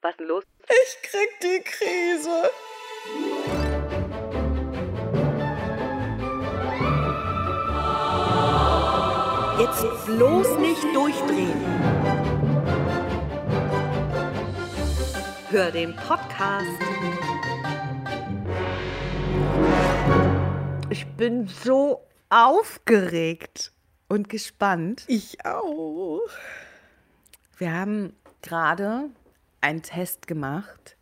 Was 0.00 0.12
ist 0.12 0.20
denn 0.20 0.28
los? 0.28 0.44
Ich 0.68 1.02
krieg 1.02 1.28
die 1.42 1.60
Krise. 1.64 2.50
Jetzt 9.58 10.06
bloß 10.06 10.58
nicht 10.58 10.84
durchdrehen. 10.94 11.64
Hör 15.50 15.72
den 15.72 15.96
Podcast. 15.96 16.66
Ich 20.90 21.06
bin 21.16 21.48
so 21.48 22.06
aufgeregt 22.30 23.72
und 24.08 24.28
gespannt. 24.28 25.04
Ich 25.08 25.44
auch. 25.44 26.20
Wir 27.56 27.72
haben 27.72 28.14
gerade 28.42 29.10
einen 29.60 29.82
Test 29.82 30.26
gemacht, 30.26 30.96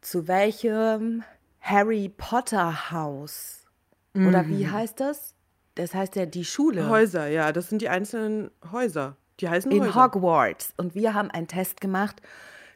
zu 0.00 0.28
welchem 0.28 1.22
Harry 1.60 2.08
Potter 2.08 2.90
Haus 2.90 3.66
oder 4.14 4.48
wie 4.48 4.66
heißt 4.66 5.00
das? 5.00 5.34
Das 5.74 5.94
heißt 5.94 6.16
ja 6.16 6.26
die 6.26 6.44
Schule 6.44 6.88
Häuser, 6.88 7.28
ja, 7.28 7.52
das 7.52 7.68
sind 7.68 7.82
die 7.82 7.88
einzelnen 7.88 8.50
Häuser. 8.72 9.16
Die 9.38 9.48
heißen 9.48 9.70
in 9.70 9.82
Häuser. 9.82 9.94
Hogwarts. 9.94 10.74
Und 10.76 10.96
wir 10.96 11.14
haben 11.14 11.30
einen 11.30 11.46
Test 11.46 11.80
gemacht, 11.80 12.20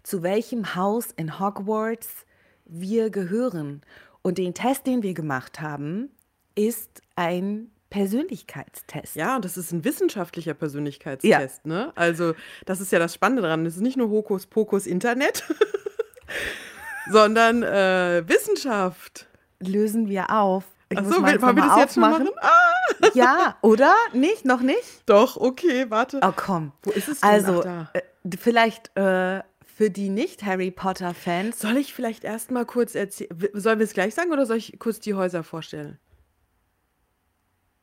zu 0.05 0.23
welchem 0.23 0.77
Haus 0.77 1.10
in 1.10 1.41
Hogwarts 1.41 2.24
wir 2.65 3.10
gehören. 3.10 3.82
Und 4.23 4.38
den 4.38 4.55
Test, 4.55 4.87
den 4.87 5.02
wir 5.02 5.15
gemacht 5.15 5.60
haben, 5.60 6.10
ist 6.55 7.02
ein 7.16 7.71
Persönlichkeitstest. 7.92 9.14
Ja, 9.16 9.37
und 9.37 9.45
das 9.45 9.56
ist 9.56 9.70
ein 9.73 9.84
wissenschaftlicher 9.84 10.55
Persönlichkeitstest, 10.55 11.66
ne? 11.66 11.92
Also, 11.95 12.34
das 12.66 12.80
ist 12.80 12.91
ja 12.91 12.98
das 12.98 13.15
Spannende 13.15 13.42
daran. 13.42 13.65
Das 13.65 13.74
ist 13.77 13.80
nicht 13.82 13.96
nur 13.96 14.09
Hokuspokus 14.09 14.87
Internet, 14.87 15.45
sondern 17.10 17.63
äh, 17.63 18.23
Wissenschaft. 18.26 19.26
Lösen 19.60 20.09
wir 20.09 20.30
auf. 20.30 20.65
Ich 20.88 20.98
Ach 20.98 21.02
muss 21.02 21.15
so, 21.15 21.20
meins 21.20 21.35
will- 21.35 21.43
wollen 21.43 21.57
wir 21.57 21.65
das 21.66 21.79
jetzt 21.79 21.95
schon 21.95 22.01
machen? 22.02 22.29
Ah, 22.40 23.07
Ja, 23.15 23.57
oder? 23.63 23.95
Nicht? 24.13 24.45
Noch 24.45 24.60
nicht? 24.60 25.02
doch, 25.07 25.37
okay, 25.37 25.87
warte. 25.88 26.20
Oh, 26.23 26.32
komm. 26.35 26.73
Wo 26.82 26.90
ist 26.90 27.09
es 27.09 27.20
denn? 27.20 27.30
Also, 27.30 27.60
Ach, 27.60 27.65
da. 27.65 27.90
äh, 27.95 28.02
vielleicht 28.38 28.95
äh, 28.96 29.43
für 29.76 29.90
die 29.90 30.10
nicht-Harry 30.10 30.70
Potter-Fans. 30.70 31.59
Soll 31.60 31.76
ich 31.79 31.95
vielleicht 31.95 32.24
erst 32.24 32.51
mal 32.51 32.66
kurz 32.66 32.95
erzählen? 32.95 33.30
Sollen 33.54 33.79
wir 33.79 33.85
es 33.85 33.95
gleich 33.95 34.15
sagen 34.15 34.32
oder 34.32 34.45
soll 34.46 34.59
ich 34.59 34.79
kurz 34.79 35.01
die 35.01 35.15
Häuser 35.15 35.43
vorstellen? 35.45 35.98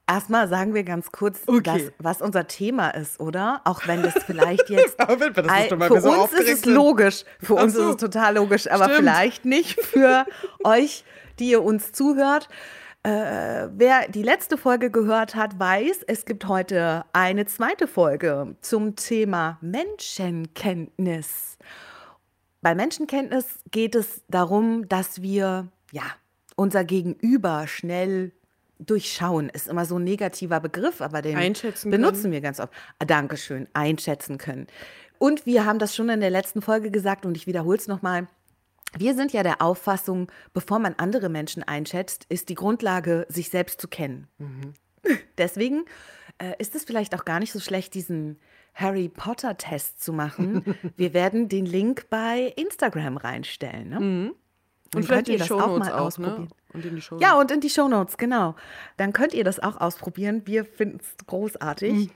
Erstmal 0.10 0.48
sagen 0.48 0.74
wir 0.74 0.84
ganz 0.84 1.12
kurz, 1.12 1.42
Okay. 1.46 1.62
das, 1.64 1.82
was 2.00 2.22
unser 2.24 2.48
Thema 2.48 2.90
ist, 2.90 3.20
oder? 3.20 3.62
Auch 3.64 3.86
wenn 3.88 4.02
das 4.02 4.16
vielleicht 4.24 4.68
jetzt. 4.70 4.96
Das 4.98 5.08
ist 5.22 5.78
mal, 5.78 5.88
für 5.88 6.02
so 6.02 6.12
uns 6.24 6.34
ist 6.34 6.50
es 6.50 6.66
logisch. 6.66 7.24
Für 7.40 7.58
Ach 7.60 7.64
uns 7.64 7.74
so. 7.74 7.82
ist 7.84 7.90
es 7.90 7.98
total 7.98 8.36
logisch, 8.36 8.70
aber 8.72 8.86
Stimmt. 8.86 9.00
vielleicht 9.00 9.46
nicht 9.46 9.80
für 9.80 10.26
euch, 10.64 11.04
die 11.38 11.52
ihr 11.52 11.64
uns 11.64 11.92
zuhört. 11.92 12.50
Äh, 13.04 13.68
wer 13.72 14.10
die 14.10 14.24
letzte 14.24 14.58
Folge 14.58 14.90
gehört 14.90 15.36
hat, 15.36 15.60
weiß, 15.60 16.00
es 16.08 16.26
gibt 16.26 16.48
heute 16.48 17.06
eine 17.14 17.46
zweite 17.46 17.88
Folge 17.88 18.56
zum 18.62 18.96
Thema 18.96 19.58
Menschenkenntnis. 19.62 21.58
Bei 22.62 22.76
Menschenkenntnis 22.76 23.46
geht 23.72 23.96
es 23.96 24.24
darum, 24.28 24.90
dass 24.90 25.22
wir 25.22 25.68
ja 25.92 26.04
unser 26.56 26.84
Gegenüber 26.84 27.68
schnell 27.68 28.34
durchschauen. 28.80 29.50
Ist 29.50 29.68
immer 29.68 29.86
so 29.86 29.98
ein 29.98 30.04
negativer 30.04 30.60
Begriff, 30.60 31.02
aber 31.02 31.22
den 31.22 31.36
benutzen 31.86 32.32
wir 32.32 32.42
ganz 32.42 32.60
oft. 32.60 32.74
Ah, 32.98 33.06
Dankeschön, 33.06 33.68
einschätzen 33.74 34.38
können. 34.38 34.68
Und 35.18 35.46
wir 35.46 35.66
haben 35.66 35.80
das 35.80 35.96
schon 35.96 36.10
in 36.10 36.22
der 36.22 36.30
letzten 36.30 36.62
Folge 36.62 36.92
gesagt 36.92 37.26
und 37.26 37.36
ich 37.36 37.46
wiederhole 37.46 37.78
es 37.78 37.88
nochmal. 37.88 38.28
Wir 38.98 39.14
sind 39.14 39.34
ja 39.34 39.44
der 39.44 39.62
Auffassung, 39.62 40.32
bevor 40.54 40.80
man 40.80 40.96
andere 40.98 41.30
Menschen 41.30 41.62
einschätzt, 41.62 42.26
ist 42.30 42.50
die 42.50 42.56
Grundlage, 42.56 43.28
sich 43.30 43.50
selbst 43.50 43.80
zu 43.80 43.88
kennen. 43.88 44.28
Deswegen 45.38 45.86
äh, 46.40 46.54
ist 46.58 46.74
es 46.76 46.86
vielleicht 46.86 47.14
auch 47.14 47.26
gar 47.26 47.40
nicht 47.40 47.52
so 47.52 47.60
schlecht, 47.60 47.94
diesen 47.94 48.40
Harry 48.74 49.10
Potter-Test 49.10 50.02
zu 50.02 50.14
machen. 50.14 50.76
Wir 50.96 51.14
werden 51.14 51.50
den 51.50 51.66
Link 51.66 52.08
bei 52.10 52.54
Instagram 52.56 53.18
reinstellen. 53.18 53.90
Ne? 53.90 54.00
Und 54.96 55.06
vielleicht 55.06 55.28
könnt 55.28 55.30
ihr 55.30 55.38
das 55.38 55.52
auch 55.52 55.60
Shownotes 55.60 55.80
mal 55.80 55.94
auch, 55.94 55.98
ne? 55.98 56.02
ausprobieren. 56.02 56.50
Und 56.74 56.86
in 56.86 56.96
die 56.96 57.02
Show 57.02 57.18
Ja, 57.20 57.40
und 57.40 57.52
in 57.52 57.62
die 57.62 57.70
Shownotes, 57.70 58.18
genau. 58.18 58.56
Dann 58.98 59.14
könnt 59.14 59.34
ihr 59.34 59.44
das 59.44 59.60
auch 59.60 59.80
ausprobieren. 59.80 60.44
Wir 60.46 60.66
finden 60.66 61.00
es 61.02 61.26
großartig. 61.26 62.10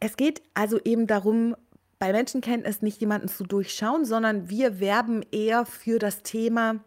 Es 0.00 0.16
geht 0.16 0.42
also 0.54 0.80
eben 0.84 1.06
darum, 1.06 1.54
bei 1.98 2.12
Menschenkenntnis 2.12 2.82
nicht 2.82 3.00
jemanden 3.00 3.28
zu 3.28 3.44
durchschauen, 3.44 4.04
sondern 4.04 4.48
wir 4.48 4.80
werben 4.80 5.22
eher 5.30 5.64
für 5.64 6.00
das 6.00 6.24
Thema 6.24 6.80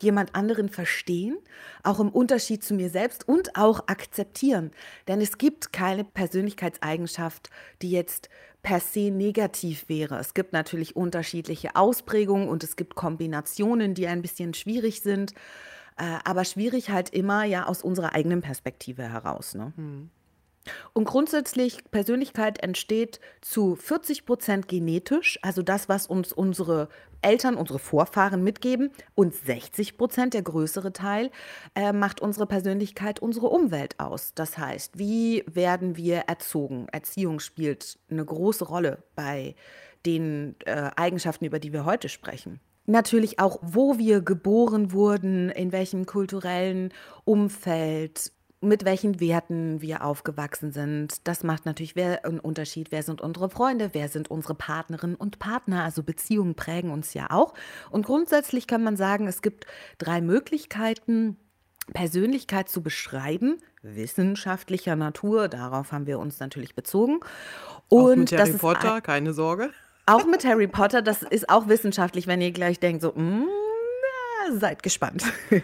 jemand 0.00 0.34
anderen 0.34 0.68
verstehen, 0.68 1.38
auch 1.82 2.00
im 2.00 2.08
Unterschied 2.08 2.64
zu 2.64 2.74
mir 2.74 2.90
selbst 2.90 3.26
und 3.26 3.56
auch 3.56 3.86
akzeptieren. 3.86 4.70
Denn 5.06 5.20
es 5.20 5.38
gibt 5.38 5.72
keine 5.72 6.04
Persönlichkeitseigenschaft, 6.04 7.50
die 7.82 7.90
jetzt 7.90 8.28
per 8.62 8.80
se 8.80 9.10
negativ 9.10 9.88
wäre. 9.88 10.18
Es 10.18 10.34
gibt 10.34 10.52
natürlich 10.52 10.96
unterschiedliche 10.96 11.76
Ausprägungen 11.76 12.48
und 12.48 12.64
es 12.64 12.76
gibt 12.76 12.94
Kombinationen, 12.94 13.94
die 13.94 14.06
ein 14.06 14.22
bisschen 14.22 14.54
schwierig 14.54 15.00
sind, 15.00 15.32
äh, 15.96 16.18
aber 16.24 16.44
schwierig 16.44 16.90
halt 16.90 17.10
immer 17.10 17.44
ja 17.44 17.66
aus 17.66 17.82
unserer 17.82 18.14
eigenen 18.14 18.40
Perspektive 18.40 19.02
heraus. 19.02 19.54
Ne? 19.54 19.72
Und 20.92 21.04
grundsätzlich, 21.04 21.78
Persönlichkeit 21.90 22.62
entsteht 22.62 23.20
zu 23.40 23.74
40 23.76 24.26
Prozent 24.26 24.68
genetisch, 24.68 25.38
also 25.42 25.62
das, 25.62 25.88
was 25.88 26.06
uns 26.06 26.32
unsere 26.32 26.88
Eltern, 27.22 27.56
unsere 27.56 27.78
Vorfahren 27.78 28.42
mitgeben, 28.42 28.90
und 29.14 29.34
60 29.34 29.96
Prozent, 29.96 30.34
der 30.34 30.42
größere 30.42 30.92
Teil, 30.92 31.30
äh, 31.74 31.92
macht 31.92 32.20
unsere 32.20 32.46
Persönlichkeit 32.46 33.20
unsere 33.20 33.48
Umwelt 33.48 33.98
aus. 33.98 34.34
Das 34.34 34.58
heißt, 34.58 34.98
wie 34.98 35.44
werden 35.46 35.96
wir 35.96 36.18
erzogen? 36.28 36.86
Erziehung 36.92 37.40
spielt 37.40 37.98
eine 38.10 38.24
große 38.24 38.64
Rolle 38.64 39.02
bei 39.14 39.54
den 40.06 40.54
äh, 40.64 40.90
Eigenschaften, 40.96 41.44
über 41.44 41.58
die 41.58 41.72
wir 41.72 41.84
heute 41.84 42.08
sprechen. 42.08 42.60
Natürlich 42.86 43.38
auch, 43.38 43.58
wo 43.60 43.98
wir 43.98 44.22
geboren 44.22 44.92
wurden, 44.92 45.50
in 45.50 45.72
welchem 45.72 46.06
kulturellen 46.06 46.90
Umfeld, 47.24 48.32
mit 48.60 48.84
welchen 48.84 49.20
Werten 49.20 49.80
wir 49.80 50.04
aufgewachsen 50.04 50.72
sind. 50.72 51.26
Das 51.28 51.44
macht 51.44 51.64
natürlich 51.64 51.96
einen 51.96 52.40
Unterschied. 52.40 52.90
Wer 52.90 53.02
sind 53.02 53.20
unsere 53.20 53.50
Freunde? 53.50 53.90
Wer 53.92 54.08
sind 54.08 54.30
unsere 54.30 54.54
Partnerinnen 54.54 55.16
und 55.16 55.38
Partner? 55.38 55.84
Also 55.84 56.02
Beziehungen 56.02 56.54
prägen 56.54 56.90
uns 56.90 57.14
ja 57.14 57.28
auch. 57.30 57.54
Und 57.90 58.04
grundsätzlich 58.04 58.66
kann 58.66 58.82
man 58.82 58.96
sagen, 58.96 59.28
es 59.28 59.42
gibt 59.42 59.66
drei 59.98 60.20
Möglichkeiten, 60.20 61.36
Persönlichkeit 61.92 62.68
zu 62.68 62.82
beschreiben, 62.82 63.58
wissenschaftlicher 63.82 64.96
Natur. 64.96 65.48
Darauf 65.48 65.92
haben 65.92 66.06
wir 66.06 66.18
uns 66.18 66.40
natürlich 66.40 66.74
bezogen. 66.74 67.20
auch 67.88 67.96
Und 67.96 68.18
mit 68.18 68.32
das 68.32 68.40
Harry 68.40 68.50
ist 68.50 68.58
Potter, 68.60 69.00
keine 69.00 69.32
Sorge. 69.32 69.70
auch 70.06 70.26
mit 70.26 70.44
Harry 70.44 70.66
Potter, 70.66 71.00
das 71.00 71.22
ist 71.22 71.48
auch 71.48 71.68
wissenschaftlich, 71.68 72.26
wenn 72.26 72.40
ihr 72.40 72.50
gleich 72.50 72.80
denkt, 72.80 73.02
so, 73.02 73.12
mm, 73.12 73.46
na, 74.48 74.58
seid 74.58 74.82
gespannt. 74.82 75.24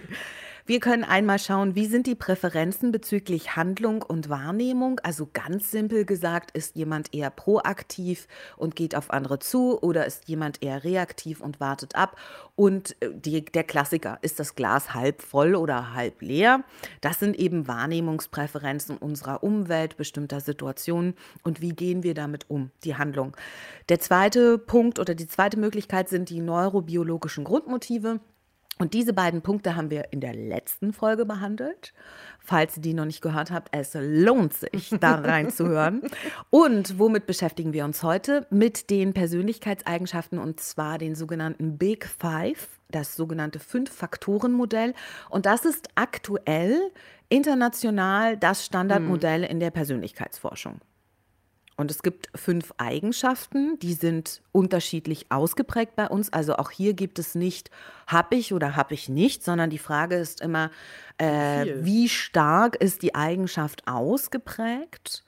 Wir 0.66 0.80
können 0.80 1.04
einmal 1.04 1.38
schauen, 1.38 1.74
wie 1.74 1.84
sind 1.84 2.06
die 2.06 2.14
Präferenzen 2.14 2.90
bezüglich 2.90 3.54
Handlung 3.54 4.00
und 4.00 4.30
Wahrnehmung. 4.30 4.98
Also 5.00 5.28
ganz 5.30 5.70
simpel 5.70 6.06
gesagt, 6.06 6.52
ist 6.52 6.74
jemand 6.74 7.12
eher 7.12 7.28
proaktiv 7.28 8.26
und 8.56 8.74
geht 8.74 8.94
auf 8.94 9.10
andere 9.10 9.38
zu 9.38 9.78
oder 9.82 10.06
ist 10.06 10.26
jemand 10.26 10.62
eher 10.62 10.82
reaktiv 10.82 11.42
und 11.42 11.60
wartet 11.60 11.96
ab. 11.96 12.16
Und 12.56 12.96
äh, 13.02 13.10
die, 13.12 13.44
der 13.44 13.64
Klassiker, 13.64 14.16
ist 14.22 14.40
das 14.40 14.54
Glas 14.54 14.94
halb 14.94 15.20
voll 15.20 15.54
oder 15.54 15.92
halb 15.92 16.22
leer? 16.22 16.64
Das 17.02 17.18
sind 17.18 17.38
eben 17.38 17.68
Wahrnehmungspräferenzen 17.68 18.96
unserer 18.96 19.42
Umwelt, 19.42 19.98
bestimmter 19.98 20.40
Situationen 20.40 21.12
und 21.42 21.60
wie 21.60 21.74
gehen 21.74 22.02
wir 22.02 22.14
damit 22.14 22.48
um, 22.48 22.70
die 22.84 22.96
Handlung. 22.96 23.36
Der 23.90 24.00
zweite 24.00 24.56
Punkt 24.56 24.98
oder 24.98 25.14
die 25.14 25.28
zweite 25.28 25.58
Möglichkeit 25.58 26.08
sind 26.08 26.30
die 26.30 26.40
neurobiologischen 26.40 27.44
Grundmotive. 27.44 28.20
Und 28.78 28.92
diese 28.92 29.12
beiden 29.12 29.40
Punkte 29.40 29.76
haben 29.76 29.90
wir 29.90 30.12
in 30.12 30.20
der 30.20 30.34
letzten 30.34 30.92
Folge 30.92 31.24
behandelt. 31.24 31.92
Falls 32.40 32.76
ihr 32.76 32.82
die 32.82 32.94
noch 32.94 33.04
nicht 33.04 33.22
gehört 33.22 33.50
habt, 33.52 33.68
es 33.72 33.96
lohnt 33.98 34.52
sich, 34.52 34.90
da 35.00 35.14
reinzuhören. 35.20 36.02
Und 36.50 36.98
womit 36.98 37.26
beschäftigen 37.26 37.72
wir 37.72 37.84
uns 37.84 38.02
heute? 38.02 38.46
Mit 38.50 38.90
den 38.90 39.14
Persönlichkeitseigenschaften 39.14 40.38
und 40.38 40.60
zwar 40.60 40.98
den 40.98 41.14
sogenannten 41.14 41.78
Big 41.78 42.06
Five, 42.06 42.68
das 42.90 43.14
sogenannte 43.14 43.60
Fünf-Faktoren-Modell. 43.60 44.94
Und 45.30 45.46
das 45.46 45.64
ist 45.64 45.88
aktuell 45.94 46.90
international 47.28 48.36
das 48.36 48.64
Standardmodell 48.64 49.44
in 49.44 49.60
der 49.60 49.70
Persönlichkeitsforschung. 49.70 50.80
Und 51.76 51.90
es 51.90 52.02
gibt 52.02 52.28
fünf 52.34 52.72
Eigenschaften, 52.76 53.78
die 53.80 53.94
sind 53.94 54.42
unterschiedlich 54.52 55.26
ausgeprägt 55.30 55.96
bei 55.96 56.06
uns. 56.06 56.32
Also 56.32 56.56
auch 56.56 56.70
hier 56.70 56.94
gibt 56.94 57.18
es 57.18 57.34
nicht, 57.34 57.70
hab 58.06 58.32
ich 58.32 58.52
oder 58.52 58.76
hab 58.76 58.92
ich 58.92 59.08
nicht, 59.08 59.42
sondern 59.42 59.70
die 59.70 59.78
Frage 59.78 60.14
ist 60.14 60.40
immer, 60.40 60.70
äh, 61.18 61.74
wie 61.80 62.08
stark 62.08 62.76
ist 62.76 63.02
die 63.02 63.14
Eigenschaft 63.14 63.88
ausgeprägt? 63.88 65.24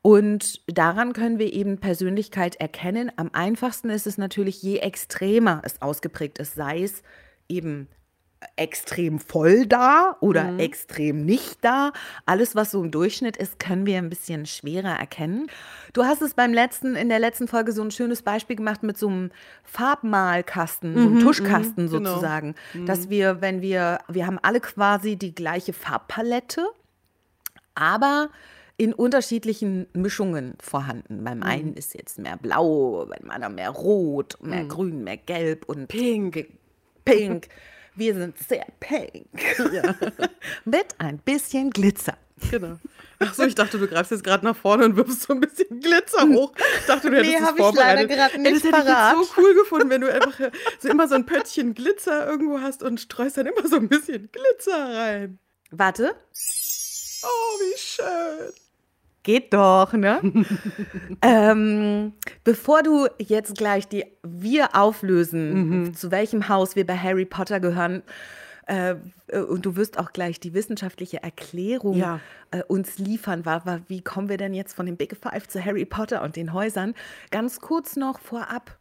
Und 0.00 0.60
daran 0.66 1.12
können 1.12 1.38
wir 1.38 1.52
eben 1.52 1.78
Persönlichkeit 1.78 2.56
erkennen. 2.56 3.10
Am 3.16 3.30
einfachsten 3.32 3.90
ist 3.90 4.06
es 4.06 4.18
natürlich, 4.18 4.62
je 4.62 4.78
extremer 4.78 5.62
es 5.64 5.80
ausgeprägt 5.82 6.38
ist, 6.38 6.54
sei 6.54 6.82
es 6.82 7.02
eben 7.48 7.88
extrem 8.56 9.18
voll 9.18 9.66
da 9.66 10.16
oder 10.20 10.44
mhm. 10.44 10.58
extrem 10.58 11.24
nicht 11.24 11.58
da. 11.62 11.92
Alles, 12.26 12.54
was 12.54 12.70
so 12.70 12.82
im 12.82 12.90
Durchschnitt 12.90 13.36
ist, 13.36 13.58
können 13.58 13.86
wir 13.86 13.98
ein 13.98 14.10
bisschen 14.10 14.46
schwerer 14.46 14.98
erkennen. 14.98 15.48
Du 15.92 16.04
hast 16.04 16.22
es 16.22 16.34
beim 16.34 16.52
letzten, 16.52 16.96
in 16.96 17.08
der 17.08 17.18
letzten 17.18 17.48
Folge 17.48 17.72
so 17.72 17.82
ein 17.82 17.90
schönes 17.90 18.22
Beispiel 18.22 18.56
gemacht 18.56 18.82
mit 18.82 18.98
so 18.98 19.08
einem 19.08 19.30
Farbmalkasten, 19.64 20.92
mhm, 20.92 20.94
so 20.94 21.06
einem 21.06 21.14
mhm, 21.14 21.20
Tuschkasten 21.20 21.84
mhm, 21.84 21.88
sozusagen. 21.88 22.54
Genau. 22.72 22.86
Dass 22.86 23.10
wir, 23.10 23.40
wenn 23.40 23.60
wir, 23.62 23.98
wir 24.08 24.26
haben 24.26 24.38
alle 24.42 24.60
quasi 24.60 25.16
die 25.16 25.34
gleiche 25.34 25.72
Farbpalette, 25.72 26.66
aber 27.74 28.30
in 28.76 28.92
unterschiedlichen 28.92 29.86
Mischungen 29.92 30.54
vorhanden. 30.60 31.22
Beim 31.22 31.38
mhm. 31.38 31.44
einen 31.44 31.74
ist 31.74 31.94
jetzt 31.94 32.18
mehr 32.18 32.36
blau, 32.36 33.06
beim 33.06 33.30
anderen 33.30 33.54
mehr 33.54 33.70
rot, 33.70 34.36
mehr 34.40 34.64
mhm. 34.64 34.68
grün, 34.68 35.04
mehr 35.04 35.16
gelb 35.16 35.68
und 35.68 35.86
pink. 35.88 36.46
Pink. 37.04 37.48
Wir 37.96 38.14
sind 38.14 38.36
sehr 38.38 38.66
pink. 38.80 39.26
Ja. 39.72 39.94
Mit 40.64 40.94
ein 40.98 41.18
bisschen 41.18 41.70
Glitzer. 41.70 42.16
Genau. 42.50 42.78
Achso, 43.20 43.44
ich 43.44 43.54
dachte, 43.54 43.78
du 43.78 43.86
greifst 43.86 44.10
jetzt 44.10 44.24
gerade 44.24 44.44
nach 44.44 44.56
vorne 44.56 44.84
und 44.86 44.96
wirfst 44.96 45.22
so 45.22 45.32
ein 45.32 45.40
bisschen 45.40 45.80
Glitzer 45.80 46.28
hoch. 46.28 46.52
Ich 46.80 46.86
dachte, 46.86 47.10
du 47.10 47.16
hättest 47.16 47.40
nee, 47.40 47.56
vorbereitet. 47.56 48.10
Ich 48.10 48.16
leider 48.16 48.38
nicht 48.38 48.46
Ey, 48.46 48.54
das 48.54 48.64
hätte 48.64 48.90
ich 48.90 49.28
so 49.28 49.40
cool 49.40 49.54
gefunden, 49.54 49.90
wenn 49.90 50.00
du 50.00 50.12
einfach 50.12 50.50
so 50.80 50.88
immer 50.88 51.06
so 51.06 51.14
ein 51.14 51.24
Pöttchen 51.24 51.74
Glitzer 51.74 52.26
irgendwo 52.26 52.60
hast 52.60 52.82
und 52.82 53.00
streust 53.00 53.36
dann 53.36 53.46
immer 53.46 53.66
so 53.68 53.76
ein 53.76 53.88
bisschen 53.88 54.30
Glitzer 54.32 54.96
rein. 54.96 55.38
Warte. 55.70 56.14
Oh, 57.22 57.60
wie 57.60 57.78
schön. 57.78 58.63
Geht 59.24 59.52
doch, 59.52 59.92
ne? 59.94 60.20
ähm, 61.22 62.12
bevor 62.44 62.82
du 62.82 63.08
jetzt 63.18 63.56
gleich 63.56 63.88
die 63.88 64.04
wir 64.22 64.76
auflösen, 64.76 65.82
mhm. 65.82 65.94
zu 65.94 66.10
welchem 66.10 66.48
Haus 66.48 66.76
wir 66.76 66.86
bei 66.86 66.96
Harry 66.96 67.24
Potter 67.24 67.58
gehören, 67.58 68.02
äh, 68.66 68.94
und 69.48 69.66
du 69.66 69.76
wirst 69.76 69.98
auch 69.98 70.12
gleich 70.12 70.40
die 70.40 70.54
wissenschaftliche 70.54 71.22
Erklärung 71.22 71.96
ja. 71.96 72.20
äh, 72.50 72.62
uns 72.62 72.98
liefern, 72.98 73.44
war, 73.44 73.66
war, 73.66 73.80
wie 73.88 74.00
kommen 74.00 74.28
wir 74.28 74.36
denn 74.36 74.54
jetzt 74.54 74.74
von 74.74 74.86
dem 74.86 74.96
Big 74.96 75.16
Five 75.16 75.48
zu 75.48 75.64
Harry 75.64 75.84
Potter 75.84 76.22
und 76.22 76.36
den 76.36 76.52
Häusern? 76.52 76.94
Ganz 77.30 77.60
kurz 77.60 77.96
noch 77.96 78.20
vorab. 78.20 78.78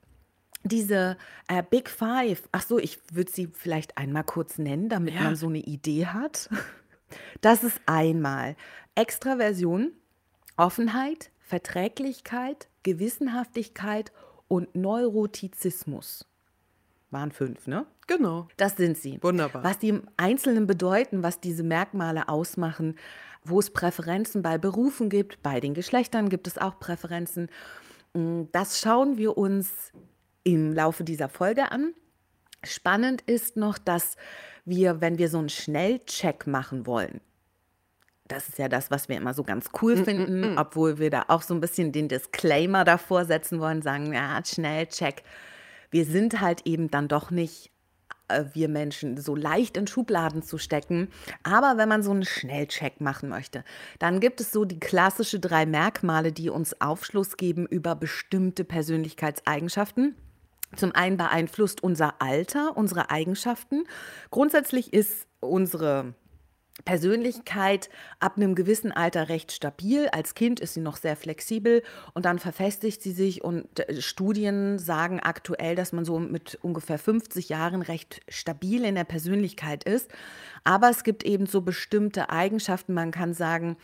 Diese 0.63 1.17
äh, 1.49 1.63
Big 1.69 1.89
Five, 1.89 2.43
ach 2.51 2.61
so, 2.61 2.79
ich 2.79 2.99
würde 3.11 3.31
sie 3.31 3.47
vielleicht 3.47 3.97
einmal 3.97 4.23
kurz 4.23 4.57
nennen, 4.57 4.87
damit 4.87 5.15
ja. 5.15 5.21
man 5.21 5.35
so 5.35 5.47
eine 5.47 5.59
Idee 5.59 6.07
hat. 6.07 6.49
Das 7.41 7.63
ist 7.63 7.79
einmal 7.85 8.55
Extraversion, 8.95 9.91
Offenheit, 10.57 11.31
Verträglichkeit, 11.39 12.67
Gewissenhaftigkeit 12.83 14.11
und 14.47 14.75
Neurotizismus. 14.75 16.25
Waren 17.09 17.31
fünf, 17.31 17.67
ne? 17.67 17.85
Genau. 18.07 18.47
Das 18.57 18.75
sind 18.75 18.97
sie. 18.97 19.21
Wunderbar. 19.21 19.63
Was 19.63 19.79
die 19.79 19.89
im 19.89 20.09
Einzelnen 20.17 20.67
bedeuten, 20.67 21.23
was 21.23 21.39
diese 21.39 21.63
Merkmale 21.63 22.27
ausmachen, 22.27 22.95
wo 23.43 23.59
es 23.59 23.69
Präferenzen 23.71 24.41
bei 24.41 24.57
Berufen 24.57 25.09
gibt, 25.09 25.41
bei 25.43 25.59
den 25.59 25.73
Geschlechtern 25.73 26.29
gibt 26.29 26.47
es 26.47 26.57
auch 26.57 26.79
Präferenzen. 26.79 27.49
Mm, 28.13 28.43
das 28.51 28.79
schauen 28.79 29.17
wir 29.17 29.37
uns 29.37 29.91
im 30.43 30.73
Laufe 30.73 31.03
dieser 31.03 31.29
Folge 31.29 31.71
an. 31.71 31.93
Spannend 32.63 33.21
ist 33.21 33.57
noch, 33.57 33.77
dass 33.77 34.15
wir, 34.65 35.01
wenn 35.01 35.17
wir 35.17 35.29
so 35.29 35.39
einen 35.39 35.49
Schnellcheck 35.49 36.47
machen 36.47 36.85
wollen, 36.85 37.21
das 38.27 38.47
ist 38.49 38.57
ja 38.57 38.69
das, 38.69 38.89
was 38.89 39.09
wir 39.09 39.17
immer 39.17 39.33
so 39.33 39.43
ganz 39.43 39.69
cool 39.81 39.95
mm, 39.95 39.99
mm, 39.99 40.05
finden, 40.05 40.39
mm, 40.41 40.53
mm. 40.53 40.57
obwohl 40.57 40.97
wir 40.97 41.09
da 41.09 41.25
auch 41.27 41.41
so 41.41 41.53
ein 41.53 41.61
bisschen 41.61 41.91
den 41.91 42.07
Disclaimer 42.07 42.83
davor 42.83 43.25
setzen 43.25 43.59
wollen, 43.59 43.81
sagen, 43.81 44.13
ja, 44.13 44.39
schnell, 44.45 44.87
check. 44.87 45.23
Wir 45.91 46.05
sind 46.05 46.41
halt 46.41 46.65
eben 46.65 46.89
dann 46.89 47.07
doch 47.07 47.31
nicht 47.31 47.71
äh, 48.29 48.45
wir 48.53 48.69
Menschen 48.69 49.17
so 49.17 49.35
leicht 49.35 49.77
in 49.77 49.87
Schubladen 49.87 50.41
zu 50.41 50.57
stecken. 50.57 51.09
Aber 51.43 51.77
wenn 51.77 51.89
man 51.89 52.03
so 52.03 52.11
einen 52.11 52.25
Schnellcheck 52.25 53.01
machen 53.01 53.29
möchte, 53.29 53.63
dann 53.99 54.19
gibt 54.19 54.39
es 54.41 54.51
so 54.51 54.65
die 54.65 54.79
klassische 54.79 55.39
drei 55.39 55.65
Merkmale, 55.65 56.31
die 56.31 56.49
uns 56.49 56.79
Aufschluss 56.81 57.37
geben 57.37 57.65
über 57.65 57.95
bestimmte 57.95 58.63
Persönlichkeitseigenschaften. 58.63 60.15
Zum 60.75 60.93
einen 60.93 61.17
beeinflusst 61.17 61.83
unser 61.83 62.21
Alter 62.21 62.75
unsere 62.75 63.11
Eigenschaften. 63.11 63.83
Grundsätzlich 64.31 64.91
ist 64.91 65.27
unsere 65.39 66.15
Persönlichkeit 66.85 67.89
ab 68.19 68.37
einem 68.37 68.55
gewissen 68.55 68.91
Alter 68.91 69.29
recht 69.29 69.51
stabil. 69.51 70.07
Als 70.09 70.33
Kind 70.33 70.59
ist 70.59 70.73
sie 70.73 70.81
noch 70.81 70.97
sehr 70.97 71.15
flexibel 71.15 71.83
und 72.13 72.25
dann 72.25 72.39
verfestigt 72.39 73.01
sie 73.01 73.11
sich 73.11 73.43
und 73.43 73.79
äh, 73.79 74.01
Studien 74.01 74.79
sagen 74.79 75.19
aktuell, 75.19 75.75
dass 75.75 75.93
man 75.93 76.03
so 76.03 76.19
mit 76.19 76.57
ungefähr 76.61 76.97
50 76.97 77.49
Jahren 77.49 77.83
recht 77.83 78.21
stabil 78.27 78.85
in 78.85 78.95
der 78.95 79.03
Persönlichkeit 79.03 79.83
ist. 79.83 80.11
Aber 80.63 80.89
es 80.89 81.03
gibt 81.03 81.23
eben 81.23 81.45
so 81.45 81.61
bestimmte 81.61 82.29
Eigenschaften. 82.31 82.93
Man 82.93 83.11
kann 83.11 83.33
sagen, 83.33 83.77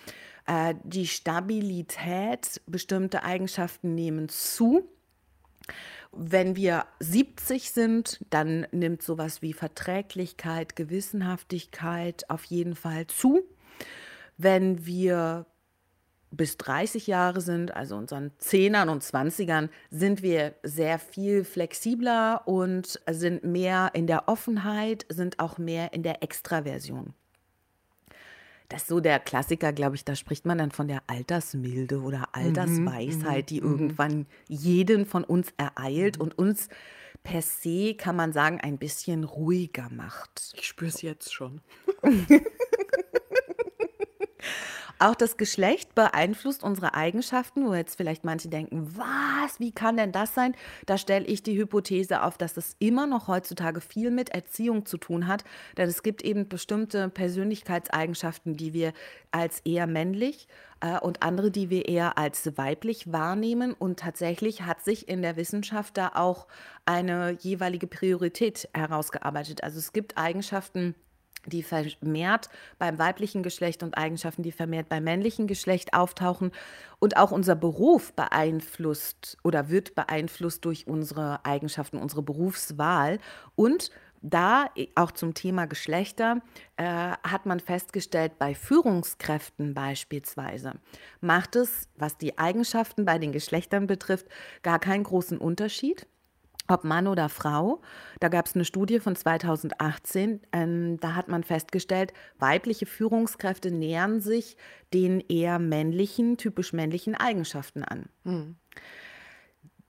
äh, 0.48 0.74
die 0.84 1.08
Stabilität, 1.08 2.60
bestimmte 2.66 3.24
Eigenschaften 3.24 3.94
nehmen 3.94 4.30
zu. 4.30 4.90
Wenn 6.12 6.56
wir 6.56 6.86
70 7.00 7.72
sind, 7.72 8.26
dann 8.30 8.66
nimmt 8.72 9.04
sowas 9.04 9.42
wie 9.42 9.54
Verträglichkeit, 9.54 10.76
Gewissenhaftigkeit 10.76 12.30
auf 12.30 12.44
jeden 12.46 12.76
Fall 12.76 13.08
zu. 13.08 13.44
Wenn 14.38 14.86
wir 14.86 15.46
bis 16.32 16.58
30 16.58 17.08
Jahre 17.08 17.42
sind, 17.42 17.76
also 17.76 17.96
unseren 17.96 18.32
Zehnern 18.38 18.90
und 18.90 19.04
Zwanzigern, 19.04 19.70
sind 19.90 20.22
wir 20.22 20.56
sehr 20.64 21.00
viel 21.00 21.44
flexibler 21.44 22.48
und 22.48 23.00
sind 23.10 23.44
mehr 23.44 23.92
in 23.94 24.08
der 24.08 24.28
Offenheit, 24.28 25.06
sind 25.10 25.40
auch 25.40 25.58
mehr 25.58 25.94
in 25.94 26.04
der 26.04 26.24
Extraversion. 26.24 27.14
Das 28.70 28.84
ist 28.84 28.88
so 28.88 29.00
der 29.00 29.20
Klassiker, 29.20 29.74
glaube 29.74 29.96
ich, 29.96 30.06
da 30.06 30.16
spricht 30.16 30.46
man 30.46 30.60
dann 30.60 30.72
von 30.72 30.88
der 30.88 31.02
Altersmilde 31.08 32.02
oder 32.02 32.20
mhm, 32.20 32.26
Altersweisheit, 32.32 33.50
die 33.50 33.62
mhm, 33.62 33.68
mhm. 33.68 33.74
irgendwann 33.74 34.26
jeden 34.48 35.06
von 35.06 35.24
uns 35.24 35.52
ereilt 35.58 36.20
und 36.20 36.38
uns 36.38 36.70
per 37.24 37.42
se, 37.42 37.96
kann 37.96 38.16
man 38.16 38.32
sagen, 38.32 38.62
ein 38.62 38.78
bisschen 38.78 39.24
ruhiger 39.24 39.90
macht. 39.90 40.54
Ich 40.56 40.68
spüre 40.68 40.90
es 40.90 41.02
jetzt 41.02 41.34
schon. 41.34 41.62
Auch 45.02 45.16
das 45.16 45.38
Geschlecht 45.38 45.96
beeinflusst 45.96 46.62
unsere 46.62 46.94
Eigenschaften, 46.94 47.66
wo 47.66 47.74
jetzt 47.74 47.96
vielleicht 47.96 48.26
manche 48.26 48.50
denken, 48.50 48.98
was, 48.98 49.58
wie 49.58 49.72
kann 49.72 49.96
denn 49.96 50.12
das 50.12 50.36
sein? 50.36 50.56
Da 50.88 50.98
stelle 50.98 51.26
ich 51.26 51.42
die 51.42 51.58
Hypothese 51.58 52.22
auf, 52.22 52.38
dass 52.38 52.54
das 52.54 52.76
immer 52.80 53.08
noch 53.08 53.30
heutzutage 53.30 53.80
viel 53.80 54.12
mit 54.12 54.28
Erziehung 54.32 54.86
zu 54.86 54.98
tun 54.98 55.28
hat, 55.28 55.46
denn 55.78 55.88
es 55.88 56.04
gibt 56.04 56.22
eben 56.22 56.50
bestimmte 56.50 57.08
Persönlichkeitseigenschaften, 57.08 58.58
die 58.58 58.74
wir 58.74 58.92
als 59.32 59.62
eher 59.62 59.88
männlich 59.88 60.50
äh, 60.82 61.00
und 61.00 61.24
andere, 61.24 61.50
die 61.50 61.70
wir 61.70 61.88
eher 61.88 62.18
als 62.18 62.58
weiblich 62.58 63.10
wahrnehmen. 63.10 63.72
Und 63.72 64.02
tatsächlich 64.02 64.64
hat 64.64 64.84
sich 64.84 65.08
in 65.08 65.22
der 65.22 65.38
Wissenschaft 65.38 65.96
da 65.96 66.12
auch 66.16 66.46
eine 66.86 67.38
jeweilige 67.40 67.88
Priorität 67.88 68.68
herausgearbeitet. 68.74 69.64
Also 69.64 69.80
es 69.80 69.94
gibt 69.94 70.18
Eigenschaften, 70.18 70.94
die 71.46 71.64
vermehrt 71.64 72.50
beim 72.78 72.98
weiblichen 72.98 73.44
Geschlecht 73.44 73.84
und 73.84 73.98
Eigenschaften, 73.98 74.44
die 74.44 74.52
vermehrt 74.52 74.90
beim 74.90 75.04
männlichen 75.04 75.48
Geschlecht 75.48 75.94
auftauchen. 75.94 76.52
Und 77.00 77.18
auch 77.18 77.32
unser 77.32 77.56
Beruf 77.56 78.14
beeinflusst 78.14 79.38
oder 79.44 79.70
wird 79.70 79.96
beeinflusst 79.96 80.66
durch 80.66 80.88
unsere 80.88 81.46
Eigenschaften, 81.46 81.98
unsere 81.98 82.22
Berufswahl. 82.22 83.20
Und 83.56 83.92
da 84.22 84.70
auch 84.96 85.12
zum 85.12 85.34
Thema 85.34 85.66
Geschlechter 85.66 86.42
äh, 86.78 86.84
hat 86.84 87.46
man 87.46 87.60
festgestellt, 87.60 88.38
bei 88.38 88.54
Führungskräften 88.54 89.74
beispielsweise 89.74 90.74
macht 91.22 91.56
es, 91.56 91.88
was 91.96 92.18
die 92.18 92.38
Eigenschaften 92.38 93.06
bei 93.06 93.18
den 93.18 93.32
Geschlechtern 93.32 93.88
betrifft, 93.88 94.28
gar 94.62 94.80
keinen 94.80 95.04
großen 95.04 95.38
Unterschied 95.38 96.06
ob 96.70 96.84
Mann 96.84 97.08
oder 97.08 97.30
Frau. 97.30 97.82
Da 98.20 98.30
gab 98.30 98.46
es 98.46 98.56
eine 98.56 98.66
Studie 98.66 99.00
von 99.00 99.16
2018, 99.16 100.42
ähm, 100.52 101.00
da 101.00 101.16
hat 101.16 101.28
man 101.28 101.44
festgestellt, 101.44 102.14
weibliche 102.38 102.86
Führungskräfte 102.86 103.72
nähern 103.72 104.22
sich 104.22 104.58
den 104.94 105.20
eher 105.22 105.60
männlichen, 105.60 106.38
typisch 106.38 106.74
männlichen 106.74 107.16
Eigenschaften 107.16 107.84
an. 107.84 108.06
Mhm. 108.24 108.56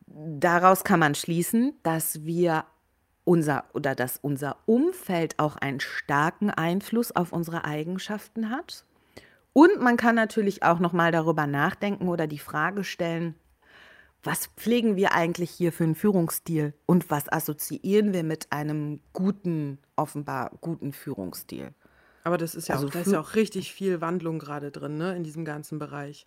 Daraus 0.07 0.83
kann 0.83 1.01
man 1.01 1.15
schließen, 1.15 1.75
dass 1.83 2.25
wir 2.25 2.65
unser 3.25 3.65
oder 3.75 3.95
dass 3.95 4.17
unser 4.17 4.57
Umfeld 4.67 5.39
auch 5.39 5.57
einen 5.57 5.79
starken 5.79 6.51
Einfluss 6.51 7.15
auf 7.15 7.33
unsere 7.33 7.65
Eigenschaften 7.65 8.51
hat. 8.51 8.85
Und 9.53 9.81
man 9.81 9.97
kann 9.97 10.15
natürlich 10.15 10.63
auch 10.63 10.79
noch 10.79 10.93
mal 10.93 11.13
darüber 11.13 11.47
nachdenken 11.47 12.09
oder 12.09 12.27
die 12.27 12.39
Frage 12.39 12.85
stellen, 12.85 13.35
was 14.23 14.47
pflegen 14.57 14.97
wir 14.97 15.13
eigentlich 15.13 15.51
hier 15.51 15.73
für 15.73 15.85
einen 15.85 15.95
Führungsstil 15.95 16.75
und 16.87 17.11
was 17.11 17.31
assoziieren 17.33 18.13
wir 18.13 18.23
mit 18.23 18.53
einem 18.53 19.01
guten, 19.13 19.79
offenbar 19.97 20.51
guten 20.61 20.93
Führungsstil? 20.93 21.73
Aber 22.25 22.37
das 22.37 22.55
ist 22.55 22.69
ja, 22.69 22.75
also 22.75 22.89
auch, 22.89 22.91
da 22.93 23.01
ist 23.01 23.13
ja 23.13 23.21
auch 23.21 23.35
richtig 23.35 23.73
viel 23.73 24.01
Wandlung 24.03 24.39
gerade 24.39 24.71
drin, 24.71 24.99
ne, 24.99 25.17
in 25.17 25.25
diesem 25.25 25.45
ganzen 25.47 25.79
Bereich. 25.79 26.27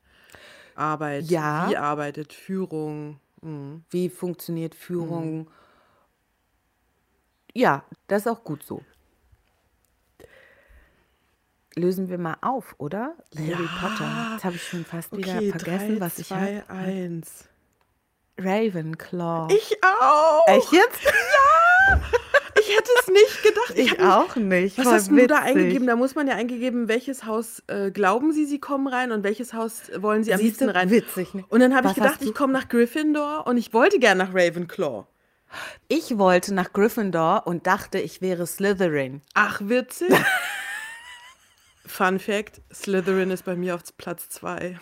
Arbeit, 0.76 1.26
Ja. 1.26 1.70
wie 1.70 1.78
arbeitet 1.78 2.34
Führung. 2.34 3.20
Mhm. 3.42 3.84
Wie 3.92 4.10
funktioniert 4.10 4.74
Führung? 4.74 5.50
Ja, 7.54 7.84
das 8.08 8.22
ist 8.24 8.28
auch 8.28 8.44
gut 8.44 8.64
so. 8.64 8.82
Lösen 11.76 12.10
wir 12.10 12.18
mal 12.18 12.38
auf, 12.42 12.76
oder? 12.80 13.16
Harry 13.36 13.50
Ja. 13.50 13.58
Potter. 13.80 14.30
Jetzt 14.34 14.44
habe 14.46 14.56
ich 14.56 14.64
schon 14.64 14.86
fast 14.86 15.16
wieder 15.16 15.36
Okay, 15.38 15.50
vergessen, 15.52 15.96
drei, 15.96 16.00
was 16.00 16.20
ich 16.20 16.32
habe. 16.32 16.64
eins. 16.70 17.50
Ravenclaw. 18.40 19.54
Ich 19.54 19.78
auch. 19.84 20.48
Echt 20.48 20.72
jetzt? 20.72 21.00
Ich 22.60 22.78
hätte 22.78 22.90
es 23.02 23.08
nicht 23.10 23.44
gedacht. 23.44 23.74
Ich 23.76 23.92
mich- 23.92 24.02
auch 24.02 24.36
nicht. 24.36 24.78
Was 24.78 24.86
Voll 24.86 24.94
hast 24.94 25.12
du 25.12 25.28
da 25.28 25.40
eingegeben? 25.40 25.86
Da 25.88 25.96
muss 25.96 26.16
man 26.16 26.28
ja 26.28 26.36
eingegeben, 26.36 26.88
welches 26.88 27.26
Haus 27.26 27.62
äh, 27.68 27.92
glauben 27.92 28.32
Sie, 28.32 28.46
Sie 28.46 28.60
kommen 28.60 28.88
rein 28.88 29.12
und 29.12 29.24
welches 29.24 29.54
Haus 29.54 29.92
wollen 29.98 30.24
Sie 30.24 30.34
am 30.34 30.40
liebsten 30.40 30.70
rein. 30.70 30.90
witzig, 30.90 31.34
ne? 31.34 31.44
Und 31.50 31.60
dann 31.60 31.76
habe 31.76 31.88
ich 31.90 31.96
gedacht, 31.96 32.22
ich 32.22 32.34
komme 32.34 32.54
nach 32.54 32.70
Gryffindor 32.70 33.46
und 33.48 33.58
ich 33.58 33.74
wollte 33.74 34.00
gern 34.00 34.18
nach 34.18 34.30
Ravenclaw. 34.34 35.06
Ich 35.88 36.18
wollte 36.18 36.54
nach 36.54 36.74
Gryffindor 36.74 37.44
und 37.46 37.68
dachte, 37.68 38.00
ich 38.00 38.22
wäre 38.22 38.48
Slytherin. 38.48 39.22
Ach, 39.34 39.60
witzig. 39.64 40.10
Fun 41.86 42.18
Fact: 42.20 42.62
Slytherin 42.74 43.30
ist 43.30 43.44
bei 43.46 43.56
mir 43.56 43.76
auf 43.76 43.82
Platz 43.98 44.30
zwei. 44.30 44.80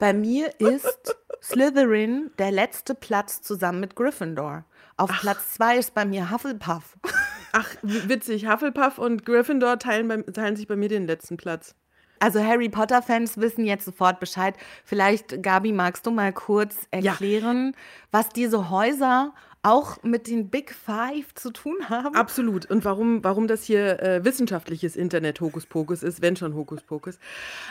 Bei 0.00 0.14
mir 0.14 0.58
ist 0.58 1.14
Slytherin 1.42 2.30
der 2.38 2.50
letzte 2.50 2.94
Platz 2.94 3.42
zusammen 3.42 3.80
mit 3.80 3.94
Gryffindor. 3.94 4.64
Auf 4.96 5.10
Platz 5.20 5.54
zwei 5.54 5.76
ist 5.76 5.94
bei 5.94 6.04
mir 6.04 6.30
Hufflepuff. 6.30 6.96
Ach, 7.52 7.68
witzig. 7.82 8.48
Hufflepuff 8.48 8.98
und 8.98 9.24
Gryffindor 9.26 9.78
teilen, 9.78 10.08
bei, 10.08 10.16
teilen 10.32 10.56
sich 10.56 10.66
bei 10.66 10.76
mir 10.76 10.88
den 10.88 11.06
letzten 11.06 11.36
Platz. 11.36 11.74
Also 12.18 12.42
Harry 12.42 12.68
Potter-Fans 12.68 13.38
wissen 13.38 13.64
jetzt 13.64 13.84
sofort 13.84 14.20
Bescheid. 14.20 14.54
Vielleicht, 14.84 15.42
Gabi, 15.42 15.72
magst 15.72 16.06
du 16.06 16.10
mal 16.10 16.32
kurz 16.32 16.76
Ja. 16.94 17.12
erklären, 17.12 17.74
was 18.10 18.30
diese 18.30 18.70
Häuser 18.70 19.34
auch 19.62 20.02
mit 20.02 20.26
den 20.26 20.48
Big 20.48 20.72
Five 20.72 21.34
zu 21.34 21.50
tun 21.50 21.88
haben? 21.88 22.14
Absolut. 22.14 22.66
Und 22.70 22.84
warum, 22.84 23.22
warum 23.22 23.46
das 23.46 23.64
hier 23.64 24.00
äh, 24.02 24.24
wissenschaftliches 24.24 24.96
Internet 24.96 25.40
Hokuspokus 25.40 26.02
ist, 26.02 26.22
wenn 26.22 26.36
schon 26.36 26.54
Hokuspokus. 26.54 27.18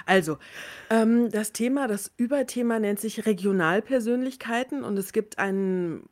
Also, 0.05 0.37
ähm, 0.89 1.31
das 1.31 1.51
Thema, 1.51 1.87
das 1.87 2.11
Überthema 2.17 2.79
nennt 2.79 2.99
sich 2.99 3.25
Regionalpersönlichkeiten 3.25 4.83
und 4.83 4.97
es 4.97 5.13
gibt 5.13 5.39
einen, 5.39 6.07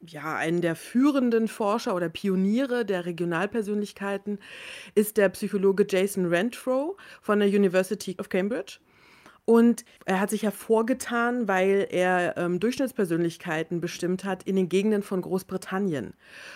ja, 0.00 0.36
einen 0.36 0.62
der 0.62 0.74
führenden 0.74 1.48
Forscher 1.48 1.94
oder 1.94 2.08
Pioniere 2.08 2.86
der 2.86 3.04
Regionalpersönlichkeiten 3.04 4.38
ist 4.94 5.18
der 5.18 5.28
Psychologe 5.30 5.86
Jason 5.88 6.26
Renfro 6.26 6.96
von 7.20 7.40
der 7.40 7.48
University 7.48 8.16
of 8.18 8.30
Cambridge. 8.30 8.78
Und 9.46 9.84
er 10.06 10.20
hat 10.20 10.30
sich 10.30 10.42
hervorgetan, 10.42 11.48
weil 11.48 11.86
er 11.90 12.36
ähm, 12.38 12.60
Durchschnittspersönlichkeiten 12.60 13.80
bestimmt 13.80 14.24
hat 14.24 14.42
in 14.44 14.56
den 14.56 14.70
Gegenden 14.70 15.02
von 15.02 15.20
Großbritannien. 15.20 16.14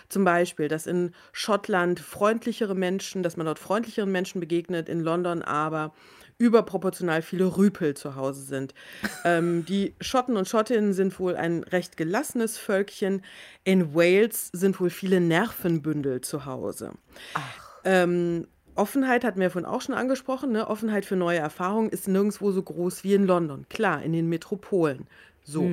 Zum 0.09 0.25
Beispiel, 0.25 0.69
dass 0.69 0.87
in 0.87 1.13
Schottland 1.33 2.01
freundlichere 2.01 2.75
Menschen, 2.75 3.23
dass 3.23 3.37
man 3.37 3.47
dort 3.47 3.59
freundlicheren 3.59 4.11
Menschen 4.11 4.41
begegnet, 4.41 4.89
in 4.89 5.01
London 5.01 5.43
aber 5.43 5.93
überproportional 6.39 7.21
viele 7.21 7.57
Rüpel 7.57 7.95
zu 7.95 8.15
Hause 8.15 8.43
sind. 8.43 8.73
ähm, 9.25 9.67
die 9.67 9.95
Schotten 10.01 10.37
und 10.37 10.49
Schottinnen 10.49 10.95
sind 10.95 11.19
wohl 11.19 11.37
ein 11.37 11.65
recht 11.65 11.97
gelassenes 11.97 12.57
Völkchen. 12.57 13.23
In 13.65 13.95
Wales 13.95 14.49
sind 14.53 14.81
wohl 14.81 14.91
viele 14.91 15.21
Nervenbündel 15.21 16.23
zu 16.23 16.47
Hause. 16.47 16.93
Ähm, 17.85 18.47
Offenheit 18.79 19.25
hatten 19.25 19.41
wir 19.41 19.51
vorhin 19.51 19.69
auch 19.69 19.83
schon 19.83 19.95
angesprochen. 19.95 20.53
Ne? 20.53 20.67
Offenheit 20.69 21.05
für 21.05 21.17
neue 21.17 21.39
Erfahrungen 21.39 21.91
ist 21.91 22.09
nirgendwo 22.09 22.53
so 22.53 22.63
groß 22.63 23.05
wie 23.05 23.15
in 23.15 23.27
London. 23.27 23.67
Klar, 23.69 24.03
in 24.03 24.13
den 24.13 24.29
Metropolen. 24.29 25.07
So, 25.45 25.69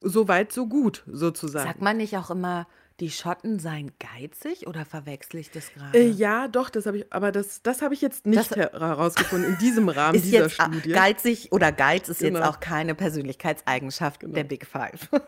so 0.00 0.28
weit, 0.28 0.50
so 0.52 0.66
gut 0.66 1.02
sozusagen. 1.06 1.66
Sagt 1.68 1.82
man 1.82 1.98
nicht 1.98 2.16
auch 2.16 2.30
immer, 2.30 2.66
die 3.00 3.10
Schotten 3.10 3.58
seien 3.58 3.92
geizig 3.98 4.66
oder 4.66 4.84
verwechsel 4.86 5.40
ich 5.40 5.50
das 5.50 5.72
gerade? 5.74 5.98
Äh, 5.98 6.08
ja, 6.08 6.48
doch, 6.48 6.70
das 6.70 6.86
habe 6.86 6.98
ich, 6.98 7.12
aber 7.12 7.30
das, 7.32 7.62
das 7.62 7.82
habe 7.82 7.92
ich 7.94 8.00
jetzt 8.00 8.24
nicht 8.26 8.50
Das- 8.50 8.72
herausgefunden 8.72 9.52
in 9.52 9.58
diesem 9.58 9.88
Rahmen 9.90 10.16
ist 10.16 10.24
dieser 10.24 10.44
jetzt 10.44 10.58
äh, 10.58 10.64
Studie. 10.64 10.92
geizig 10.92 11.52
oder 11.52 11.70
Geiz 11.70 12.08
ist 12.08 12.20
jetzt 12.22 12.34
Genau. 12.34 12.48
auch 12.48 12.60
keine 12.60 12.94
Persönlichkeitseigenschaft 12.94 14.22
der 14.22 14.44
Big 14.44 14.66
Five. 14.66 15.08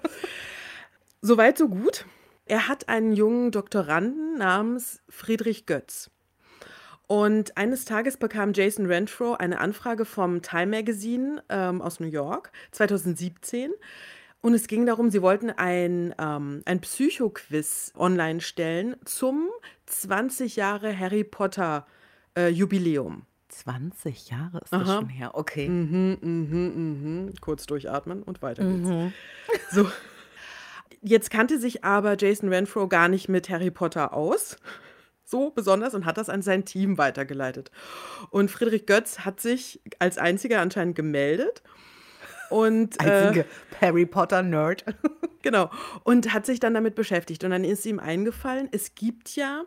Soweit, 1.21 1.59
so 1.59 1.69
gut. 1.69 2.07
Er 2.47 2.69
hat 2.69 2.89
einen 2.89 3.13
jungen 3.13 3.51
Doktoranden 3.53 4.37
namens 4.39 5.01
Friedrich 5.09 5.67
Götz. 5.67 6.11
Und 7.07 7.57
eines 7.57 7.85
Tages 7.85 8.17
bekam 8.17 8.53
Jason 8.55 8.87
Renfro 8.87 9.35
eine 9.35 9.61
Anfrage 9.61 10.05
vom 10.05 10.41
Time 10.43 10.67
Magazine 10.67 11.43
ähm, 11.49 11.83
aus 11.83 12.01
New 12.01 12.07
York 12.07 12.53
2017. 12.71 13.73
Und 14.41 14.55
es 14.55 14.67
ging 14.67 14.87
darum, 14.87 15.11
sie 15.11 15.23
wollten 15.23 15.51
ein, 15.51 16.15
ähm, 16.19 16.63
ein 16.65 16.81
Psychoquiz 16.81 17.93
online 17.97 18.41
stellen 18.41 18.97
zum 19.05 19.51
20 19.87 20.57
Jahre 20.57 20.99
Harry 20.99 21.23
Potter 21.23 21.87
äh, 22.37 22.49
Jubiläum. 22.49 23.27
20 23.49 24.31
Jahre 24.31 24.59
ist 24.65 24.73
das 24.73 24.83
Aha. 24.83 24.97
schon 24.97 25.09
her. 25.09 25.35
Okay. 25.35 25.69
Mhm, 25.69 26.19
mhm, 26.21 27.25
mhm. 27.27 27.35
Kurz 27.41 27.67
durchatmen 27.67 28.23
und 28.23 28.43
weiter 28.43 28.65
geht's. 28.65 29.15
So. 29.71 29.89
Jetzt 31.03 31.31
kannte 31.31 31.59
sich 31.59 31.85
aber 31.85 32.17
Jason 32.19 32.49
Renfro 32.49 32.89
gar 32.89 33.09
nicht 33.09 33.29
mit 33.29 33.51
Harry 33.51 33.71
Potter 33.71 34.15
aus. 34.15 34.57
So 35.33 35.49
besonders 35.49 35.95
und 35.95 36.05
hat 36.05 36.19
das 36.19 36.29
an 36.29 36.43
sein 36.43 36.67
Team 36.67 36.99
weitergeleitet. 36.99 37.71
Und 38.29 38.51
Friedrich 38.51 38.85
Götz 38.85 39.21
hat 39.21 39.41
sich 39.41 39.81
als 39.99 40.19
einziger 40.19 40.61
anscheinend 40.61 40.95
gemeldet. 40.95 41.63
Und 42.51 43.03
äh, 43.03 43.11
Einzige 43.11 43.47
Harry 43.81 44.05
Potter 44.05 44.43
Nerd. 44.43 44.85
Genau. 45.43 45.71
Und 46.05 46.33
hat 46.33 46.47
sich 46.47 46.61
dann 46.61 46.73
damit 46.73 46.95
beschäftigt. 46.95 47.43
Und 47.43 47.51
dann 47.51 47.65
ist 47.65 47.85
ihm 47.85 47.99
eingefallen, 47.99 48.69
es 48.71 48.95
gibt 48.95 49.35
ja 49.35 49.65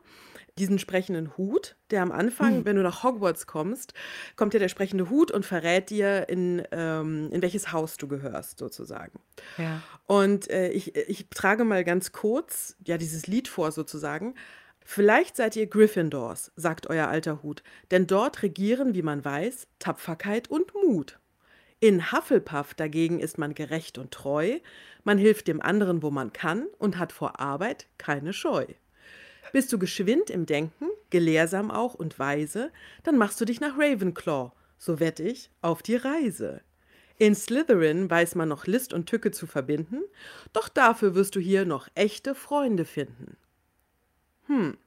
diesen 0.57 0.79
sprechenden 0.79 1.35
Hut, 1.35 1.75
der 1.91 2.01
am 2.01 2.13
Anfang, 2.13 2.63
wenn 2.63 2.77
du 2.77 2.81
nach 2.81 3.03
Hogwarts 3.03 3.45
kommst, 3.45 3.93
kommt 4.37 4.53
ja 4.53 4.59
der 4.61 4.69
sprechende 4.69 5.09
Hut 5.09 5.31
und 5.31 5.45
verrät 5.45 5.89
dir, 5.89 6.29
in, 6.29 6.63
ähm, 6.71 7.29
in 7.33 7.41
welches 7.41 7.73
Haus 7.73 7.97
du 7.97 8.07
gehörst, 8.07 8.59
sozusagen. 8.59 9.19
Ja. 9.57 9.81
Und 10.05 10.49
äh, 10.49 10.69
ich, 10.69 10.95
ich 10.95 11.27
trage 11.29 11.65
mal 11.65 11.83
ganz 11.83 12.13
kurz, 12.13 12.77
ja, 12.85 12.97
dieses 12.97 13.27
Lied 13.27 13.49
vor, 13.49 13.73
sozusagen. 13.73 14.35
Vielleicht 14.87 15.35
seid 15.35 15.55
ihr 15.55 15.65
Gryffindors, 15.65 16.51
sagt 16.55 16.87
euer 16.87 17.07
alter 17.07 17.41
Hut, 17.41 17.63
denn 17.89 18.05
dort 18.05 18.43
regieren, 18.43 18.93
wie 18.93 19.01
man 19.01 19.25
weiß, 19.25 19.67
Tapferkeit 19.79 20.47
und 20.47 20.73
Mut. 20.75 21.19
In 21.79 22.11
Hufflepuff 22.11 22.75
dagegen 22.75 23.19
ist 23.19 23.39
man 23.39 23.55
gerecht 23.55 23.97
und 23.97 24.11
treu, 24.11 24.59
man 25.03 25.17
hilft 25.17 25.47
dem 25.47 25.59
anderen, 25.59 26.03
wo 26.03 26.11
man 26.11 26.33
kann 26.33 26.67
und 26.77 26.99
hat 26.99 27.11
vor 27.11 27.39
Arbeit 27.39 27.87
keine 27.97 28.31
Scheu. 28.31 28.67
Bist 29.51 29.73
du 29.73 29.79
geschwind 29.79 30.29
im 30.29 30.45
Denken, 30.45 30.85
gelehrsam 31.09 31.71
auch 31.71 31.95
und 31.95 32.19
weise, 32.19 32.71
dann 33.03 33.17
machst 33.17 33.41
du 33.41 33.45
dich 33.45 33.59
nach 33.59 33.77
Ravenclaw, 33.77 34.51
so 34.77 34.99
wett 34.99 35.19
ich, 35.19 35.49
auf 35.63 35.81
die 35.81 35.95
Reise. 35.95 36.61
In 37.17 37.33
Slytherin 37.33 38.09
weiß 38.09 38.35
man 38.35 38.49
noch 38.49 38.67
List 38.67 38.93
und 38.93 39.07
Tücke 39.07 39.31
zu 39.31 39.47
verbinden, 39.47 40.03
doch 40.53 40.69
dafür 40.69 41.15
wirst 41.15 41.35
du 41.35 41.39
hier 41.39 41.65
noch 41.65 41.87
echte 41.95 42.35
Freunde 42.35 42.85
finden. 42.85 43.35
Hm. 44.47 44.77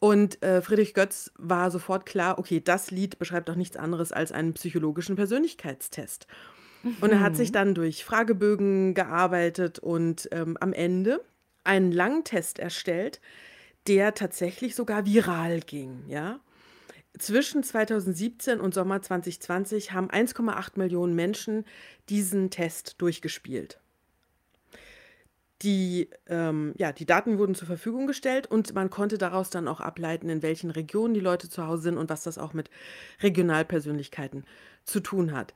Und 0.00 0.42
äh, 0.42 0.62
Friedrich 0.62 0.94
Götz 0.94 1.32
war 1.36 1.70
sofort 1.70 2.06
klar, 2.06 2.38
okay, 2.38 2.60
das 2.60 2.90
Lied 2.90 3.18
beschreibt 3.18 3.48
doch 3.48 3.56
nichts 3.56 3.76
anderes 3.76 4.12
als 4.12 4.30
einen 4.30 4.54
psychologischen 4.54 5.16
Persönlichkeitstest. 5.16 6.26
Und 7.00 7.10
er 7.10 7.20
hat 7.20 7.36
sich 7.36 7.50
dann 7.50 7.74
durch 7.74 8.04
Fragebögen 8.04 8.94
gearbeitet 8.94 9.80
und 9.80 10.28
ähm, 10.30 10.56
am 10.60 10.72
Ende 10.72 11.20
einen 11.64 11.90
langen 11.90 12.22
Test 12.22 12.60
erstellt, 12.60 13.20
der 13.88 14.14
tatsächlich 14.14 14.74
sogar 14.74 15.04
viral 15.04 15.60
ging, 15.60 16.04
ja. 16.06 16.40
Zwischen 17.18 17.64
2017 17.64 18.60
und 18.60 18.74
Sommer 18.74 19.02
2020 19.02 19.92
haben 19.92 20.08
1,8 20.08 20.78
Millionen 20.78 21.14
Menschen 21.14 21.64
diesen 22.08 22.50
Test 22.50 23.00
durchgespielt. 23.02 23.80
Die, 25.62 26.08
ähm, 26.28 26.72
ja, 26.76 26.92
die 26.92 27.06
Daten 27.06 27.38
wurden 27.38 27.56
zur 27.56 27.66
Verfügung 27.66 28.06
gestellt 28.06 28.46
und 28.46 28.74
man 28.74 28.90
konnte 28.90 29.18
daraus 29.18 29.50
dann 29.50 29.66
auch 29.66 29.80
ableiten, 29.80 30.28
in 30.28 30.42
welchen 30.42 30.70
Regionen 30.70 31.14
die 31.14 31.20
Leute 31.20 31.48
zu 31.48 31.66
Hause 31.66 31.82
sind 31.82 31.98
und 31.98 32.10
was 32.10 32.22
das 32.22 32.38
auch 32.38 32.52
mit 32.52 32.70
Regionalpersönlichkeiten 33.22 34.44
zu 34.84 35.00
tun 35.00 35.32
hat. 35.32 35.54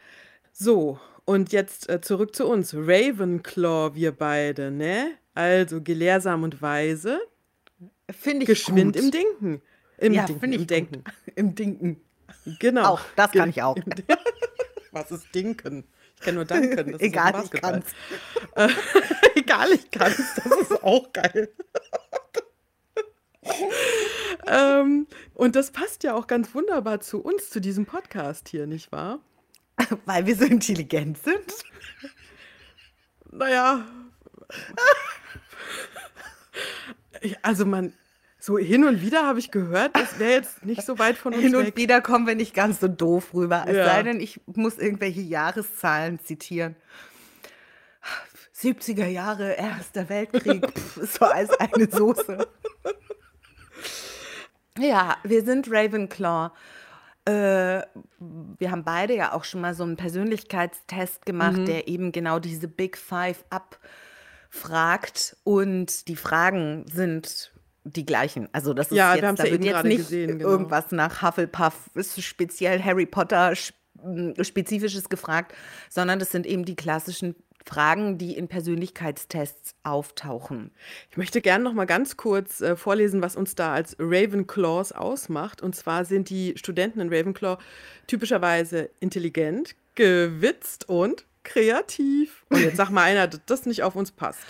So, 0.53 0.99
und 1.25 1.53
jetzt 1.53 1.89
äh, 1.89 2.01
zurück 2.01 2.35
zu 2.35 2.47
uns. 2.47 2.75
Ravenclaw, 2.75 3.95
wir 3.95 4.13
beide, 4.13 4.73
ne? 4.73 5.13
Also 5.35 5.81
gelehrsam 5.81 6.43
und 6.43 6.61
weise, 6.61 7.21
Finde 8.11 8.43
ich 8.43 8.49
geschwind 8.49 8.97
gut. 8.97 9.05
im 9.05 9.11
Denken. 9.11 9.63
Im 9.99 10.13
ja, 10.13 10.27
Denken, 10.27 10.41
finde 10.41 10.57
ich 10.57 10.63
im 10.63 10.67
Denken. 10.67 11.05
Im 11.35 11.55
Dinken. 11.55 12.01
Genau. 12.59 12.95
Auch, 12.95 13.01
das 13.17 13.33
kann 13.33 13.51
ich 13.51 13.63
auch. 13.63 13.77
Was 14.93 15.11
ist 15.11 15.35
Dinken? 15.35 15.85
Kenne 16.23 16.37
nur 16.37 16.45
Danken. 16.45 16.99
Egal, 17.01 17.43
ich 17.45 17.51
kann's. 17.51 17.87
Egal, 19.35 19.73
ich 19.73 19.91
kann's. 19.91 20.35
Das 20.37 20.47
ist 20.47 20.83
auch 20.83 21.13
geil. 21.13 21.53
ähm, 24.47 25.07
und 25.35 25.57
das 25.57 25.71
passt 25.71 26.05
ja 26.05 26.15
auch 26.15 26.27
ganz 26.27 26.55
wunderbar 26.55 27.01
zu 27.01 27.21
uns, 27.21 27.51
zu 27.51 27.61
diesem 27.61 27.87
Podcast 27.87 28.49
hier, 28.49 28.67
nicht 28.67 28.93
wahr? 28.93 29.21
Weil 30.05 30.27
wir 30.27 30.37
so 30.37 30.45
intelligent 30.45 31.19
sind? 31.19 31.53
Naja. 33.31 33.87
also 37.43 37.65
man, 37.67 37.95
so 38.43 38.59
hin 38.59 38.83
und 38.83 39.03
wieder 39.03 39.25
habe 39.25 39.39
ich 39.39 39.53
gehört, 39.53 39.95
das 39.95 40.19
wäre 40.19 40.33
jetzt 40.33 40.65
nicht 40.67 40.85
so 40.85 40.99
weit 40.99 41.17
von 41.17 41.33
uns 41.33 41.43
Hin 41.45 41.55
und 41.55 41.67
weg. 41.67 41.77
wieder 41.77 42.01
kommen 42.01 42.27
wir 42.27 42.35
nicht 42.35 42.55
ganz 42.55 42.81
so 42.81 42.89
doof 42.89 43.35
rüber. 43.35 43.65
Es 43.69 43.77
ja. 43.77 43.85
sei 43.85 44.03
denn, 44.03 44.19
ich 44.19 44.41
muss 44.47 44.79
irgendwelche 44.79 45.21
Jahreszahlen 45.21 46.19
zitieren. 46.19 46.75
70er 48.57 49.07
Jahre, 49.07 49.53
Erster 49.53 50.09
Weltkrieg, 50.09 50.67
pff, 50.77 51.21
war 51.21 51.35
alles 51.35 51.51
eine 51.53 51.89
Soße. 51.89 52.49
Ja, 54.77 55.19
wir 55.23 55.45
sind 55.45 55.71
Ravenclaw. 55.71 56.51
Äh, 57.25 57.83
wir 58.19 58.71
haben 58.73 58.83
beide 58.83 59.15
ja 59.15 59.35
auch 59.35 59.45
schon 59.45 59.61
mal 59.61 59.75
so 59.75 59.85
einen 59.85 59.97
Persönlichkeitstest 59.97 61.27
gemacht, 61.27 61.59
mhm. 61.59 61.67
der 61.67 61.87
eben 61.87 62.11
genau 62.11 62.41
diese 62.41 62.67
Big 62.67 62.99
Five 62.99 63.45
abfragt. 63.51 65.37
Und 65.45 66.09
die 66.09 66.17
Fragen 66.17 66.87
sind 66.93 67.52
die 67.85 68.07
gleichen. 68.07 68.49
Also 68.53 68.75
das 68.75 68.91
ist 68.91 68.97
ja, 68.97 69.15
jetzt, 69.15 69.39
da 69.39 69.45
ja 69.45 69.51
wird 69.51 69.65
jetzt 69.65 69.85
nicht 69.85 69.97
gesehen, 69.99 70.39
genau. 70.39 70.51
irgendwas 70.51 70.93
nach 70.93 71.23
Hufflepuff, 71.23 71.91
speziell 72.19 72.83
Harry 72.83 73.07
Potter 73.07 73.55
spezifisches 74.41 75.09
gefragt, 75.09 75.55
sondern 75.89 76.19
das 76.19 76.31
sind 76.33 76.47
eben 76.47 76.65
die 76.65 76.77
klassischen 76.77 77.37
Fragen, 77.65 78.19
die 78.19 78.37
in 78.37 78.49
Persönlichkeitstests 78.49 79.77
auftauchen. 79.85 80.73
Ich 81.11 81.17
möchte 81.17 81.41
gerne 81.41 81.63
noch 81.63 81.75
mal 81.75 81.85
ganz 81.85 82.17
kurz 82.17 82.61
äh, 82.61 82.77
vorlesen, 82.77 83.23
was 83.23 83.37
uns 83.37 83.55
da 83.55 83.73
als 83.73 83.97
Ravenclaws 84.01 84.93
ausmacht. 84.93 85.63
Und 85.63 85.77
zwar 85.77 86.05
sind 86.05 86.29
die 86.31 86.55
Studenten 86.57 87.01
in 87.01 87.13
Ravenclaw 87.13 87.59
typischerweise 88.09 88.91
intelligent, 88.99 89.77
gewitzt 89.95 90.89
und 90.89 91.25
kreativ. 91.45 92.45
Und 92.49 92.63
jetzt 92.63 92.77
sag 92.77 92.91
mal 92.91 93.05
einer, 93.05 93.29
dass 93.29 93.41
das 93.47 93.67
nicht 93.67 93.83
auf 93.83 93.95
uns 93.95 94.11
passt. 94.11 94.41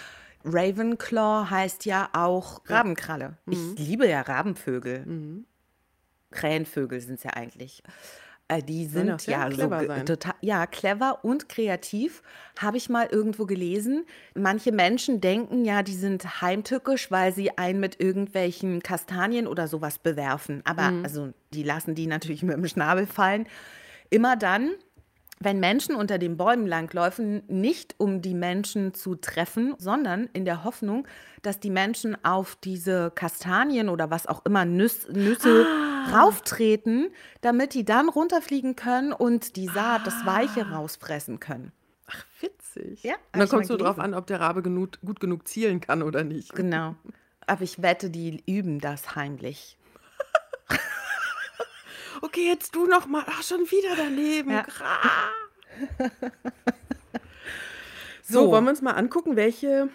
Ravenclaw 0.45 1.51
heißt 1.51 1.85
ja 1.85 2.09
auch 2.13 2.63
Rabenkralle. 2.67 3.37
Mhm. 3.47 3.75
Ich 3.77 3.87
liebe 3.89 4.09
ja 4.09 4.21
Rabenvögel. 4.21 5.07
Mhm. 5.07 5.47
Krähenvögel 6.31 7.01
sind 7.01 7.17
es 7.17 7.25
ja 7.25 7.33
eigentlich. 7.33 7.83
Äh, 8.49 8.63
die 8.63 8.87
sind 8.87 9.27
ja, 9.27 9.49
ja 9.49 9.51
so 9.51 9.69
total 10.05 10.35
ja 10.41 10.67
clever 10.67 11.25
und 11.25 11.49
kreativ. 11.49 12.23
Habe 12.59 12.77
ich 12.77 12.89
mal 12.89 13.07
irgendwo 13.11 13.47
gelesen. 13.47 14.05
Manche 14.35 14.73
Menschen 14.73 15.21
denken 15.21 15.65
ja, 15.65 15.83
die 15.83 15.95
sind 15.95 16.43
heimtückisch, 16.43 17.11
weil 17.11 17.33
sie 17.33 17.57
einen 17.57 17.81
mit 17.81 18.01
irgendwelchen 18.01 18.83
Kastanien 18.83 19.47
oder 19.47 19.69
sowas 19.69 19.99
bewerfen. 19.99 20.63
Aber 20.65 20.91
mhm. 20.91 21.05
also 21.05 21.33
die 21.55 21.63
lassen 21.63 21.95
die 21.95 22.07
natürlich 22.07 22.43
mit 22.43 22.57
dem 22.57 22.67
Schnabel 22.67 23.07
fallen. 23.07 23.47
Immer 24.11 24.37
dann, 24.37 24.73
wenn 25.45 25.61
Menschen 25.61 25.95
unter 25.95 26.19
den 26.19 26.37
Bäumen 26.37 26.67
langläufen, 26.67 27.43
nicht 27.49 27.95
um 27.99 28.23
die 28.23 28.35
Menschen 28.35 28.95
zu 28.95 29.15
treffen, 29.15 29.75
sondern 29.79 30.29
in 30.33 30.45
der 30.45 30.65
Hoffnung, 30.65 31.07
dass 31.43 31.61
die 31.61 31.71
Menschen 31.71 32.17
auf 32.25 32.57
diese 32.57 33.11
Kastanien 33.15 33.89
oder 33.89 34.11
was 34.11 34.27
auch 34.27 34.45
immer 34.45 34.65
Nüs 34.65 35.09
Nüsse 35.09 35.67
ah. 35.67 36.19
rauftreten, 36.19 37.11
damit 37.41 37.75
die 37.75 37.85
dann 37.85 38.09
runterfliegen 38.09 38.77
können 38.77 39.13
und 39.13 39.57
die 39.57 39.67
Saat, 39.67 40.03
ah. 40.03 40.05
das 40.05 40.27
Weiche 40.27 40.71
rausfressen 40.71 41.41
können. 41.41 41.73
Ach, 42.07 42.25
witzig. 42.41 43.03
Ja, 43.03 43.15
und 43.33 43.41
dann 43.41 43.49
kommt 43.49 43.65
es 43.65 43.69
nur 43.69 43.79
drauf 43.79 43.99
an, 43.99 44.15
ob 44.15 44.27
der 44.27 44.41
Rabe 44.41 44.63
genug, 44.63 45.01
gut 45.05 45.21
genug 45.21 45.49
zielen 45.49 45.81
kann 45.81 46.03
oder 46.03 46.25
nicht. 46.25 46.55
Genau. 46.55 46.95
Aber 47.47 47.63
ich 47.63 47.83
wette, 47.83 48.11
die 48.11 48.43
üben 48.47 48.81
das 48.81 49.17
heimlich. 49.17 49.77
okay, 52.23 52.47
jetzt 52.47 52.75
du 52.75 52.87
noch 52.87 53.07
mal. 53.07 53.25
Ach, 53.27 53.43
schon 53.43 53.61
wieder 53.71 53.95
daneben. 53.97 54.51
Ja. 54.51 54.65
so, 58.23 58.45
so, 58.45 58.51
wollen 58.51 58.65
wir 58.65 58.71
uns 58.71 58.83
mal 58.83 58.93
angucken, 58.93 59.37
welche 59.37 59.89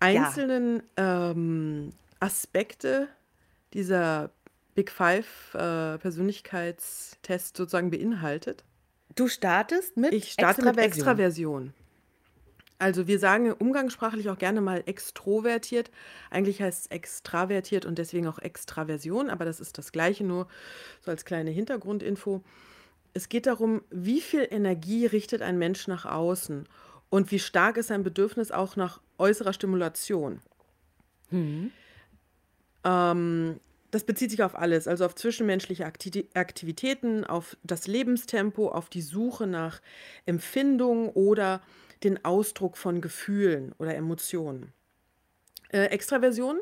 einzelnen 0.00 0.82
ja. 0.98 1.30
ähm, 1.30 1.92
Aspekte 2.20 3.08
dieser 3.74 4.30
Big 4.74 4.90
Five 4.90 5.54
äh, 5.54 5.98
Persönlichkeitstest 5.98 7.56
sozusagen 7.56 7.90
beinhaltet? 7.90 8.64
Du 9.14 9.28
startest 9.28 9.96
mit 9.96 10.14
Ich 10.14 10.32
starte 10.32 10.62
Extraversion. 10.62 10.76
mit 10.76 10.84
Extraversion. 10.84 11.74
Also 12.82 13.06
wir 13.06 13.20
sagen 13.20 13.52
umgangssprachlich 13.52 14.28
auch 14.28 14.38
gerne 14.38 14.60
mal 14.60 14.82
extrovertiert. 14.86 15.92
Eigentlich 16.30 16.60
heißt 16.60 16.86
es 16.86 16.90
extravertiert 16.90 17.86
und 17.86 17.96
deswegen 17.96 18.26
auch 18.26 18.40
Extraversion, 18.40 19.30
aber 19.30 19.44
das 19.44 19.60
ist 19.60 19.78
das 19.78 19.92
gleiche, 19.92 20.24
nur 20.24 20.48
so 21.00 21.12
als 21.12 21.24
kleine 21.24 21.52
Hintergrundinfo. 21.52 22.42
Es 23.14 23.28
geht 23.28 23.46
darum, 23.46 23.82
wie 23.90 24.20
viel 24.20 24.48
Energie 24.50 25.06
richtet 25.06 25.42
ein 25.42 25.58
Mensch 25.58 25.86
nach 25.86 26.06
außen 26.06 26.68
und 27.08 27.30
wie 27.30 27.38
stark 27.38 27.76
ist 27.76 27.86
sein 27.86 28.02
Bedürfnis 28.02 28.50
auch 28.50 28.74
nach 28.74 29.00
äußerer 29.16 29.52
Stimulation. 29.52 30.40
Mhm. 31.30 31.70
Ähm, 32.82 33.60
das 33.92 34.02
bezieht 34.02 34.32
sich 34.32 34.42
auf 34.42 34.56
alles, 34.58 34.88
also 34.88 35.04
auf 35.06 35.14
zwischenmenschliche 35.14 35.86
Aktivitäten, 35.86 37.22
auf 37.22 37.56
das 37.62 37.86
Lebenstempo, 37.86 38.70
auf 38.70 38.88
die 38.88 39.02
Suche 39.02 39.46
nach 39.46 39.80
Empfindung 40.26 41.10
oder 41.10 41.62
den 42.04 42.24
Ausdruck 42.24 42.76
von 42.76 43.00
Gefühlen 43.00 43.72
oder 43.78 43.94
Emotionen. 43.94 44.72
Äh, 45.72 45.86
Extraversion 45.86 46.60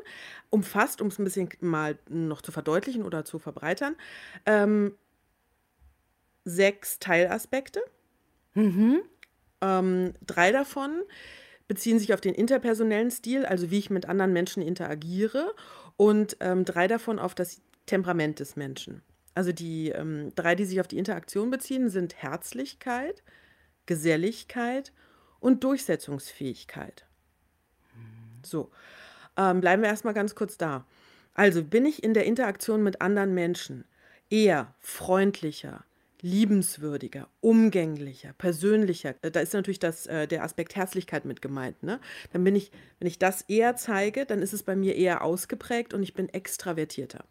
umfasst, 0.49 1.01
um 1.01 1.07
es 1.07 1.19
ein 1.19 1.25
bisschen 1.25 1.49
mal 1.59 1.97
noch 2.09 2.41
zu 2.41 2.51
verdeutlichen 2.51 3.03
oder 3.03 3.25
zu 3.25 3.39
verbreitern, 3.39 3.95
ähm, 4.45 4.95
sechs 6.45 6.99
Teilaspekte. 6.99 7.81
Mhm. 8.53 9.01
Ähm, 9.61 10.13
drei 10.25 10.51
davon 10.51 11.03
beziehen 11.67 11.99
sich 11.99 12.13
auf 12.13 12.21
den 12.21 12.33
interpersonellen 12.33 13.11
Stil, 13.11 13.45
also 13.45 13.69
wie 13.69 13.79
ich 13.79 13.89
mit 13.89 14.07
anderen 14.07 14.33
Menschen 14.33 14.63
interagiere, 14.63 15.53
und 15.97 16.37
ähm, 16.39 16.65
drei 16.65 16.87
davon 16.87 17.19
auf 17.19 17.35
das 17.35 17.61
Temperament 17.85 18.39
des 18.39 18.55
Menschen. 18.55 19.01
Also 19.35 19.51
die 19.51 19.89
ähm, 19.89 20.31
drei, 20.35 20.55
die 20.55 20.65
sich 20.65 20.79
auf 20.79 20.87
die 20.87 20.97
Interaktion 20.97 21.51
beziehen, 21.51 21.89
sind 21.89 22.15
Herzlichkeit, 22.21 23.23
Geselligkeit 23.85 24.91
und 25.41 25.65
Durchsetzungsfähigkeit. 25.65 27.05
So, 28.43 28.71
ähm, 29.37 29.59
bleiben 29.59 29.81
wir 29.81 29.89
erstmal 29.89 30.13
ganz 30.13 30.35
kurz 30.35 30.57
da. 30.57 30.85
Also 31.33 31.63
bin 31.63 31.85
ich 31.85 32.03
in 32.03 32.13
der 32.13 32.25
Interaktion 32.25 32.83
mit 32.83 33.01
anderen 33.01 33.33
Menschen 33.33 33.85
eher 34.29 34.73
freundlicher, 34.79 35.83
liebenswürdiger, 36.21 37.27
umgänglicher, 37.39 38.33
persönlicher. 38.33 39.15
Äh, 39.21 39.31
da 39.31 39.39
ist 39.39 39.53
natürlich 39.53 39.79
das, 39.79 40.07
äh, 40.07 40.27
der 40.27 40.43
Aspekt 40.43 40.75
Herzlichkeit 40.75 41.25
mit 41.25 41.41
gemeint. 41.41 41.81
Ne? 41.83 41.99
Dann 42.31 42.43
bin 42.43 42.55
ich, 42.55 42.71
wenn 42.99 43.07
ich 43.07 43.19
das 43.19 43.41
eher 43.43 43.75
zeige, 43.75 44.25
dann 44.25 44.41
ist 44.41 44.53
es 44.53 44.63
bei 44.63 44.75
mir 44.75 44.95
eher 44.95 45.23
ausgeprägt 45.23 45.93
und 45.93 46.03
ich 46.03 46.13
bin 46.13 46.29
extravertierter. 46.29 47.25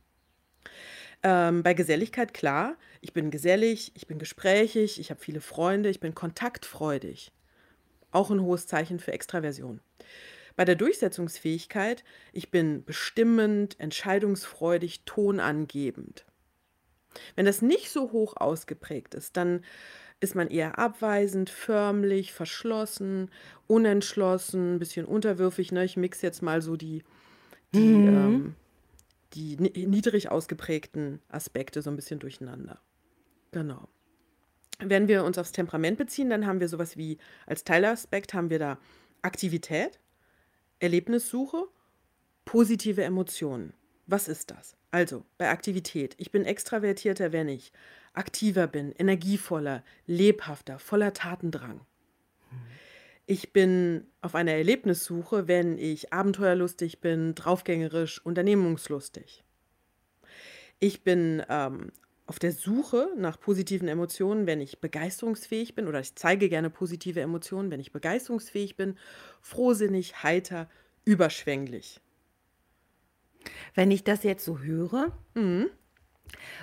Ähm, 1.23 1.63
bei 1.63 1.75
Geselligkeit 1.75 2.33
klar, 2.33 2.77
ich 3.03 3.13
bin 3.13 3.31
gesellig, 3.31 3.93
ich 3.95 4.07
bin 4.07 4.19
gesprächig, 4.19 4.99
ich 4.99 5.11
habe 5.11 5.21
viele 5.21 5.41
Freunde, 5.41 5.91
ich 5.91 6.01
bin 6.01 6.15
kontaktfreudig. 6.15 7.31
Auch 8.11 8.31
ein 8.31 8.43
hohes 8.43 8.67
Zeichen 8.67 8.99
für 8.99 9.13
Extraversion. 9.13 9.81
Bei 10.57 10.65
der 10.65 10.75
Durchsetzungsfähigkeit, 10.75 12.05
ich 12.33 12.51
bin 12.51 12.85
bestimmend, 12.85 13.79
entscheidungsfreudig, 13.79 15.05
tonangebend. 15.05 16.27
Wenn 17.35 17.47
das 17.47 17.63
nicht 17.63 17.91
so 17.91 18.13
hoch 18.13 18.37
ausgeprägt 18.37 19.15
ist, 19.15 19.37
dann 19.37 19.65
ist 20.21 20.35
man 20.35 20.49
eher 20.49 20.79
abweisend, 20.79 21.49
förmlich, 21.49 22.33
verschlossen, 22.33 23.31
unentschlossen, 23.67 24.75
ein 24.75 24.79
bisschen 24.79 25.07
unterwürfig. 25.07 25.73
Ne? 25.73 25.85
Ich 25.85 25.97
mixe 25.97 26.27
jetzt 26.27 26.43
mal 26.43 26.61
so 26.61 26.77
die, 26.77 27.03
die, 27.75 27.81
mhm. 27.81 28.09
ähm, 28.09 28.55
die 29.33 29.57
niedrig 29.57 30.31
ausgeprägten 30.31 31.21
Aspekte 31.29 31.81
so 31.81 31.91
ein 31.91 31.97
bisschen 31.97 32.21
durcheinander. 32.21 32.81
Genau. 33.53 33.89
Wenn 34.83 35.09
wir 35.09 35.25
uns 35.25 35.39
aufs 35.39 35.53
Temperament 35.53 35.99
beziehen, 35.99 36.31
dann 36.31 36.47
haben 36.47 36.61
wir 36.61 36.69
sowas 36.69 36.97
wie 36.97 37.19
als 37.47 37.65
Teilaspekt 37.65 38.35
haben 38.35 38.51
wir 38.51 38.59
da 38.59 38.79
Aktivität, 39.23 39.99
Erlebnissuche, 40.79 41.65
positive 42.45 43.05
Emotionen. 43.05 43.75
Was 44.07 44.29
ist 44.29 44.51
das? 44.51 44.77
Also, 44.91 45.25
bei 45.39 45.51
Aktivität. 45.51 46.15
Ich 46.19 46.33
bin 46.33 46.45
extravertierter, 46.45 47.33
wenn 47.33 47.49
ich 47.49 47.73
aktiver 48.13 48.67
bin, 48.67 48.93
energievoller, 48.93 49.85
lebhafter, 50.07 50.79
voller 50.79 51.13
Tatendrang. 51.13 51.81
Ich 53.27 53.53
bin 53.53 54.09
auf 54.23 54.35
einer 54.35 54.53
Erlebnissuche, 54.53 55.47
wenn 55.47 55.79
ich 55.79 56.13
abenteuerlustig 56.13 57.01
bin, 57.01 57.37
draufgängerisch, 57.37 58.25
unternehmungslustig. 58.25 59.45
Ich 60.81 61.05
bin 61.05 61.41
ähm, 61.49 61.93
auf 62.31 62.39
der 62.39 62.53
Suche 62.53 63.09
nach 63.17 63.41
positiven 63.41 63.89
Emotionen, 63.89 64.47
wenn 64.47 64.61
ich 64.61 64.79
begeisterungsfähig 64.79 65.75
bin, 65.75 65.89
oder 65.89 65.99
ich 65.99 66.15
zeige 66.15 66.49
gerne 66.49 66.71
positive 66.71 67.21
Emotionen, 67.21 67.73
wenn 67.73 67.81
ich 67.81 67.91
begeisterungsfähig 67.91 68.77
bin, 68.77 68.97
frohsinnig, 69.41 70.23
heiter, 70.23 70.71
überschwänglich. 71.05 72.01
Wenn 73.75 73.91
ich 73.91 74.05
das 74.05 74.23
jetzt 74.23 74.45
so 74.45 74.61
höre, 74.61 75.11
mhm. 75.35 75.71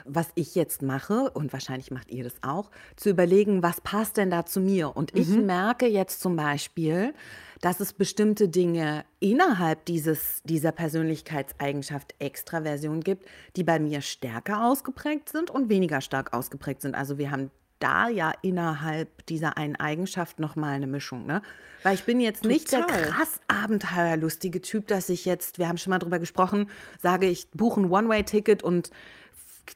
Was 0.06 0.30
ich 0.36 0.56
jetzt 0.56 0.82
mache, 0.82 1.30
und 1.32 1.54
wahrscheinlich 1.54 1.92
macht 1.92 2.12
ihr 2.12 2.24
das 2.24 2.36
auch, 2.42 2.70
zu 2.96 3.10
überlegen, 3.10 3.64
was 3.64 3.82
passt 3.82 4.18
denn 4.18 4.30
da 4.30 4.46
zu 4.46 4.60
mir? 4.60 4.96
Und 4.96 5.16
ich 5.16 5.28
mhm. 5.28 5.46
merke 5.46 5.88
jetzt 5.88 6.22
zum 6.22 6.36
Beispiel, 6.36 7.14
dass 7.62 7.80
es 7.80 7.94
bestimmte 7.94 8.50
Dinge 8.50 9.06
innerhalb 9.20 9.86
dieses, 9.86 10.42
dieser 10.44 10.72
Persönlichkeitseigenschaft 10.72 12.16
Extraversion 12.20 13.02
gibt, 13.02 13.26
die 13.56 13.64
bei 13.64 13.80
mir 13.80 14.02
stärker 14.02 14.66
ausgeprägt 14.66 15.30
sind 15.30 15.50
und 15.50 15.70
weniger 15.70 16.02
stark 16.02 16.34
ausgeprägt 16.34 16.82
sind. 16.82 16.96
Also 16.96 17.18
wir 17.18 17.32
haben 17.32 17.52
da 17.80 18.10
ja 18.10 18.34
innerhalb 18.42 19.26
dieser 19.28 19.58
einen 19.58 19.76
Eigenschaft 19.76 20.40
nochmal 20.40 20.74
eine 20.74 20.88
Mischung, 20.88 21.26
ne? 21.26 21.42
Weil 21.84 21.94
ich 21.94 22.04
bin 22.04 22.20
jetzt 22.20 22.44
Total. 22.44 22.54
nicht 22.54 22.72
der 22.72 22.84
krass 22.84 23.40
abenteuerlustige 23.48 24.62
Typ, 24.62 24.88
dass 24.88 25.10
ich 25.10 25.26
jetzt, 25.26 25.60
wir 25.60 25.68
haben 25.68 25.78
schon 25.78 25.92
mal 25.92 26.00
drüber 26.00 26.20
gesprochen, 26.20 26.70
sage, 27.00 27.28
ich 27.28 27.50
buche 27.52 27.82
ein 27.82 27.92
One-Way-Ticket 27.92 28.64
und 28.64 28.90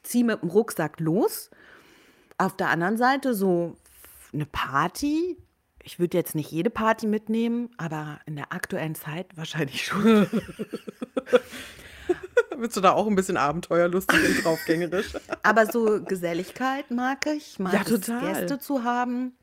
ziehe 0.02 0.24
mit 0.24 0.42
dem 0.42 0.50
Rucksack 0.50 1.00
los. 1.00 1.50
Auf 2.38 2.56
der 2.56 2.68
anderen 2.68 2.96
Seite 2.96 3.34
so 3.34 3.76
eine 4.32 4.46
Party. 4.46 5.36
Ich 5.82 5.98
würde 5.98 6.16
jetzt 6.16 6.34
nicht 6.34 6.50
jede 6.50 6.70
Party 6.70 7.06
mitnehmen, 7.06 7.70
aber 7.76 8.20
in 8.26 8.36
der 8.36 8.52
aktuellen 8.52 8.94
Zeit 8.94 9.36
wahrscheinlich 9.36 9.84
schon. 9.84 10.26
Bist 12.58 12.76
du 12.76 12.80
da 12.80 12.92
auch 12.92 13.06
ein 13.06 13.16
bisschen 13.16 13.36
abenteuerlustig 13.36 14.18
und 14.24 14.44
draufgängerisch? 14.44 15.14
Aber 15.42 15.66
so 15.66 16.02
Geselligkeit 16.04 16.90
mag 16.90 17.26
ich. 17.26 17.58
Mag 17.58 17.72
ja, 17.72 17.82
total. 17.82 18.20
Gäste 18.20 18.58
zu 18.60 18.84
haben. 18.84 19.36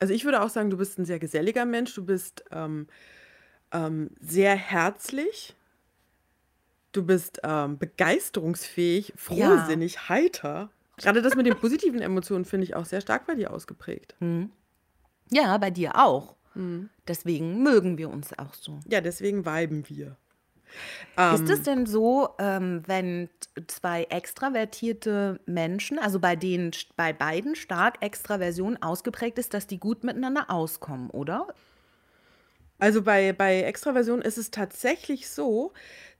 Also 0.00 0.12
ich 0.12 0.24
würde 0.24 0.42
auch 0.42 0.48
sagen, 0.48 0.70
du 0.70 0.76
bist 0.76 0.98
ein 0.98 1.04
sehr 1.04 1.20
geselliger 1.20 1.64
Mensch. 1.64 1.94
Du 1.94 2.04
bist 2.04 2.44
ähm, 2.50 2.88
ähm, 3.72 4.10
sehr 4.20 4.56
herzlich. 4.56 5.54
Du 6.94 7.02
bist 7.02 7.40
ähm, 7.42 7.76
begeisterungsfähig, 7.76 9.12
frohsinnig, 9.16 9.94
ja. 9.94 10.08
heiter. 10.08 10.70
Gerade 10.96 11.22
das 11.22 11.34
mit 11.34 11.44
den 11.44 11.56
positiven 11.56 12.00
Emotionen 12.00 12.44
finde 12.44 12.64
ich 12.64 12.76
auch 12.76 12.84
sehr 12.84 13.00
stark 13.00 13.26
bei 13.26 13.34
dir 13.34 13.52
ausgeprägt. 13.52 14.14
Mhm. 14.20 14.50
Ja, 15.30 15.58
bei 15.58 15.70
dir 15.70 15.96
auch. 15.96 16.36
Mhm. 16.54 16.88
Deswegen 17.08 17.64
mögen 17.64 17.98
wir 17.98 18.10
uns 18.10 18.38
auch 18.38 18.54
so. 18.54 18.78
Ja, 18.88 19.00
deswegen 19.00 19.44
weiben 19.44 19.88
wir. 19.88 20.16
Ist 21.34 21.48
es 21.50 21.58
ähm, 21.58 21.64
denn 21.64 21.86
so, 21.86 22.30
ähm, 22.38 22.82
wenn 22.86 23.28
zwei 23.66 24.04
extravertierte 24.04 25.40
Menschen, 25.46 25.98
also 25.98 26.20
bei 26.20 26.36
denen 26.36 26.70
bei 26.96 27.12
beiden 27.12 27.56
stark 27.56 28.02
Extraversion 28.02 28.80
ausgeprägt 28.80 29.38
ist, 29.40 29.52
dass 29.52 29.66
die 29.66 29.78
gut 29.78 30.04
miteinander 30.04 30.48
auskommen, 30.48 31.10
oder? 31.10 31.48
Also 32.78 33.02
bei, 33.02 33.32
bei 33.32 33.62
Extraversion 33.62 34.20
ist 34.20 34.38
es 34.38 34.50
tatsächlich 34.50 35.28
so, 35.28 35.72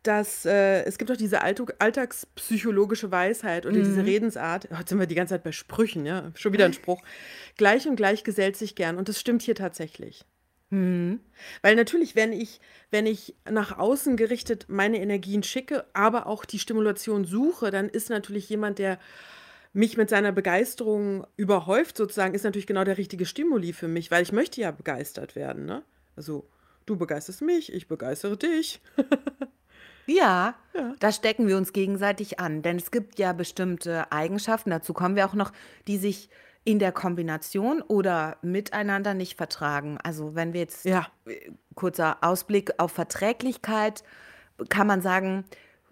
dass 0.06 0.44
äh, 0.44 0.84
es 0.84 0.98
gibt 0.98 1.10
auch 1.10 1.16
diese 1.16 1.42
alltagspsychologische 1.42 3.10
Weisheit 3.10 3.66
oder 3.66 3.76
mhm. 3.76 3.84
diese 3.84 4.04
Redensart. 4.04 4.68
Heute 4.70 4.90
sind 4.90 5.00
wir 5.00 5.06
die 5.06 5.14
ganze 5.14 5.34
Zeit 5.34 5.42
bei 5.42 5.52
Sprüchen, 5.52 6.06
ja, 6.06 6.30
schon 6.34 6.52
wieder 6.52 6.66
ein 6.66 6.72
Spruch. 6.74 7.02
Gleich 7.56 7.88
und 7.88 7.96
gleich 7.96 8.22
gesellt 8.22 8.56
sich 8.56 8.74
gern 8.74 8.96
und 8.96 9.08
das 9.08 9.18
stimmt 9.18 9.42
hier 9.42 9.54
tatsächlich. 9.54 10.24
Mhm. 10.70 11.20
Weil 11.62 11.76
natürlich, 11.76 12.16
wenn 12.16 12.32
ich, 12.32 12.60
wenn 12.90 13.06
ich 13.06 13.34
nach 13.48 13.78
außen 13.78 14.16
gerichtet 14.16 14.66
meine 14.68 15.00
Energien 15.00 15.42
schicke, 15.42 15.84
aber 15.92 16.26
auch 16.26 16.44
die 16.44 16.58
Stimulation 16.58 17.24
suche, 17.24 17.70
dann 17.70 17.88
ist 17.88 18.10
natürlich 18.10 18.48
jemand, 18.48 18.78
der 18.78 18.98
mich 19.72 19.96
mit 19.96 20.10
seiner 20.10 20.32
Begeisterung 20.32 21.26
überhäuft, 21.36 21.96
sozusagen, 21.96 22.34
ist 22.34 22.44
natürlich 22.44 22.66
genau 22.66 22.84
der 22.84 22.98
richtige 22.98 23.26
Stimuli 23.26 23.72
für 23.72 23.88
mich, 23.88 24.10
weil 24.10 24.22
ich 24.22 24.32
möchte 24.32 24.60
ja 24.60 24.70
begeistert 24.70 25.34
werden. 25.34 25.64
Ne? 25.64 25.82
Also 26.14 26.48
du 26.86 26.96
begeisterst 26.96 27.42
mich, 27.42 27.72
ich 27.72 27.88
begeistere 27.88 28.36
dich. 28.36 28.80
Ja, 30.06 30.54
ja, 30.74 30.92
da 30.98 31.12
stecken 31.12 31.46
wir 31.46 31.56
uns 31.56 31.72
gegenseitig 31.72 32.40
an. 32.40 32.62
Denn 32.62 32.76
es 32.76 32.90
gibt 32.90 33.18
ja 33.18 33.32
bestimmte 33.32 34.10
Eigenschaften, 34.12 34.70
dazu 34.70 34.92
kommen 34.92 35.16
wir 35.16 35.26
auch 35.26 35.34
noch, 35.34 35.52
die 35.86 35.98
sich 35.98 36.28
in 36.64 36.78
der 36.78 36.92
Kombination 36.92 37.82
oder 37.82 38.38
miteinander 38.42 39.14
nicht 39.14 39.36
vertragen. 39.36 39.98
Also 40.02 40.34
wenn 40.34 40.52
wir 40.52 40.60
jetzt 40.60 40.84
ja. 40.84 41.06
Äh, 41.26 41.50
kurzer 41.74 42.18
Ausblick 42.22 42.72
auf 42.78 42.92
Verträglichkeit, 42.92 44.02
kann 44.68 44.86
man 44.86 45.02
sagen, 45.02 45.44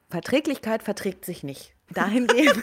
Verträglichkeit 0.08 0.82
verträgt 0.82 1.24
sich 1.24 1.42
nicht. 1.42 1.74
Dahingehend, 1.90 2.62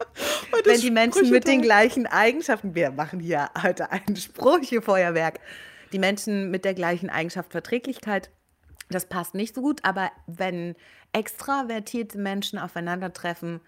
wenn 0.64 0.80
die 0.80 0.90
Menschen 0.90 1.30
mit 1.30 1.46
den 1.46 1.62
gleichen 1.62 2.06
Eigenschaften, 2.06 2.74
wir 2.74 2.90
machen 2.90 3.20
hier 3.20 3.50
heute 3.62 3.92
ein 3.92 4.16
Sprüchefeuerwerk, 4.16 5.38
die 5.92 5.98
Menschen 5.98 6.50
mit 6.50 6.64
der 6.64 6.74
gleichen 6.74 7.10
Eigenschaft 7.10 7.52
Verträglichkeit 7.52 8.30
das 8.88 9.08
passt 9.08 9.34
nicht 9.34 9.54
so 9.54 9.62
gut, 9.62 9.80
aber 9.84 10.10
wenn 10.26 10.74
extravertierte 11.12 12.18
Menschen 12.18 12.58
aufeinandertreffen, 12.58 13.60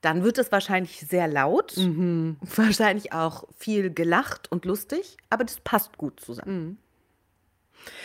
dann 0.00 0.22
wird 0.22 0.38
es 0.38 0.52
wahrscheinlich 0.52 1.00
sehr 1.00 1.28
laut, 1.28 1.76
mhm. 1.76 2.36
wahrscheinlich 2.56 3.12
auch 3.12 3.44
viel 3.56 3.92
gelacht 3.92 4.50
und 4.50 4.64
lustig, 4.64 5.16
aber 5.30 5.44
das 5.44 5.60
passt 5.60 5.98
gut 5.98 6.20
zusammen. 6.20 6.64
Mhm. 6.64 6.76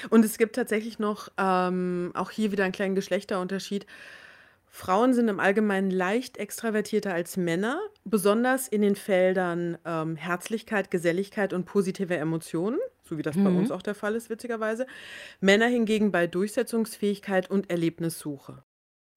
Und 0.09 0.23
es 0.23 0.37
gibt 0.37 0.55
tatsächlich 0.55 0.99
noch 0.99 1.29
ähm, 1.37 2.11
auch 2.13 2.31
hier 2.31 2.51
wieder 2.51 2.63
einen 2.63 2.73
kleinen 2.73 2.95
Geschlechterunterschied. 2.95 3.85
Frauen 4.69 5.13
sind 5.13 5.27
im 5.27 5.39
Allgemeinen 5.39 5.91
leicht 5.91 6.37
extravertierter 6.37 7.13
als 7.13 7.37
Männer, 7.37 7.79
besonders 8.05 8.67
in 8.67 8.81
den 8.81 8.95
Feldern 8.95 9.77
ähm, 9.85 10.15
Herzlichkeit, 10.15 10.89
Geselligkeit 10.89 11.53
und 11.53 11.65
positive 11.65 12.15
Emotionen 12.15 12.79
so 13.13 13.17
wie 13.17 13.23
das 13.23 13.35
bei 13.35 13.49
uns 13.49 13.69
mhm. 13.69 13.75
auch 13.75 13.81
der 13.81 13.95
Fall 13.95 14.15
ist, 14.15 14.29
witzigerweise. 14.29 14.87
Männer 15.39 15.67
hingegen 15.67 16.11
bei 16.11 16.27
Durchsetzungsfähigkeit 16.27 17.49
und 17.49 17.69
Erlebnissuche. 17.69 18.63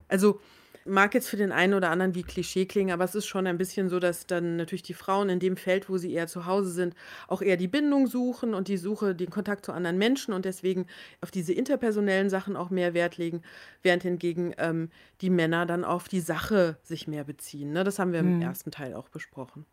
Also 0.07 0.39
mag 0.85 1.13
jetzt 1.13 1.29
für 1.29 1.37
den 1.37 1.51
einen 1.51 1.73
oder 1.73 1.89
anderen 1.89 2.15
wie 2.15 2.23
Klischee 2.23 2.65
klingen, 2.65 2.91
aber 2.91 3.03
es 3.03 3.13
ist 3.13 3.25
schon 3.25 3.45
ein 3.45 3.57
bisschen 3.57 3.89
so, 3.89 3.99
dass 3.99 4.25
dann 4.25 4.55
natürlich 4.55 4.83
die 4.83 4.93
Frauen 4.93 5.27
in 5.27 5.39
dem 5.39 5.57
Feld, 5.57 5.89
wo 5.89 5.97
sie 5.97 6.13
eher 6.13 6.27
zu 6.27 6.45
Hause 6.45 6.71
sind, 6.71 6.95
auch 7.27 7.41
eher 7.41 7.57
die 7.57 7.67
Bindung 7.67 8.07
suchen 8.07 8.53
und 8.53 8.69
die 8.69 8.77
Suche, 8.77 9.13
den 9.13 9.29
Kontakt 9.29 9.65
zu 9.65 9.73
anderen 9.73 9.97
Menschen 9.97 10.33
und 10.33 10.45
deswegen 10.45 10.87
auf 11.19 11.29
diese 11.29 11.53
interpersonellen 11.53 12.29
Sachen 12.29 12.55
auch 12.55 12.69
mehr 12.69 12.93
Wert 12.93 13.17
legen, 13.17 13.41
während 13.81 14.03
hingegen 14.03 14.53
ähm, 14.57 14.89
die 15.21 15.29
Männer 15.29 15.65
dann 15.65 15.83
auf 15.83 16.07
die 16.07 16.21
Sache 16.21 16.77
sich 16.83 17.07
mehr 17.07 17.25
beziehen. 17.25 17.73
Ne? 17.73 17.83
Das 17.83 17.99
haben 17.99 18.13
wir 18.13 18.19
im 18.19 18.35
hm. 18.35 18.41
ersten 18.41 18.71
Teil 18.71 18.93
auch 18.93 19.09
besprochen. 19.09 19.65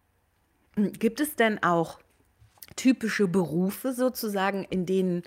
Gibt 0.77 1.21
es 1.21 1.37
denn 1.37 1.63
auch 1.63 2.01
typische 2.77 3.29
Berufe 3.29 3.93
sozusagen, 3.93 4.65
in 4.65 4.87
denen 4.87 5.23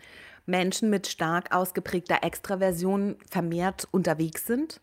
Menschen 0.45 0.89
mit 0.89 1.07
stark 1.07 1.53
ausgeprägter 1.53 2.23
Extraversion 2.23 3.17
vermehrt 3.29 3.87
unterwegs 3.91 4.47
sind? 4.47 4.81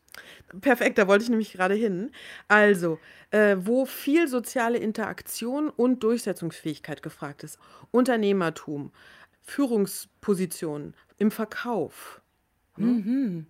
Perfekt, 0.60 0.98
da 0.98 1.08
wollte 1.08 1.24
ich 1.24 1.30
nämlich 1.30 1.52
gerade 1.52 1.74
hin. 1.74 2.12
Also, 2.48 2.98
äh, 3.30 3.56
wo 3.58 3.86
viel 3.86 4.28
soziale 4.28 4.78
Interaktion 4.78 5.70
und 5.70 6.02
Durchsetzungsfähigkeit 6.04 7.02
gefragt 7.02 7.42
ist. 7.42 7.58
Unternehmertum, 7.90 8.92
Führungspositionen 9.42 10.94
im 11.16 11.30
Verkauf. 11.30 12.20
Hm? 12.76 12.86
Mhm. 12.86 13.46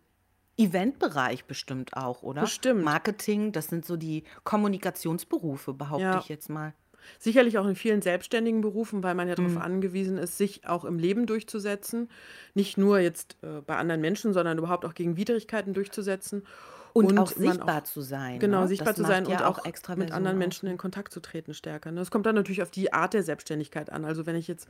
Eventbereich 0.56 1.46
bestimmt 1.46 1.96
auch, 1.96 2.22
oder? 2.22 2.42
Bestimmt. 2.42 2.84
Marketing, 2.84 3.50
das 3.50 3.66
sind 3.66 3.84
so 3.84 3.96
die 3.96 4.22
Kommunikationsberufe, 4.44 5.74
behaupte 5.74 6.04
ja. 6.04 6.18
ich 6.20 6.28
jetzt 6.28 6.48
mal. 6.48 6.74
Sicherlich 7.18 7.58
auch 7.58 7.66
in 7.66 7.76
vielen 7.76 8.02
selbstständigen 8.02 8.60
Berufen, 8.60 9.02
weil 9.02 9.14
man 9.14 9.28
ja 9.28 9.34
darauf 9.34 9.52
mhm. 9.52 9.58
angewiesen 9.58 10.18
ist, 10.18 10.38
sich 10.38 10.66
auch 10.66 10.84
im 10.84 10.98
Leben 10.98 11.26
durchzusetzen. 11.26 12.08
Nicht 12.54 12.78
nur 12.78 12.98
jetzt 12.98 13.36
äh, 13.42 13.60
bei 13.66 13.76
anderen 13.76 14.00
Menschen, 14.00 14.32
sondern 14.32 14.58
überhaupt 14.58 14.84
auch 14.84 14.94
gegen 14.94 15.16
Widrigkeiten 15.16 15.74
durchzusetzen. 15.74 16.44
Und, 16.92 17.06
und 17.06 17.18
auch 17.18 17.32
sichtbar 17.32 17.78
auch, 17.78 17.84
zu 17.84 18.02
sein. 18.02 18.38
Genau, 18.38 18.62
ne? 18.62 18.68
sichtbar 18.68 18.92
das 18.92 18.96
zu 18.96 19.02
sein 19.02 19.26
ja 19.26 19.38
und 19.38 19.42
auch 19.42 19.64
extra 19.64 19.96
mit 19.96 20.12
anderen 20.12 20.38
Menschen 20.38 20.68
in 20.68 20.76
Kontakt 20.76 21.12
zu 21.12 21.18
treten 21.18 21.52
stärker. 21.52 21.90
Ne? 21.90 22.00
Es 22.00 22.12
kommt 22.12 22.24
dann 22.24 22.36
natürlich 22.36 22.62
auf 22.62 22.70
die 22.70 22.92
Art 22.92 23.14
der 23.14 23.24
Selbstständigkeit 23.24 23.90
an. 23.90 24.04
Also 24.04 24.26
wenn 24.26 24.36
ich 24.36 24.46
jetzt 24.46 24.68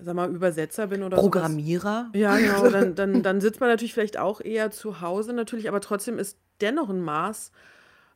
sag 0.00 0.14
mal, 0.14 0.30
Übersetzer 0.30 0.88
bin 0.88 1.02
oder 1.02 1.16
Programmierer. 1.16 2.10
Sowas. 2.12 2.20
Ja, 2.20 2.36
genau. 2.36 2.68
Dann, 2.68 2.94
dann, 2.96 3.22
dann 3.22 3.40
sitzt 3.40 3.60
man 3.60 3.68
natürlich 3.68 3.94
vielleicht 3.94 4.18
auch 4.18 4.40
eher 4.40 4.70
zu 4.70 5.00
Hause 5.00 5.32
natürlich, 5.32 5.68
aber 5.68 5.80
trotzdem 5.80 6.18
ist 6.18 6.38
dennoch 6.60 6.88
ein 6.88 7.00
Maß 7.00 7.52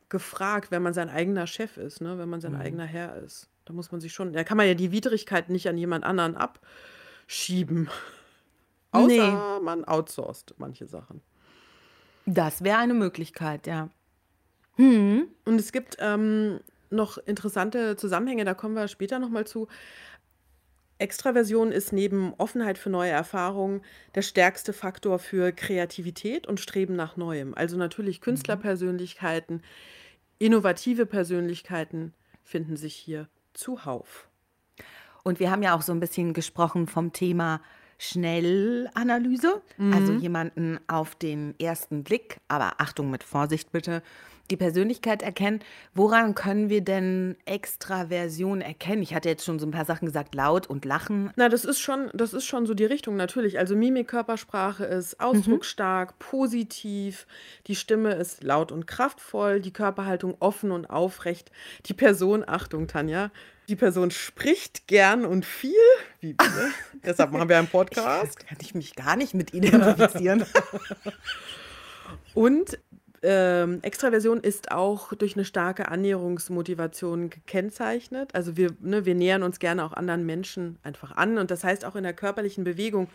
gefragt, 0.08 0.70
wenn 0.70 0.82
man 0.82 0.94
sein 0.94 1.08
eigener 1.08 1.46
Chef 1.46 1.76
ist, 1.76 2.00
ne? 2.00 2.18
wenn 2.18 2.28
man 2.28 2.40
sein 2.40 2.52
mhm. 2.52 2.60
eigener 2.60 2.84
Herr 2.84 3.16
ist. 3.16 3.48
Da 3.64 3.72
muss 3.72 3.90
man 3.90 4.00
sich 4.00 4.12
schon, 4.12 4.32
da 4.32 4.44
kann 4.44 4.56
man 4.56 4.66
ja 4.66 4.74
die 4.74 4.92
Widrigkeit 4.92 5.48
nicht 5.48 5.68
an 5.68 5.76
jemand 5.76 6.04
anderen 6.04 6.36
abschieben. 6.36 7.90
Außer 8.92 9.08
nee. 9.08 9.64
man 9.64 9.84
outsourced 9.84 10.54
manche 10.58 10.86
Sachen. 10.86 11.20
Das 12.24 12.62
wäre 12.64 12.78
eine 12.78 12.94
Möglichkeit, 12.94 13.66
ja. 13.66 13.90
Hm. 14.76 15.28
Und 15.44 15.58
es 15.58 15.72
gibt 15.72 15.96
ähm, 16.00 16.60
noch 16.90 17.18
interessante 17.18 17.96
Zusammenhänge, 17.96 18.44
da 18.44 18.54
kommen 18.54 18.74
wir 18.74 18.88
später 18.88 19.18
nochmal 19.18 19.46
zu. 19.46 19.68
Extraversion 20.98 21.72
ist 21.72 21.92
neben 21.92 22.32
Offenheit 22.38 22.78
für 22.78 22.90
neue 22.90 23.10
Erfahrungen 23.10 23.82
der 24.14 24.22
stärkste 24.22 24.72
Faktor 24.72 25.18
für 25.18 25.52
Kreativität 25.52 26.46
und 26.46 26.60
Streben 26.60 26.96
nach 26.96 27.16
Neuem. 27.16 27.54
Also 27.54 27.76
natürlich 27.76 28.20
mhm. 28.20 28.24
Künstlerpersönlichkeiten, 28.24 29.62
innovative 30.38 31.06
Persönlichkeiten 31.06 32.14
finden 32.44 32.76
sich 32.76 32.94
hier 32.94 33.28
zuhauf. 33.52 34.28
Und 35.22 35.40
wir 35.40 35.50
haben 35.50 35.62
ja 35.62 35.74
auch 35.76 35.82
so 35.82 35.92
ein 35.92 36.00
bisschen 36.00 36.32
gesprochen 36.34 36.86
vom 36.86 37.12
Thema 37.12 37.60
Schnellanalyse, 37.98 39.62
mhm. 39.76 39.92
also 39.92 40.12
jemanden 40.12 40.78
auf 40.86 41.14
den 41.14 41.58
ersten 41.58 42.04
Blick, 42.04 42.38
aber 42.48 42.80
Achtung 42.80 43.10
mit 43.10 43.24
Vorsicht 43.24 43.72
bitte, 43.72 44.02
die 44.50 44.56
Persönlichkeit 44.56 45.22
erkennen. 45.22 45.60
Woran 45.94 46.34
können 46.34 46.68
wir 46.68 46.80
denn 46.80 47.36
Extraversion 47.44 48.60
erkennen? 48.60 49.02
Ich 49.02 49.14
hatte 49.14 49.28
jetzt 49.28 49.44
schon 49.44 49.58
so 49.58 49.66
ein 49.66 49.70
paar 49.70 49.84
Sachen 49.84 50.06
gesagt, 50.06 50.34
laut 50.34 50.66
und 50.66 50.84
lachen. 50.84 51.32
Na, 51.36 51.48
das 51.48 51.64
ist 51.64 51.80
schon, 51.80 52.10
das 52.14 52.34
ist 52.34 52.44
schon 52.44 52.66
so 52.66 52.74
die 52.74 52.84
Richtung 52.84 53.16
natürlich. 53.16 53.58
Also 53.58 53.76
Mimik, 53.76 54.08
Körpersprache 54.08 54.84
ist 54.84 55.20
ausdrucksstark, 55.20 56.12
mhm. 56.12 56.14
positiv, 56.18 57.26
die 57.66 57.76
Stimme 57.76 58.14
ist 58.14 58.42
laut 58.42 58.72
und 58.72 58.86
kraftvoll, 58.86 59.60
die 59.60 59.72
Körperhaltung 59.72 60.36
offen 60.40 60.70
und 60.70 60.86
aufrecht. 60.86 61.50
Die 61.86 61.94
Person, 61.94 62.44
Achtung, 62.46 62.86
Tanja, 62.88 63.30
die 63.68 63.76
Person 63.76 64.10
spricht 64.10 64.86
gern 64.86 65.24
und 65.24 65.44
viel, 65.44 65.72
wie 66.20 66.34
wir. 66.34 66.70
Deshalb 67.04 67.32
machen 67.32 67.48
wir 67.48 67.58
einen 67.58 67.68
Podcast. 67.68 68.38
Ich, 68.40 68.46
kann 68.46 68.58
ich 68.60 68.74
mich 68.74 68.94
gar 68.94 69.16
nicht 69.16 69.34
mit 69.34 69.54
identifizieren. 69.54 70.44
und 72.34 72.78
ähm, 73.22 73.80
Extraversion 73.82 74.40
ist 74.40 74.72
auch 74.72 75.12
durch 75.14 75.36
eine 75.36 75.44
starke 75.44 75.88
Annäherungsmotivation 75.88 77.30
gekennzeichnet. 77.30 78.34
Also 78.34 78.56
wir, 78.56 78.72
ne, 78.80 79.04
wir 79.04 79.14
nähern 79.14 79.42
uns 79.42 79.58
gerne 79.58 79.84
auch 79.84 79.92
anderen 79.92 80.26
Menschen 80.26 80.78
einfach 80.82 81.16
an. 81.16 81.38
Und 81.38 81.50
das 81.50 81.64
heißt 81.64 81.84
auch 81.84 81.96
in 81.96 82.04
der 82.04 82.12
körperlichen 82.12 82.64
Bewegung, 82.64 83.08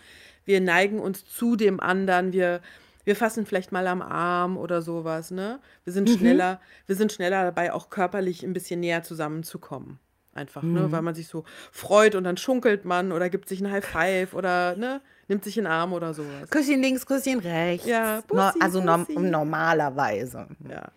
wir 0.45 0.61
neigen 0.61 0.99
uns 0.99 1.25
zu 1.25 1.55
dem 1.55 1.79
anderen, 1.79 2.33
wir, 2.33 2.61
wir 3.03 3.15
fassen 3.15 3.45
vielleicht 3.45 3.71
mal 3.71 3.87
am 3.87 4.01
Arm 4.01 4.57
oder 4.57 4.81
sowas. 4.81 5.31
Ne? 5.31 5.59
Wir 5.83 5.93
sind 5.93 6.09
mhm. 6.09 6.17
schneller, 6.17 6.61
wir 6.87 6.95
sind 6.95 7.11
schneller 7.11 7.43
dabei, 7.43 7.73
auch 7.73 7.89
körperlich 7.89 8.43
ein 8.43 8.53
bisschen 8.53 8.79
näher 8.79 9.03
zusammenzukommen. 9.03 9.99
Einfach, 10.33 10.63
ne, 10.63 10.69
mhm. 10.69 10.75
ne, 10.75 10.91
weil 10.91 11.01
man 11.01 11.13
sich 11.13 11.27
so 11.27 11.43
freut 11.71 12.15
und 12.15 12.23
dann 12.23 12.37
schunkelt 12.37 12.85
man 12.85 13.11
oder 13.11 13.29
gibt 13.29 13.49
sich 13.49 13.59
ein 13.59 13.69
High 13.69 13.85
Five 13.85 14.33
oder 14.33 14.77
ne, 14.77 15.01
nimmt 15.27 15.43
sich 15.43 15.57
in 15.57 15.65
den 15.65 15.71
Arm 15.71 15.91
oder 15.91 16.13
sowas. 16.13 16.49
Küsschen 16.49 16.81
links, 16.81 17.05
Küsschen 17.05 17.39
rechts. 17.39 17.85
Ja, 17.85 18.21
Bussi, 18.27 18.57
no, 18.57 18.63
also 18.63 18.81
no 18.81 19.05
normalerweise. 19.19 20.47
Ja. 20.69 20.89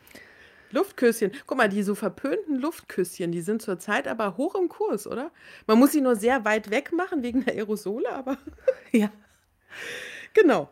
Luftküsschen. 0.71 1.33
Guck 1.47 1.59
mal, 1.59 1.69
die 1.69 1.83
so 1.83 1.95
verpönten 1.95 2.57
Luftküsschen, 2.57 3.33
die 3.33 3.41
sind 3.41 3.63
zurzeit 3.63 4.07
aber 4.09 4.37
hoch 4.37 4.55
im 4.55 4.69
Kurs, 4.69 5.07
oder? 5.07 5.31
Man 5.67 5.79
muss 5.79 5.93
sie 5.93 6.01
nur 6.01 6.17
sehr 6.17 6.45
weit 6.45 6.71
weg 6.71 6.93
machen 6.93 7.23
wegen 7.23 7.45
der 7.45 7.55
Aerosole, 7.55 8.11
aber. 8.13 8.39
ja. 8.93 9.11
Genau. 10.35 10.69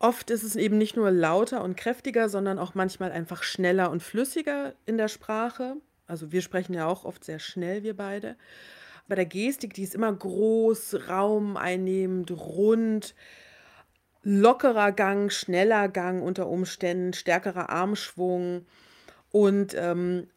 Oft 0.00 0.30
ist 0.30 0.42
es 0.42 0.56
eben 0.56 0.76
nicht 0.76 0.96
nur 0.96 1.10
lauter 1.10 1.62
und 1.62 1.76
kräftiger, 1.76 2.28
sondern 2.28 2.58
auch 2.58 2.74
manchmal 2.74 3.10
einfach 3.10 3.42
schneller 3.42 3.90
und 3.90 4.02
flüssiger 4.02 4.74
in 4.86 4.98
der 4.98 5.08
Sprache. 5.08 5.76
Also 6.06 6.32
wir 6.32 6.42
sprechen 6.42 6.74
ja 6.74 6.86
auch 6.86 7.04
oft 7.04 7.24
sehr 7.24 7.38
schnell, 7.38 7.82
wir 7.82 7.96
beide. 7.96 8.36
Bei 9.08 9.14
der 9.14 9.26
Gestik, 9.26 9.74
die 9.74 9.82
ist 9.82 9.94
immer 9.94 10.12
groß, 10.12 11.08
raumeinnehmend, 11.08 12.30
rund, 12.30 13.14
lockerer 14.22 14.92
Gang, 14.92 15.30
schneller 15.30 15.88
Gang 15.88 16.22
unter 16.22 16.48
Umständen, 16.48 17.12
stärkerer 17.12 17.68
Armschwung. 17.68 18.66
Und 19.30 19.74
ähm, 19.74 20.28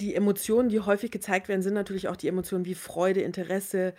die 0.00 0.14
Emotionen, 0.14 0.68
die 0.68 0.80
häufig 0.80 1.10
gezeigt 1.10 1.48
werden, 1.48 1.62
sind 1.62 1.74
natürlich 1.74 2.08
auch 2.08 2.16
die 2.16 2.28
Emotionen 2.28 2.64
wie 2.64 2.76
Freude, 2.76 3.20
Interesse, 3.20 3.94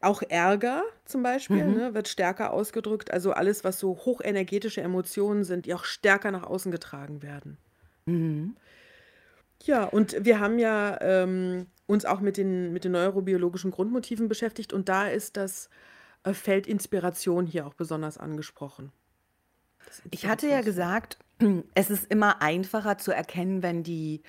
auch 0.00 0.22
Ärger 0.22 0.82
zum 1.04 1.22
Beispiel, 1.22 1.64
mhm. 1.64 1.76
ne, 1.76 1.94
wird 1.94 2.08
stärker 2.08 2.52
ausgedrückt. 2.52 3.10
Also 3.10 3.32
alles, 3.32 3.64
was 3.64 3.78
so 3.78 3.96
hochenergetische 4.04 4.80
Emotionen 4.80 5.44
sind, 5.44 5.66
die 5.66 5.74
auch 5.74 5.84
stärker 5.84 6.30
nach 6.30 6.44
außen 6.44 6.72
getragen 6.72 7.22
werden. 7.22 7.58
Mhm. 8.06 8.56
Ja, 9.64 9.84
und 9.84 10.24
wir 10.24 10.40
haben 10.40 10.58
ja 10.58 10.98
ähm, 11.00 11.66
uns 11.86 12.04
auch 12.04 12.20
mit 12.20 12.36
den, 12.36 12.72
mit 12.72 12.84
den 12.84 12.92
neurobiologischen 12.92 13.70
Grundmotiven 13.70 14.28
beschäftigt 14.28 14.72
und 14.72 14.88
da 14.88 15.08
ist 15.08 15.36
das 15.36 15.68
äh, 16.24 16.32
Feld 16.32 16.66
Inspiration 16.66 17.46
hier 17.46 17.66
auch 17.66 17.74
besonders 17.74 18.16
angesprochen. 18.16 18.92
Ich 20.10 20.26
hatte 20.26 20.48
ja 20.48 20.60
gesagt, 20.62 21.18
es 21.74 21.90
ist 21.90 22.10
immer 22.10 22.42
einfacher 22.42 22.98
zu 22.98 23.12
erkennen, 23.12 23.62
wenn 23.62 23.82
die 23.82 24.22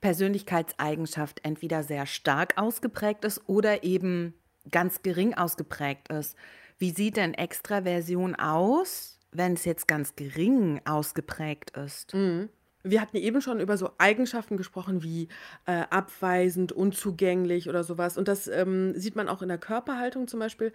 Persönlichkeitseigenschaft 0.00 1.40
entweder 1.44 1.82
sehr 1.84 2.06
stark 2.06 2.58
ausgeprägt 2.58 3.24
ist 3.24 3.48
oder 3.48 3.84
eben 3.84 4.34
ganz 4.70 5.02
gering 5.02 5.34
ausgeprägt 5.34 6.08
ist. 6.08 6.36
Wie 6.78 6.90
sieht 6.90 7.16
denn 7.16 7.34
Extraversion 7.34 8.34
aus, 8.34 9.18
wenn 9.30 9.54
es 9.54 9.64
jetzt 9.64 9.86
ganz 9.86 10.16
gering 10.16 10.80
ausgeprägt 10.84 11.76
ist? 11.76 12.14
Mhm. 12.14 12.48
Wir 12.84 13.00
hatten 13.00 13.16
eben 13.16 13.40
schon 13.40 13.60
über 13.60 13.76
so 13.76 13.90
Eigenschaften 13.98 14.56
gesprochen 14.56 15.02
wie 15.02 15.28
äh, 15.66 15.84
abweisend, 15.90 16.72
unzugänglich 16.72 17.68
oder 17.68 17.84
sowas. 17.84 18.18
Und 18.18 18.26
das 18.26 18.48
ähm, 18.48 18.94
sieht 18.98 19.14
man 19.14 19.28
auch 19.28 19.42
in 19.42 19.48
der 19.48 19.58
Körperhaltung 19.58 20.26
zum 20.26 20.40
Beispiel, 20.40 20.72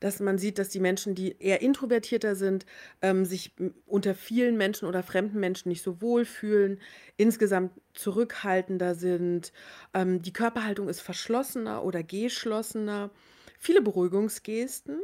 dass 0.00 0.18
man 0.20 0.38
sieht, 0.38 0.58
dass 0.58 0.70
die 0.70 0.80
Menschen, 0.80 1.14
die 1.14 1.36
eher 1.38 1.60
introvertierter 1.60 2.34
sind, 2.36 2.64
ähm, 3.02 3.24
sich 3.24 3.52
unter 3.86 4.14
vielen 4.14 4.56
Menschen 4.56 4.88
oder 4.88 5.02
fremden 5.02 5.40
Menschen 5.40 5.68
nicht 5.68 5.82
so 5.82 6.00
wohl 6.00 6.24
fühlen, 6.24 6.80
insgesamt 7.16 7.72
zurückhaltender 7.92 8.94
sind. 8.94 9.52
Ähm, 9.92 10.22
die 10.22 10.32
Körperhaltung 10.32 10.88
ist 10.88 11.00
verschlossener 11.00 11.84
oder 11.84 12.02
geschlossener. 12.02 13.10
Viele 13.58 13.82
Beruhigungsgesten. 13.82 14.98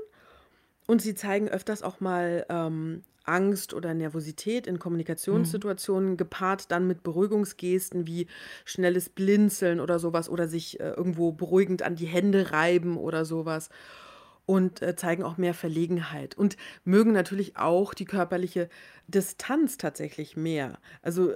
Und 0.87 1.03
sie 1.03 1.15
zeigen 1.15 1.51
öfters 1.51 1.83
auch 1.83 2.01
mal 2.01 2.47
ähm, 2.49 3.03
Angst 3.29 3.75
oder 3.75 3.95
Nervosität 3.95 4.67
in 4.67 4.79
Kommunikationssituationen, 4.79 6.11
mhm. 6.13 6.17
gepaart 6.17 6.71
dann 6.71 6.87
mit 6.87 7.03
Beruhigungsgesten 7.03 8.07
wie 8.07 8.27
schnelles 8.65 9.09
Blinzeln 9.09 9.81
oder 9.81 9.99
sowas 9.99 10.29
oder 10.29 10.49
sich 10.49 10.81
äh, 10.81 10.91
irgendwo 10.91 11.33
beruhigend 11.33 11.83
an 11.83 11.97
die 11.97 12.07
Hände 12.07 12.53
reiben 12.53 12.97
oder 12.97 13.25
sowas 13.25 13.71
und 14.49 14.81
äh, 14.81 14.97
zeigen 14.97 15.25
auch 15.25 15.37
mehr 15.37 15.53
Verlegenheit 15.53 16.35
und 16.35 16.57
mögen 16.83 17.13
natürlich 17.13 17.59
auch 17.59 17.93
die 17.93 18.07
körperliche 18.07 18.71
Distanz 19.07 19.77
tatsächlich 19.77 20.39
mehr. 20.39 20.79
Also 21.03 21.33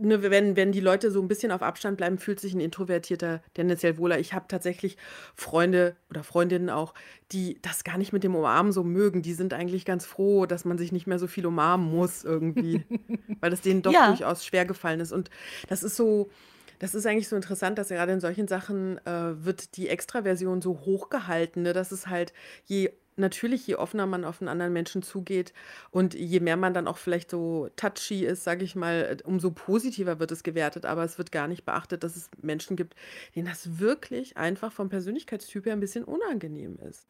ne, 0.00 0.22
wenn, 0.22 0.56
wenn 0.56 0.72
die 0.72 0.80
Leute 0.80 1.10
so 1.10 1.20
ein 1.20 1.28
bisschen 1.28 1.52
auf 1.52 1.60
Abstand 1.60 1.98
bleiben, 1.98 2.16
fühlt 2.16 2.40
sich 2.40 2.54
ein 2.54 2.60
Introvertierter 2.60 3.42
tendenziell 3.52 3.98
wohler. 3.98 4.18
Ich 4.18 4.32
habe 4.32 4.46
tatsächlich 4.48 4.96
Freunde 5.34 5.94
oder 6.08 6.24
Freundinnen 6.24 6.70
auch, 6.70 6.94
die 7.32 7.58
das 7.60 7.84
gar 7.84 7.98
nicht 7.98 8.14
mit 8.14 8.24
dem 8.24 8.34
Umarmen 8.34 8.72
so 8.72 8.82
mögen. 8.82 9.20
Die 9.20 9.34
sind 9.34 9.52
eigentlich 9.52 9.84
ganz 9.84 10.06
froh, 10.06 10.46
dass 10.46 10.64
man 10.64 10.78
sich 10.78 10.90
nicht 10.90 11.06
mehr 11.06 11.18
so 11.18 11.26
viel 11.26 11.44
umarmen 11.44 11.90
muss 11.90 12.24
irgendwie, 12.24 12.82
weil 13.40 13.52
es 13.52 13.60
denen 13.60 13.82
doch 13.82 13.92
ja. 13.92 14.08
durchaus 14.08 14.42
schwer 14.42 14.64
gefallen 14.64 15.00
ist. 15.00 15.12
Und 15.12 15.28
das 15.68 15.82
ist 15.82 15.96
so, 15.96 16.30
das 16.78 16.94
ist 16.94 17.06
eigentlich 17.06 17.28
so 17.28 17.36
interessant, 17.36 17.78
dass 17.78 17.88
gerade 17.88 18.12
in 18.12 18.20
solchen 18.20 18.48
Sachen 18.48 18.98
äh, 19.06 19.44
wird 19.44 19.76
die 19.76 19.88
Extraversion 19.88 20.62
so 20.62 20.80
hochgehalten, 20.80 21.62
ne? 21.62 21.72
dass 21.72 21.92
es 21.92 22.06
halt 22.06 22.32
je 22.64 22.90
natürlich, 23.18 23.66
je 23.66 23.76
offener 23.76 24.06
man 24.06 24.24
auf 24.24 24.40
einen 24.40 24.48
anderen 24.48 24.72
Menschen 24.72 25.02
zugeht 25.02 25.52
und 25.90 26.14
je 26.14 26.40
mehr 26.40 26.56
man 26.56 26.72
dann 26.72 26.86
auch 26.86 26.98
vielleicht 26.98 27.30
so 27.30 27.68
touchy 27.76 28.24
ist, 28.24 28.44
sage 28.44 28.64
ich 28.64 28.76
mal, 28.76 29.18
umso 29.24 29.50
positiver 29.50 30.20
wird 30.20 30.30
es 30.30 30.42
gewertet. 30.42 30.86
Aber 30.86 31.04
es 31.04 31.18
wird 31.18 31.32
gar 31.32 31.48
nicht 31.48 31.64
beachtet, 31.64 32.04
dass 32.04 32.16
es 32.16 32.30
Menschen 32.40 32.76
gibt, 32.76 32.94
denen 33.34 33.48
das 33.48 33.78
wirklich 33.78 34.36
einfach 34.36 34.72
vom 34.72 34.88
Persönlichkeitstyp 34.88 35.66
her 35.66 35.72
ein 35.72 35.80
bisschen 35.80 36.04
unangenehm 36.04 36.78
ist. 36.88 37.06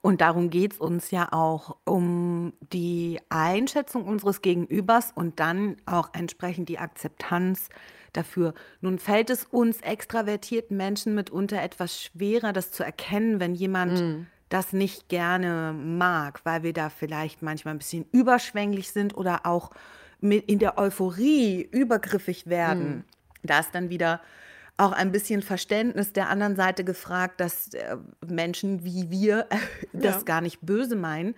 Und 0.00 0.20
darum 0.20 0.48
geht 0.48 0.74
es 0.74 0.78
uns 0.78 1.10
ja 1.10 1.32
auch 1.32 1.76
um 1.84 2.52
die 2.72 3.20
Einschätzung 3.30 4.06
unseres 4.06 4.42
Gegenübers 4.42 5.12
und 5.14 5.40
dann 5.40 5.76
auch 5.86 6.10
entsprechend 6.14 6.68
die 6.68 6.78
Akzeptanz 6.78 7.68
dafür. 8.18 8.54
Nun 8.80 8.98
fällt 8.98 9.30
es 9.30 9.44
uns 9.44 9.80
extravertierten 9.80 10.76
Menschen 10.76 11.14
mitunter 11.14 11.62
etwas 11.62 12.02
schwerer, 12.02 12.52
das 12.52 12.70
zu 12.70 12.82
erkennen, 12.82 13.40
wenn 13.40 13.54
jemand 13.54 14.00
mm 14.00 14.26
das 14.48 14.72
nicht 14.72 15.08
gerne 15.08 15.74
mag, 15.74 16.40
weil 16.44 16.62
wir 16.62 16.72
da 16.72 16.88
vielleicht 16.88 17.42
manchmal 17.42 17.74
ein 17.74 17.78
bisschen 17.78 18.06
überschwänglich 18.12 18.90
sind 18.90 19.16
oder 19.16 19.44
auch 19.44 19.70
in 20.20 20.58
der 20.58 20.78
Euphorie 20.78 21.68
übergriffig 21.70 22.46
werden. 22.46 22.88
Mhm. 22.88 23.04
Da 23.42 23.60
ist 23.60 23.74
dann 23.74 23.90
wieder 23.90 24.20
auch 24.76 24.92
ein 24.92 25.12
bisschen 25.12 25.42
Verständnis 25.42 26.12
der 26.12 26.28
anderen 26.28 26.56
Seite 26.56 26.84
gefragt, 26.84 27.40
dass 27.40 27.74
äh, 27.74 27.96
Menschen 28.26 28.84
wie 28.84 29.10
wir 29.10 29.46
das 29.92 30.16
ja. 30.16 30.22
gar 30.22 30.40
nicht 30.40 30.60
böse 30.62 30.96
meinen. 30.96 31.34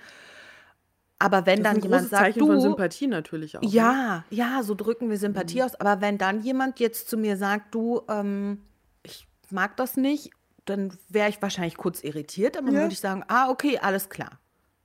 Aber 1.20 1.46
wenn 1.46 1.62
dann 1.62 1.80
jemand 1.80 2.08
sagt, 2.08 2.24
Zeichen 2.24 2.38
du, 2.40 2.46
von 2.48 2.60
Sympathie 2.60 3.06
natürlich 3.06 3.56
auch. 3.56 3.62
Ja, 3.62 4.24
ne? 4.30 4.36
ja, 4.36 4.62
so 4.64 4.74
drücken 4.74 5.08
wir 5.10 5.18
Sympathie 5.18 5.58
mhm. 5.58 5.64
aus. 5.64 5.74
Aber 5.76 6.00
wenn 6.00 6.18
dann 6.18 6.40
jemand 6.40 6.80
jetzt 6.80 7.08
zu 7.08 7.16
mir 7.16 7.36
sagt, 7.36 7.72
du, 7.74 8.02
ähm, 8.08 8.62
ich 9.04 9.28
mag 9.50 9.76
das 9.76 9.96
nicht 9.96 10.32
dann 10.70 10.96
wäre 11.08 11.28
ich 11.28 11.42
wahrscheinlich 11.42 11.76
kurz 11.76 12.02
irritiert, 12.02 12.56
aber 12.56 12.68
dann 12.68 12.76
würde 12.76 12.92
ich 12.92 13.00
sagen, 13.00 13.24
ah, 13.28 13.50
okay, 13.50 13.78
alles 13.78 14.08
klar. 14.08 14.38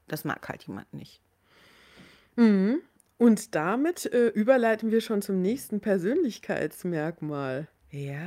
Das 0.08 0.24
mag 0.24 0.48
halt 0.48 0.63
jemand 0.63 0.93
nicht. 0.93 1.21
Mhm. 2.36 2.82
Und 3.17 3.56
damit 3.56 4.06
äh, 4.12 4.28
überleiten 4.28 4.91
wir 4.91 5.02
schon 5.02 5.21
zum 5.21 5.41
nächsten 5.41 5.80
Persönlichkeitsmerkmal. 5.80 7.67
Ja, 7.91 8.17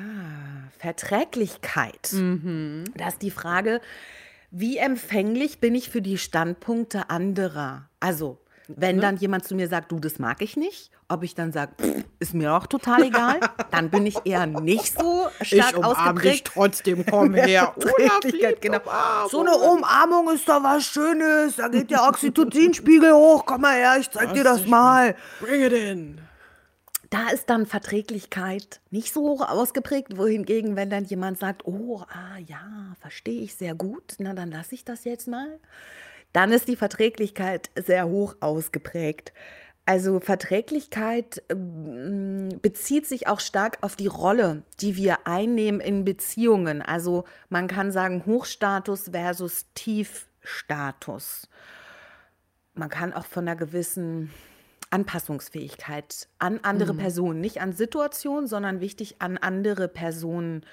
Verträglichkeit. 0.79 2.13
Mhm. 2.13 2.85
Da 2.97 3.09
ist 3.09 3.21
die 3.21 3.31
Frage, 3.31 3.81
wie 4.51 4.79
empfänglich 4.79 5.61
bin 5.61 5.75
ich 5.75 5.91
für 5.91 6.03
die 6.03 6.19
Standpunkte 6.19 7.11
anderer? 7.11 7.89
Also, 8.01 8.39
wenn 8.69 8.97
ne? 8.97 9.03
dann 9.03 9.17
jemand 9.17 9.45
zu 9.45 9.55
mir 9.55 9.69
sagt, 9.69 9.93
du, 9.93 9.99
das 9.99 10.19
mag 10.19 10.43
ich 10.43 10.57
nicht, 10.57 10.91
ob 11.09 11.23
ich 11.23 11.35
dann 11.35 11.53
sage, 11.53 11.73
ist 12.19 12.35
mir 12.35 12.53
auch 12.55 12.67
total 12.67 13.03
egal, 13.05 13.41
dann 13.71 13.91
bin 13.91 14.07
ich 14.07 14.17
eher 14.25 14.47
nicht 14.47 14.99
so 14.99 15.29
stark 15.41 15.73
ich 15.77 15.85
ausgeprägt. 15.85 16.25
Dich 16.25 16.45
trotzdem, 16.45 17.05
komm 17.11 17.35
her. 17.35 17.75
genau. 18.61 18.81
So 19.31 19.41
eine 19.41 19.57
Umarmung 19.57 20.31
ist 20.33 20.49
doch 20.49 20.63
was 20.63 20.85
Schönes, 20.85 21.57
da 21.57 21.69
geht 21.69 21.91
der 21.91 22.03
Oxytocinspiegel 22.09 23.13
hoch, 23.13 23.45
komm 23.47 23.63
mal 23.63 23.75
her, 23.75 23.97
ich 23.99 24.11
zeig 24.11 24.29
das 24.29 24.33
dir 24.35 24.45
das 24.45 24.67
mal. 24.67 25.15
Bring 25.41 25.63
it 25.63 25.73
in. 25.73 26.21
Da 27.11 27.31
ist 27.31 27.49
dann 27.49 27.67
Verträglichkeit 27.67 28.81
nicht 28.91 29.13
so 29.13 29.23
hoch 29.23 29.49
ausgeprägt, 29.49 30.17
wohingegen, 30.19 30.77
wenn 30.77 30.91
dann 30.91 31.05
jemand 31.05 31.39
sagt, 31.39 31.67
oh, 31.67 32.03
ah 32.09 32.39
ja, 32.47 32.95
verstehe 33.01 33.43
ich 33.43 33.55
sehr 33.55 33.75
gut, 33.75 34.17
na 34.19 34.35
dann 34.35 34.51
lasse 34.51 34.75
ich 34.75 34.85
das 34.85 35.05
jetzt 35.05 35.29
mal, 35.29 35.59
dann 36.33 36.53
ist 36.53 36.69
die 36.69 36.77
Verträglichkeit 36.77 37.71
sehr 37.77 38.09
hoch 38.09 38.37
ausgeprägt. 38.41 39.33
Also 39.87 40.21
Verträglichkeit 40.21 41.43
ähm, 41.49 42.51
bezieht 42.61 43.07
sich 43.07 43.27
auch 43.27 43.41
stark 43.41 43.79
auf 43.81 43.97
die 43.97 44.07
Rolle, 44.07 44.63
die 44.81 44.97
wir 44.97 45.27
einnehmen 45.27 45.81
in 45.81 46.05
Beziehungen. 46.05 46.83
Also 46.83 47.25
man 47.49 47.69
kann 47.69 47.91
sagen 47.91 48.25
Hochstatus 48.27 49.09
versus 49.13 49.65
Tiefstatus. 49.73 51.49
Man 52.75 52.91
kann 52.91 53.15
auch 53.15 53.25
von 53.25 53.49
einer 53.49 53.57
gewissen 53.57 54.31
Anpassungsfähigkeit 54.91 56.29
an 56.39 56.61
andere 56.63 56.95
mhm. 56.95 56.99
Personen, 56.99 57.41
nicht 57.41 57.61
an 57.61 57.73
Situationen, 57.73 58.47
sondern 58.47 58.81
wichtig 58.81 59.17
an 59.19 59.39
andere 59.39 59.89
Personen 59.89 60.65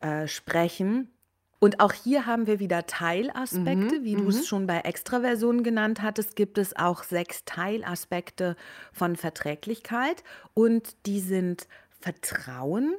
äh, 0.00 0.26
sprechen. 0.26 1.10
Und 1.58 1.80
auch 1.80 1.92
hier 1.92 2.26
haben 2.26 2.46
wir 2.46 2.60
wieder 2.60 2.86
Teilaspekte, 2.86 4.00
mhm, 4.00 4.04
wie 4.04 4.16
du 4.16 4.28
es 4.28 4.40
mhm. 4.40 4.44
schon 4.44 4.66
bei 4.66 4.80
Extraversionen 4.80 5.62
genannt 5.62 6.02
hattest, 6.02 6.36
gibt 6.36 6.58
es 6.58 6.76
auch 6.76 7.02
sechs 7.02 7.44
Teilaspekte 7.46 8.56
von 8.92 9.16
Verträglichkeit 9.16 10.24
und 10.52 10.94
die 11.06 11.20
sind 11.20 11.66
Vertrauen. 12.00 12.94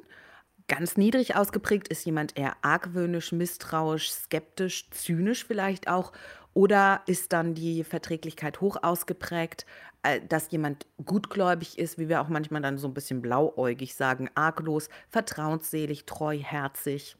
Ganz 0.67 0.97
niedrig 0.97 1.35
ausgeprägt 1.35 1.89
ist 1.89 2.05
jemand 2.05 2.39
eher 2.39 2.55
argwöhnisch, 2.63 3.31
misstrauisch, 3.31 4.09
skeptisch, 4.09 4.89
zynisch 4.89 5.45
vielleicht 5.45 5.87
auch. 5.87 6.11
Oder 6.55 7.01
ist 7.05 7.33
dann 7.33 7.53
die 7.53 7.83
Verträglichkeit 7.83 8.61
hoch 8.61 8.77
ausgeprägt, 8.81 9.67
äh, 10.05 10.21
dass 10.27 10.51
jemand 10.51 10.85
gutgläubig 11.03 11.79
ist, 11.79 11.97
wie 11.97 12.09
wir 12.09 12.21
auch 12.21 12.29
manchmal 12.29 12.61
dann 12.61 12.77
so 12.77 12.87
ein 12.87 12.93
bisschen 12.93 13.21
blauäugig 13.21 13.95
sagen, 13.95 14.29
arglos, 14.35 14.89
vertrauensselig, 15.09 16.05
treuherzig. 16.05 17.15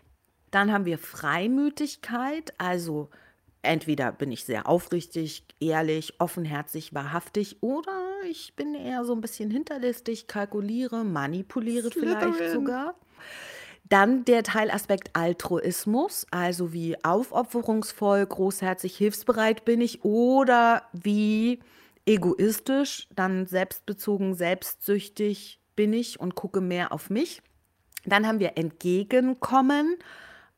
Dann 0.52 0.72
haben 0.72 0.86
wir 0.86 0.98
Freimütigkeit, 0.98 2.54
also 2.60 3.10
entweder 3.64 4.12
bin 4.12 4.32
ich 4.32 4.46
sehr 4.46 4.70
aufrichtig, 4.70 5.44
ehrlich, 5.60 6.20
offenherzig, 6.20 6.94
wahrhaftig 6.94 7.58
oder 7.62 8.04
ich 8.30 8.56
bin 8.56 8.76
eher 8.76 9.04
so 9.04 9.14
ein 9.14 9.22
bisschen 9.22 9.50
hinterlistig, 9.50 10.28
kalkuliere, 10.28 11.04
manipuliere 11.04 11.90
Slytherin. 11.90 12.34
vielleicht 12.34 12.54
sogar. 12.54 12.96
Dann 13.90 14.26
der 14.26 14.44
Teilaspekt 14.44 15.12
Altruismus, 15.14 16.26
also 16.32 16.74
wie 16.74 17.04
aufopferungsvoll, 17.04 18.26
großherzig, 18.26 18.96
hilfsbereit 18.96 19.66
bin 19.66 19.82
ich 19.82 20.04
oder 20.04 20.84
wie 20.94 21.60
egoistisch, 22.06 23.08
dann 23.16 23.48
selbstbezogen, 23.48 24.36
selbstsüchtig 24.36 25.60
bin 25.76 25.94
ich 25.94 26.20
und 26.20 26.36
gucke 26.36 26.62
mehr 26.62 26.92
auf 26.92 27.10
mich. 27.10 27.42
Dann 28.06 28.28
haben 28.28 28.40
wir 28.40 28.58
Entgegenkommen, 28.58 29.98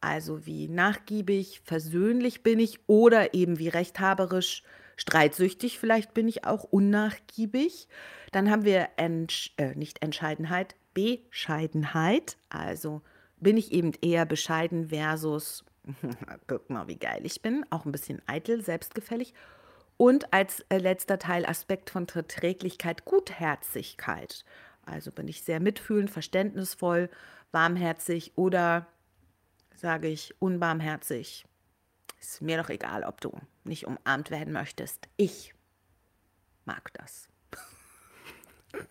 also 0.01 0.45
wie 0.45 0.67
nachgiebig, 0.67 1.62
versöhnlich 1.63 2.43
bin 2.43 2.60
ich 2.60 2.79
oder 2.88 3.33
eben 3.33 3.57
wie 3.57 3.69
rechthaberisch, 3.69 4.63
streitsüchtig 4.97 5.79
vielleicht 5.79 6.13
bin 6.13 6.27
ich 6.27 6.45
auch 6.45 6.63
unnachgiebig. 6.63 7.88
Dann 8.31 8.51
haben 8.51 8.65
wir 8.65 8.89
Entsch 8.97 9.53
äh, 9.57 9.75
nicht 9.75 10.01
Entscheidenheit, 10.01 10.75
Bescheidenheit, 10.93 12.38
also 12.49 13.01
bin 13.39 13.55
ich 13.55 13.71
eben 13.71 13.93
eher 14.01 14.25
bescheiden 14.25 14.89
versus 14.89 15.63
guck 16.47 16.69
mal, 16.69 16.88
wie 16.88 16.97
geil 16.97 17.21
ich 17.23 17.41
bin, 17.41 17.65
auch 17.69 17.86
ein 17.86 17.91
bisschen 17.91 18.21
eitel, 18.25 18.62
selbstgefällig. 18.62 19.33
Und 19.97 20.31
als 20.31 20.60
äh, 20.69 20.77
letzter 20.77 21.17
Teil 21.17 21.45
Aspekt 21.45 21.89
von 21.89 22.07
Verträglichkeit 22.07 23.05
Gutherzigkeit. 23.05 24.45
Also 24.86 25.12
bin 25.12 25.27
ich 25.27 25.41
sehr 25.41 25.60
mitfühlend, 25.60 26.12
verständnisvoll, 26.12 27.10
warmherzig 27.51 28.33
oder 28.36 28.88
sage 29.75 30.07
ich 30.07 30.36
unbarmherzig. 30.39 31.45
Ist 32.19 32.41
mir 32.41 32.62
doch 32.62 32.69
egal, 32.69 33.03
ob 33.03 33.21
du 33.21 33.31
nicht 33.63 33.86
umarmt 33.86 34.31
werden 34.31 34.53
möchtest. 34.53 35.07
Ich 35.17 35.53
mag 36.65 36.91
das. 36.93 37.27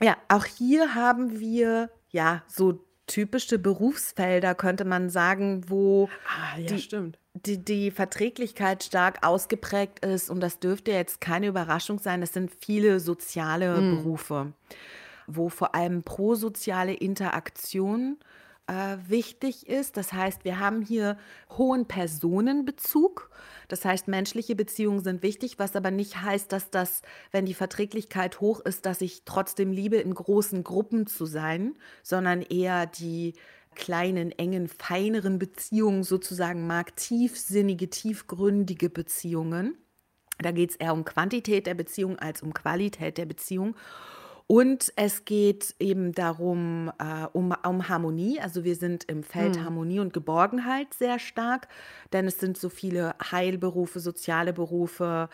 ja, 0.00 0.16
auch 0.28 0.44
hier 0.44 0.94
haben 0.94 1.38
wir 1.38 1.90
ja 2.10 2.42
so 2.46 2.84
typische 3.06 3.58
Berufsfelder, 3.58 4.54
könnte 4.54 4.84
man 4.84 5.10
sagen, 5.10 5.68
wo 5.68 6.08
ah, 6.28 6.58
ja, 6.58 6.66
die, 6.66 7.12
die, 7.44 7.58
die, 7.58 7.90
Verträglichkeit 7.90 8.84
stark 8.84 9.26
ausgeprägt 9.26 10.04
ist. 10.04 10.30
Und 10.30 10.40
das 10.40 10.58
dürfte 10.58 10.92
jetzt 10.92 11.20
keine 11.20 11.48
Überraschung 11.48 11.98
sein. 11.98 12.22
Es 12.22 12.32
sind 12.32 12.50
viele 12.50 13.00
soziale 13.00 13.80
mm. 13.80 13.96
Berufe, 13.96 14.52
wo 15.26 15.48
vor 15.48 15.74
allem 15.74 16.02
prosoziale 16.02 16.94
Interaktion 16.94 18.18
äh, 18.66 18.96
wichtig 19.08 19.68
ist. 19.68 19.96
Das 19.96 20.12
heißt, 20.12 20.44
wir 20.44 20.58
haben 20.58 20.82
hier 20.82 21.16
hohen 21.56 21.86
Personenbezug. 21.86 23.30
Das 23.68 23.84
heißt, 23.84 24.08
menschliche 24.08 24.54
Beziehungen 24.54 25.02
sind 25.02 25.22
wichtig, 25.22 25.58
was 25.58 25.76
aber 25.76 25.90
nicht 25.90 26.22
heißt, 26.22 26.52
dass 26.52 26.70
das, 26.70 27.02
wenn 27.32 27.46
die 27.46 27.54
Verträglichkeit 27.54 28.40
hoch 28.40 28.60
ist, 28.60 28.86
dass 28.86 29.00
ich 29.00 29.22
trotzdem 29.24 29.72
liebe, 29.72 29.96
in 29.96 30.14
großen 30.14 30.64
Gruppen 30.64 31.06
zu 31.06 31.26
sein, 31.26 31.76
sondern 32.02 32.42
eher 32.42 32.86
die 32.86 33.34
kleinen, 33.76 34.32
engen, 34.32 34.66
feineren 34.66 35.38
Beziehungen 35.38 36.02
sozusagen 36.02 36.66
mag, 36.66 36.96
tiefsinnige, 36.96 37.88
tiefgründige 37.88 38.90
Beziehungen. 38.90 39.76
Da 40.38 40.50
geht 40.50 40.70
es 40.70 40.76
eher 40.76 40.92
um 40.92 41.04
Quantität 41.04 41.66
der 41.66 41.74
Beziehung 41.74 42.18
als 42.18 42.42
um 42.42 42.52
Qualität 42.52 43.18
der 43.18 43.26
Beziehung. 43.26 43.76
Und 44.48 44.92
es 44.94 45.24
geht 45.24 45.74
eben 45.80 46.12
darum, 46.12 46.92
äh, 46.98 47.26
um, 47.32 47.52
um 47.66 47.88
Harmonie. 47.88 48.40
Also 48.40 48.62
wir 48.62 48.76
sind 48.76 49.04
im 49.04 49.24
Feld 49.24 49.56
hm. 49.56 49.64
Harmonie 49.64 49.98
und 49.98 50.12
Geborgenheit 50.12 50.94
sehr 50.94 51.18
stark, 51.18 51.68
denn 52.12 52.26
es 52.26 52.38
sind 52.38 52.56
so 52.56 52.68
viele 52.68 53.16
Heilberufe, 53.30 53.98
soziale 53.98 54.52
Berufe. 54.52 55.28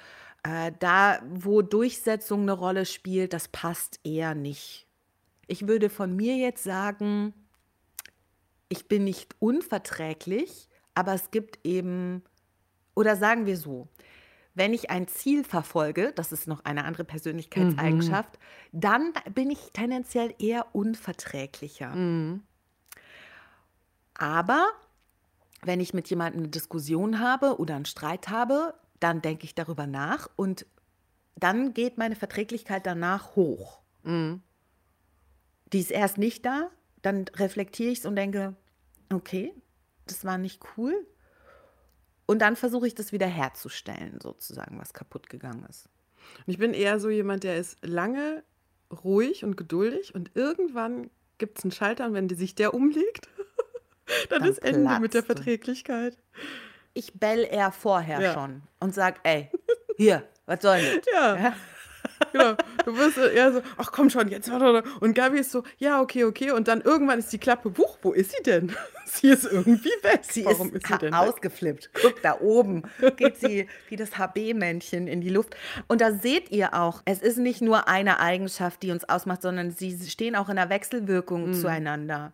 Äh, 0.45 0.73
da, 0.79 1.21
wo 1.29 1.61
Durchsetzung 1.61 2.43
eine 2.43 2.53
Rolle 2.53 2.87
spielt, 2.87 3.35
das 3.35 3.49
passt 3.49 4.01
eher 4.03 4.35
nicht. 4.35 4.87
Ich 5.47 5.67
würde 5.67 5.91
von 5.91 6.17
mir 6.17 6.37
jetzt 6.37 6.65
sagen, 6.65 7.35
ich 8.73 8.89
bin 8.89 9.05
nicht 9.05 9.37
unverträglich, 9.39 10.69
aber 10.95 11.13
es 11.13 11.31
gibt 11.31 11.59
eben, 11.65 12.23
oder 12.95 13.17
sagen 13.17 13.45
wir 13.45 13.59
so, 13.59 13.87
wenn 14.55 14.73
ich 14.73 14.91
ein 14.91 15.09
Ziel 15.09 15.45
verfolge, 15.45 16.13
das 16.15 16.33
ist 16.33 16.49
noch 16.49 16.65
eine 16.65 16.85
andere 16.85 17.05
Persönlichkeitseigenschaft, 17.05 18.39
mhm. 18.73 18.81
dann 18.81 19.13
bin 19.35 19.51
ich 19.51 19.73
tendenziell 19.73 20.35
eher 20.39 20.75
unverträglicher. 20.75 21.95
Mhm. 21.95 22.43
Aber 24.15 24.67
wenn 25.63 25.81
ich 25.81 25.93
mit 25.93 26.09
jemandem 26.09 26.43
eine 26.43 26.49
Diskussion 26.49 27.21
habe 27.21 27.59
oder 27.59 27.77
einen 27.77 27.85
Streit 27.85 28.31
habe, 28.31 28.75
dann 29.01 29.21
denke 29.21 29.45
ich 29.45 29.55
darüber 29.55 29.87
nach 29.87 30.31
und 30.37 30.65
dann 31.37 31.75
geht 31.75 31.99
meine 31.99 32.17
Verträglichkeit 32.17 32.87
danach 32.87 33.37
hoch. 33.37 33.81
Mhm. 34.03 34.43
Die 35.73 35.81
ist 35.81 35.91
erst 35.91 36.17
nicht 36.17 36.47
da, 36.47 36.71
dann 37.03 37.27
reflektiere 37.37 37.91
ich 37.91 37.99
es 37.99 38.07
und 38.07 38.17
denke, 38.17 38.55
okay, 39.13 39.55
das 40.07 40.25
war 40.25 40.39
nicht 40.39 40.61
cool, 40.77 41.07
und 42.27 42.39
dann 42.39 42.57
versuche 42.57 42.87
ich 42.87 42.95
das 42.95 43.13
wieder 43.13 43.27
herzustellen, 43.27 44.19
sozusagen, 44.23 44.79
was 44.81 44.95
kaputt 44.95 45.29
gegangen 45.29 45.67
ist. 45.69 45.89
Und 46.39 46.53
ich 46.53 46.59
bin 46.59 46.73
eher 46.73 47.01
so 47.01 47.11
jemand, 47.11 47.45
der 47.45 47.59
ist 47.59 47.79
lange 47.83 48.43
ruhig 49.05 49.45
und 49.45 49.57
geduldig 49.57 50.15
und 50.15 50.31
irgendwann 50.35 51.11
gibt 51.39 51.59
es 51.59 51.65
einen 51.65 51.73
Schalter 51.73 52.07
und 52.07 52.15
wenn 52.15 52.29
sich 52.29 52.55
der 52.55 52.75
umlegt, 52.75 53.29
dann, 54.31 54.41
dann, 54.41 54.51
ist 54.51 54.59
Ende 54.59 54.99
mit 55.01 55.15
der 55.15 55.23
Verträglichkeit. 55.23 56.17
Ich 56.95 57.15
bell 57.15 57.47
eher 57.51 57.73
vorher 57.73 58.21
ja. 58.21 58.35
schon 58.35 58.63
und 58.81 58.95
sag, 58.95 59.21
ey, 59.25 59.51
hier, 59.97 60.27
was 60.47 60.63
soll 60.63 60.79
das? 60.79 61.07
Ja. 61.13 61.37
ja? 61.37 61.57
Genau. 62.33 62.55
Du 62.85 62.97
wirst 62.97 63.19
eher 63.19 63.53
so, 63.53 63.63
ach 63.77 63.93
komm 63.93 64.11
schon, 64.11 64.29
jetzt. 64.29 64.51
Und 65.01 65.15
Gabi 65.15 65.39
ist 65.39 65.53
so, 65.53 65.63
ja, 65.79 66.01
okay, 66.01 66.25
okay. 66.25 66.51
Und 66.51 66.69
dann 66.69 66.81
irgendwann 66.81 67.19
ist 67.19 67.33
die 67.33 67.39
Klappe, 67.39 67.77
wuch, 67.79 67.99
wo 68.03 68.13
ist 68.13 68.33
sie 68.33 68.43
denn? 68.43 68.75
sie 69.05 69.29
ist 69.29 69.45
irgendwie 69.45 69.91
weg. 70.03 70.21
Sie 70.23 70.45
Warum 70.45 70.69
ist, 70.69 70.77
ist 70.77 70.87
sie 70.89 70.99
denn 70.99 71.15
ausgeflippt. 71.15 71.91
Weg? 71.95 72.03
Guck, 72.03 72.23
da 72.23 72.41
oben 72.41 72.83
geht 73.17 73.39
sie 73.39 73.69
wie 73.89 73.97
das 73.97 74.19
HB-Männchen 74.19 75.07
in 75.07 75.21
die 75.21 75.31
Luft. 75.31 75.57
Und 75.89 76.01
da 76.01 76.13
seht 76.13 76.51
ihr 76.51 76.75
auch, 76.75 77.03
es 77.05 77.21
ist 77.21 77.39
nicht 77.39 77.63
nur 77.63 77.89
eine 77.89 78.21
Eigenschaft, 78.21 78.83
die 78.83 78.91
uns 78.91 79.09
ausmacht, 79.09 79.43
sondern 79.43 79.71
sie 79.71 79.99
stehen 80.09 80.37
auch 80.37 80.49
in 80.49 80.57
der 80.57 80.71
Wechselwirkung 80.71 81.49
mhm. 81.49 81.55
zueinander. 81.55 82.33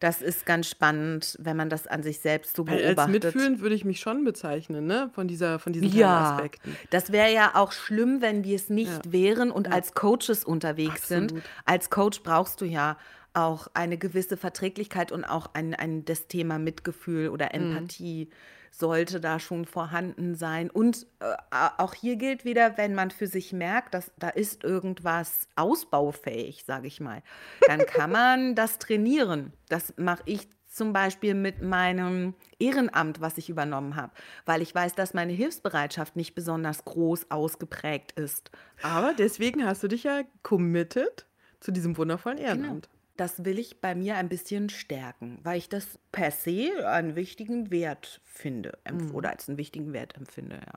Das 0.00 0.22
ist 0.22 0.46
ganz 0.46 0.68
spannend, 0.68 1.36
wenn 1.40 1.56
man 1.56 1.68
das 1.68 1.86
an 1.86 2.02
sich 2.02 2.20
selbst 2.20 2.56
so 2.56 2.64
beobachtet. 2.64 2.98
Als 2.98 3.08
mitfühlend 3.08 3.60
würde 3.60 3.74
ich 3.74 3.84
mich 3.84 4.00
schon 4.00 4.24
bezeichnen, 4.24 4.86
ne? 4.86 5.10
Von, 5.14 5.28
dieser, 5.28 5.58
von 5.58 5.72
diesen 5.72 5.92
ja, 5.92 6.32
Aspekten. 6.32 6.74
Das 6.88 7.12
wäre 7.12 7.32
ja 7.32 7.52
auch 7.54 7.70
schlimm, 7.70 8.22
wenn 8.22 8.42
wir 8.42 8.56
es 8.56 8.70
nicht 8.70 9.04
ja. 9.06 9.12
wären 9.12 9.50
und 9.50 9.66
ja. 9.66 9.74
als 9.74 9.94
Coaches 9.94 10.42
unterwegs 10.44 11.02
Absolut. 11.02 11.30
sind. 11.30 11.42
Als 11.66 11.90
Coach 11.90 12.22
brauchst 12.22 12.62
du 12.62 12.64
ja 12.64 12.96
auch 13.34 13.68
eine 13.74 13.98
gewisse 13.98 14.36
Verträglichkeit 14.36 15.12
und 15.12 15.24
auch 15.24 15.50
ein, 15.52 15.74
ein 15.74 16.04
das 16.04 16.26
Thema 16.26 16.58
Mitgefühl 16.58 17.28
oder 17.28 17.50
mhm. 17.54 17.76
Empathie. 17.76 18.24
Mhm 18.24 18.34
sollte 18.70 19.20
da 19.20 19.38
schon 19.38 19.66
vorhanden 19.66 20.34
sein. 20.34 20.70
Und 20.70 21.06
äh, 21.20 21.34
auch 21.76 21.94
hier 21.94 22.16
gilt 22.16 22.44
wieder, 22.44 22.76
wenn 22.78 22.94
man 22.94 23.10
für 23.10 23.26
sich 23.26 23.52
merkt, 23.52 23.94
dass 23.94 24.10
da 24.18 24.28
ist 24.28 24.64
irgendwas 24.64 25.48
ausbaufähig, 25.56 26.64
sage 26.64 26.86
ich 26.86 27.00
mal, 27.00 27.22
dann 27.66 27.84
kann 27.86 28.10
man 28.12 28.54
das 28.54 28.78
trainieren. 28.78 29.52
Das 29.68 29.94
mache 29.96 30.22
ich 30.26 30.48
zum 30.70 30.92
Beispiel 30.92 31.34
mit 31.34 31.62
meinem 31.62 32.34
Ehrenamt, 32.58 33.20
was 33.20 33.38
ich 33.38 33.50
übernommen 33.50 33.96
habe, 33.96 34.12
weil 34.46 34.62
ich 34.62 34.74
weiß, 34.74 34.94
dass 34.94 35.14
meine 35.14 35.32
Hilfsbereitschaft 35.32 36.14
nicht 36.14 36.34
besonders 36.34 36.84
groß 36.84 37.30
ausgeprägt 37.30 38.12
ist. 38.12 38.50
Aber 38.82 39.12
deswegen 39.12 39.66
hast 39.66 39.82
du 39.82 39.88
dich 39.88 40.04
ja 40.04 40.22
committed 40.42 41.26
zu 41.58 41.72
diesem 41.72 41.96
wundervollen 41.96 42.38
genau. 42.38 42.48
Ehrenamt. 42.48 42.88
Genau. 42.88 42.99
Das 43.20 43.44
will 43.44 43.58
ich 43.58 43.82
bei 43.82 43.94
mir 43.94 44.16
ein 44.16 44.30
bisschen 44.30 44.70
stärken, 44.70 45.40
weil 45.42 45.58
ich 45.58 45.68
das 45.68 45.98
per 46.10 46.30
se 46.30 46.88
einen 46.88 47.16
wichtigen 47.16 47.70
Wert 47.70 48.22
finde 48.24 48.78
mhm. 48.90 49.14
oder 49.14 49.28
als 49.28 49.46
einen 49.46 49.58
wichtigen 49.58 49.92
Wert 49.92 50.16
empfinde, 50.16 50.54
ja. 50.54 50.72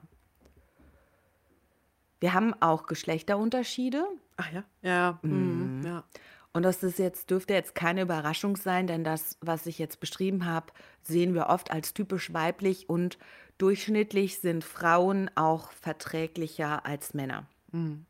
Wir 2.20 2.34
haben 2.34 2.52
auch 2.60 2.84
Geschlechterunterschiede. 2.84 4.04
Ach 4.36 4.52
ja, 4.52 4.64
ja, 4.82 5.18
mhm. 5.22 5.78
mhm. 5.78 5.86
ja. 5.86 6.04
Und 6.52 6.64
das 6.64 6.82
ist 6.82 6.98
jetzt, 6.98 7.30
dürfte 7.30 7.54
jetzt 7.54 7.74
keine 7.74 8.02
Überraschung 8.02 8.58
sein, 8.58 8.86
denn 8.86 9.04
das, 9.04 9.38
was 9.40 9.64
ich 9.64 9.78
jetzt 9.78 9.98
beschrieben 9.98 10.44
habe, 10.44 10.66
sehen 11.02 11.32
wir 11.32 11.46
oft 11.46 11.70
als 11.70 11.94
typisch 11.94 12.34
weiblich 12.34 12.90
und 12.90 13.16
durchschnittlich 13.56 14.40
sind 14.40 14.64
Frauen 14.64 15.30
auch 15.34 15.72
verträglicher 15.72 16.84
als 16.84 17.14
Männer. 17.14 17.46
Mhm. 17.72 18.04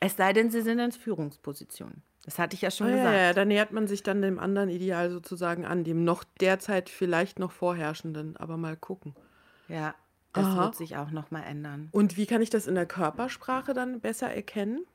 Es 0.00 0.16
sei 0.16 0.32
denn, 0.32 0.50
sie 0.50 0.62
sind 0.62 0.80
in 0.80 0.90
Führungspositionen. 0.90 2.02
Das 2.24 2.38
hatte 2.38 2.54
ich 2.54 2.62
ja 2.62 2.70
schon 2.70 2.88
ah, 2.88 2.90
gesagt. 2.90 3.14
Ja, 3.14 3.32
da 3.32 3.44
nähert 3.44 3.72
man 3.72 3.86
sich 3.86 4.02
dann 4.02 4.22
dem 4.22 4.38
anderen 4.38 4.70
Ideal 4.70 5.10
sozusagen 5.10 5.64
an, 5.64 5.84
dem 5.84 6.04
noch 6.04 6.24
derzeit 6.40 6.88
vielleicht 6.88 7.38
noch 7.38 7.52
vorherrschenden, 7.52 8.36
aber 8.36 8.56
mal 8.56 8.76
gucken. 8.76 9.14
Ja, 9.68 9.94
das 10.32 10.46
Aha. 10.46 10.64
wird 10.64 10.76
sich 10.76 10.96
auch 10.96 11.10
noch 11.10 11.30
mal 11.30 11.42
ändern. 11.42 11.88
Und 11.92 12.16
wie 12.16 12.26
kann 12.26 12.42
ich 12.42 12.50
das 12.50 12.66
in 12.66 12.74
der 12.74 12.86
Körpersprache 12.86 13.74
dann 13.74 14.00
besser 14.00 14.30
erkennen? 14.30 14.86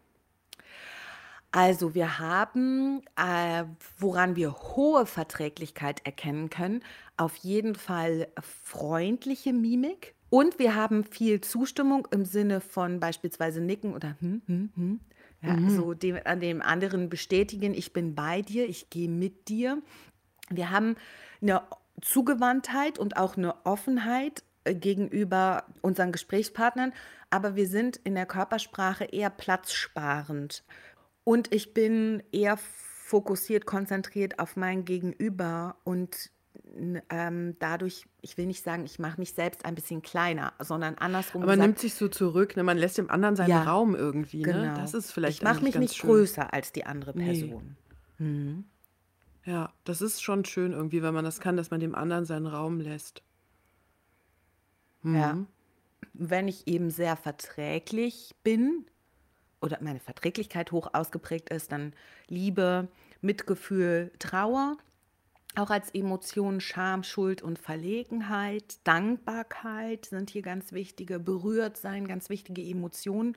Also 1.52 1.96
wir 1.96 2.20
haben, 2.20 3.02
äh, 3.16 3.64
woran 3.98 4.36
wir 4.36 4.54
hohe 4.54 5.06
Verträglichkeit 5.08 6.06
erkennen 6.06 6.50
können, 6.50 6.84
auf 7.18 7.36
jeden 7.38 7.74
Fall 7.74 8.28
freundliche 8.40 9.52
Mimik. 9.54 10.14
Und 10.30 10.60
wir 10.60 10.76
haben 10.76 11.04
viel 11.04 11.42
Zustimmung 11.42 12.08
im 12.12 12.24
Sinne 12.24 12.62
von 12.62 13.00
beispielsweise 13.00 13.62
Nicken 13.62 13.96
oder 13.96 14.16
hm, 14.20 14.44
hm, 14.46 14.70
hm. 14.76 15.00
Ja, 15.42 15.54
mhm. 15.54 15.70
So 15.70 15.94
dem, 15.94 16.20
an 16.26 16.40
dem 16.40 16.62
anderen 16.62 17.10
bestätigen, 17.10 17.74
ich 17.74 17.94
bin 17.94 18.16
bei 18.16 18.42
dir, 18.42 18.68
ich 18.68 18.90
gehe 18.90 19.10
mit 19.10 19.48
dir. 19.48 19.82
Wir 20.50 20.70
haben 20.70 20.96
eine 21.42 21.62
Zugewandtheit 22.02 23.00
und 23.00 23.18
auch 23.18 23.38
eine 23.38 23.66
Offenheit 23.66 24.44
äh, 24.64 24.76
gegenüber 24.76 25.66
unseren 25.82 26.12
Gesprächspartnern, 26.12 26.94
aber 27.30 27.56
wir 27.56 27.68
sind 27.68 27.98
in 27.98 28.16
der 28.16 28.26
Körpersprache 28.26 29.06
eher 29.06 29.30
platzsparend. 29.30 30.64
Und 31.24 31.54
ich 31.54 31.74
bin 31.74 32.24
eher 32.32 32.58
fokussiert, 32.58 33.66
konzentriert 33.66 34.40
auf 34.40 34.56
mein 34.56 34.86
Gegenüber 34.86 35.78
und 35.84 36.32
ähm, 37.10 37.56
dadurch, 37.60 38.06
ich 38.22 38.38
will 38.38 38.46
nicht 38.46 38.64
sagen, 38.64 38.86
ich 38.86 39.00
mache 39.00 39.20
mich 39.20 39.34
selbst 39.34 39.66
ein 39.66 39.76
bisschen 39.76 40.02
kleiner, 40.02 40.54
sondern 40.60 40.96
andersrum. 40.96 41.44
Aber 41.44 41.54
man 41.54 41.60
nimmt 41.60 41.80
sich 41.80 41.94
so 41.94 42.08
zurück, 42.08 42.56
ne? 42.56 42.64
man 42.64 42.78
lässt 42.78 42.98
dem 42.98 43.10
anderen 43.10 43.36
seinen 43.36 43.50
ja, 43.50 43.64
Raum 43.64 43.96
irgendwie. 43.96 44.42
Ne? 44.44 44.54
Genau. 44.54 44.76
Das 44.76 44.94
ist 44.94 45.12
vielleicht. 45.12 45.40
Ich 45.40 45.44
mache 45.44 45.64
mich 45.64 45.76
nicht 45.76 45.96
schön. 45.96 46.10
größer 46.10 46.54
als 46.54 46.72
die 46.72 46.86
andere 46.86 47.14
Person. 47.14 47.76
Nee. 48.18 48.26
Mhm. 48.26 48.64
Ja, 49.46 49.74
das 49.84 50.02
ist 50.02 50.22
schon 50.22 50.46
schön 50.46 50.74
irgendwie, 50.74 51.02
wenn 51.02 51.14
man 51.14 51.26
das 51.26 51.40
kann, 51.40 51.58
dass 51.58 51.72
man 51.72 51.80
dem 51.80 51.96
anderen 51.96 52.26
seinen 52.26 52.46
Raum 52.46 52.80
lässt. 52.80 53.24
Mhm. 55.02 55.16
Ja. 55.16 55.38
Wenn 56.14 56.48
ich 56.48 56.68
eben 56.68 56.92
sehr 56.92 57.16
verträglich 57.16 58.36
bin, 58.44 58.86
oder 59.62 59.78
meine 59.82 60.00
Verträglichkeit 60.00 60.72
hoch 60.72 60.90
ausgeprägt 60.94 61.50
ist, 61.50 61.72
dann 61.72 61.94
Liebe, 62.28 62.88
Mitgefühl, 63.22 64.12
Trauer, 64.20 64.78
auch 65.56 65.70
als 65.70 65.90
Emotionen 65.94 66.62
Scham, 66.62 67.04
Schuld 67.04 67.42
und 67.42 67.60
Verlegenheit, 67.60 68.78
Dankbarkeit 68.84 70.06
sind 70.06 70.30
hier 70.30 70.42
ganz 70.42 70.72
wichtige, 70.72 71.20
berührt 71.20 71.78
sein, 71.78 72.08
ganz 72.08 72.30
wichtige 72.30 72.62
Emotionen. 72.62 73.36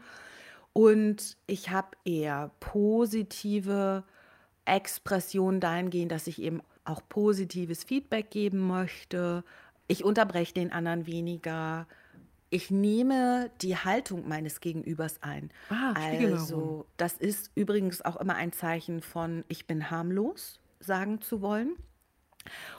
Und 0.72 1.36
ich 1.46 1.70
habe 1.70 1.96
eher 2.04 2.50
positive 2.60 4.04
Expressionen 4.64 5.60
dahingehend, 5.60 6.12
dass 6.12 6.26
ich 6.26 6.40
eben 6.40 6.62
auch 6.84 7.02
positives 7.08 7.84
Feedback 7.84 8.30
geben 8.30 8.66
möchte. 8.66 9.44
Ich 9.88 10.04
unterbreche 10.04 10.54
den 10.54 10.72
anderen 10.72 11.06
weniger 11.06 11.86
ich 12.52 12.70
nehme 12.70 13.50
die 13.62 13.78
Haltung 13.78 14.28
meines 14.28 14.60
Gegenübers 14.60 15.22
ein. 15.22 15.50
Ah, 15.70 15.94
also, 15.94 16.84
das 16.98 17.14
ist 17.14 17.50
übrigens 17.54 18.02
auch 18.02 18.16
immer 18.16 18.34
ein 18.34 18.52
Zeichen 18.52 19.00
von, 19.00 19.42
ich 19.48 19.66
bin 19.66 19.90
harmlos, 19.90 20.60
sagen 20.78 21.22
zu 21.22 21.40
wollen. 21.40 21.76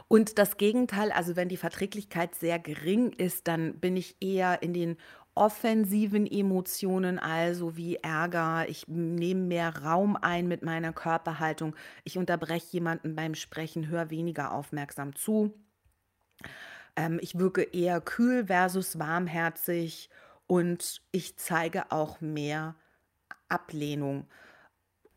Und 0.07 0.37
das 0.37 0.57
Gegenteil, 0.57 1.11
also 1.11 1.35
wenn 1.35 1.49
die 1.49 1.57
Verträglichkeit 1.57 2.35
sehr 2.35 2.59
gering 2.59 3.11
ist, 3.13 3.47
dann 3.47 3.79
bin 3.79 3.97
ich 3.97 4.15
eher 4.19 4.61
in 4.61 4.73
den 4.73 4.97
offensiven 5.35 6.27
Emotionen, 6.27 7.17
also 7.17 7.75
wie 7.75 7.95
Ärger. 7.95 8.69
Ich 8.69 8.87
nehme 8.87 9.41
mehr 9.41 9.83
Raum 9.83 10.15
ein 10.15 10.47
mit 10.47 10.63
meiner 10.63 10.93
Körperhaltung. 10.93 11.75
Ich 12.03 12.17
unterbreche 12.17 12.67
jemanden 12.71 13.15
beim 13.15 13.33
Sprechen, 13.33 13.87
höre 13.87 14.09
weniger 14.09 14.53
aufmerksam 14.53 15.15
zu. 15.15 15.53
Ähm, 16.95 17.19
ich 17.21 17.39
wirke 17.39 17.63
eher 17.63 17.99
kühl 18.01 18.45
versus 18.45 18.99
warmherzig 18.99 20.09
und 20.45 21.01
ich 21.11 21.37
zeige 21.37 21.91
auch 21.91 22.21
mehr 22.21 22.75
Ablehnung 23.49 24.27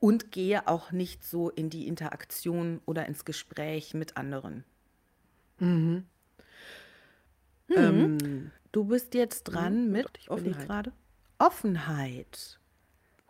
und 0.01 0.31
gehe 0.31 0.69
auch 0.69 0.93
nicht 0.93 1.25
so 1.25 1.51
in 1.51 1.71
die 1.71 1.87
Interaktion 1.89 2.81
oder 2.85 3.07
ins 3.07 3.25
Gespräch 3.25 3.95
mit 3.95 4.17
anderen. 4.17 4.65
Mhm. 5.59 6.05
Mhm. 7.69 7.77
Ähm, 7.77 8.51
du 8.73 8.85
bist 8.85 9.15
jetzt 9.15 9.45
dran 9.45 9.87
mhm. 9.87 9.93
mit 9.93 10.11
Offenheit. 10.29 10.67
gerade 10.67 10.93
Offenheit. 11.39 12.59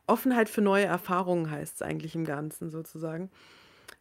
Offenheit 0.07 0.49
für 0.49 0.61
neue 0.61 0.85
Erfahrungen 0.85 1.51
heißt 1.51 1.77
es 1.77 1.83
eigentlich 1.83 2.15
im 2.15 2.25
Ganzen 2.25 2.71
sozusagen. 2.71 3.31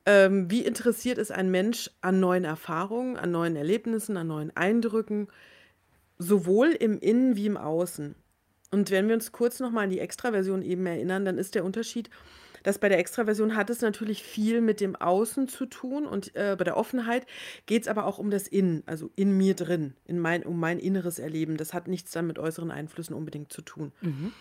Ähm, 0.06 0.52
wie 0.52 0.64
interessiert 0.64 1.18
ist 1.18 1.32
ein 1.32 1.50
Mensch 1.50 1.90
an 2.02 2.20
neuen 2.20 2.44
Erfahrungen, 2.44 3.18
an 3.18 3.32
neuen 3.32 3.56
Erlebnissen, 3.56 4.18
an 4.18 4.28
neuen 4.28 4.56
Eindrücken, 4.56 5.28
sowohl 6.20 6.70
im 6.72 7.00
Innen 7.00 7.36
wie 7.36 7.48
im 7.48 7.58
Außen? 7.58 8.16
Und 8.72 8.92
wenn 8.92 9.08
wir 9.08 9.16
uns 9.16 9.32
kurz 9.32 9.60
nochmal 9.60 9.86
an 9.86 9.90
die 9.90 10.00
Extraversion 10.00 10.62
eben 10.62 10.86
erinnern, 10.86 11.26
dann 11.26 11.38
ist 11.38 11.56
der 11.56 11.66
Unterschied, 11.66 12.10
dass 12.66 12.80
bei 12.80 12.90
der 12.90 12.98
Extraversion 12.98 13.56
hat 13.56 13.70
es 13.70 13.82
natürlich 13.82 14.24
viel 14.24 14.60
mit 14.60 14.82
dem 14.82 14.96
Außen 14.96 15.48
zu 15.48 15.68
tun 15.68 16.08
und 16.08 16.36
äh, 16.36 16.56
bei 16.58 16.64
der 16.64 16.78
Offenheit 16.78 17.28
geht 17.68 17.84
es 17.84 17.88
aber 17.88 18.08
auch 18.08 18.18
um 18.18 18.32
das 18.32 18.48
Innen, 18.48 18.82
also 18.88 19.12
in 19.16 19.38
mir 19.38 19.54
drin, 19.54 19.94
in 20.06 20.18
mein, 20.18 20.44
um 20.44 20.60
mein 20.60 20.80
inneres 20.80 21.20
Erleben. 21.20 21.58
Das 21.58 21.76
hat 21.76 21.88
nichts 21.88 22.10
dann 22.12 22.26
mit 22.26 22.40
äußeren 22.40 22.72
Einflüssen 22.72 23.16
unbedingt 23.16 23.54
zu 23.54 23.62
tun. 23.62 23.92
Mhm. 24.02 24.34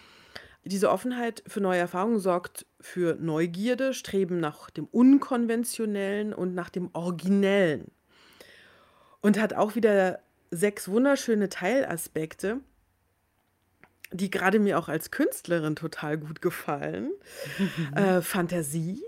Diese 0.64 0.91
Offenheit 0.91 1.43
für 1.47 1.61
neue 1.61 1.81
Erfahrungen 1.81 2.18
sorgt 2.18 2.64
für 2.81 3.16
Neugierde, 3.20 3.93
Streben 3.93 4.41
nach 4.41 4.70
dem 4.70 4.87
Unkonventionellen 4.87 6.33
und 6.33 6.55
nach 6.55 6.70
dem 6.70 6.89
Originellen. 6.95 7.91
Und 9.20 9.39
hat 9.39 9.53
auch 9.53 9.75
wieder 9.75 10.20
sechs 10.51 10.89
wunderschöne 10.89 11.51
Teilaspekte, 11.51 12.61
die 14.14 14.30
gerade 14.30 14.58
mir 14.58 14.78
auch 14.78 14.88
als 14.88 15.10
Künstlerin 15.10 15.76
total 15.76 16.18
gut 16.18 16.40
gefallen. 16.40 17.12
Mhm. 17.58 17.94
Äh, 17.96 18.22
Fantasie, 18.22 19.02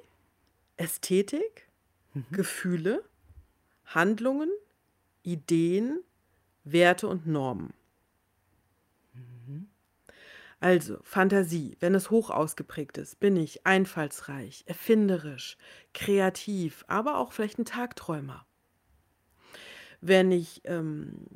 Ästhetik, 0.77 1.69
mhm. 2.15 2.25
Gefühle, 2.33 3.05
Handlungen, 3.87 4.51
Ideen, 5.23 6.01
Werte 6.65 7.09
und 7.09 7.27
Normen. 7.27 7.73
Also 10.59 10.99
Fantasie, 11.03 11.77
wenn 11.81 11.95
es 11.95 12.11
hoch 12.11 12.31
ausgeprägt 12.31 12.97
ist, 12.99 13.21
bin 13.21 13.37
ich 13.37 13.67
einfallsreich, 13.67 14.65
erfinderisch, 14.67 15.59
kreativ, 15.93 16.85
aber 16.89 17.19
auch 17.19 17.33
vielleicht 17.33 17.59
ein 17.59 17.67
Tagträumer. 17.67 18.47
Wenn 20.01 20.33
ich 20.33 20.63
ähm, 20.65 21.27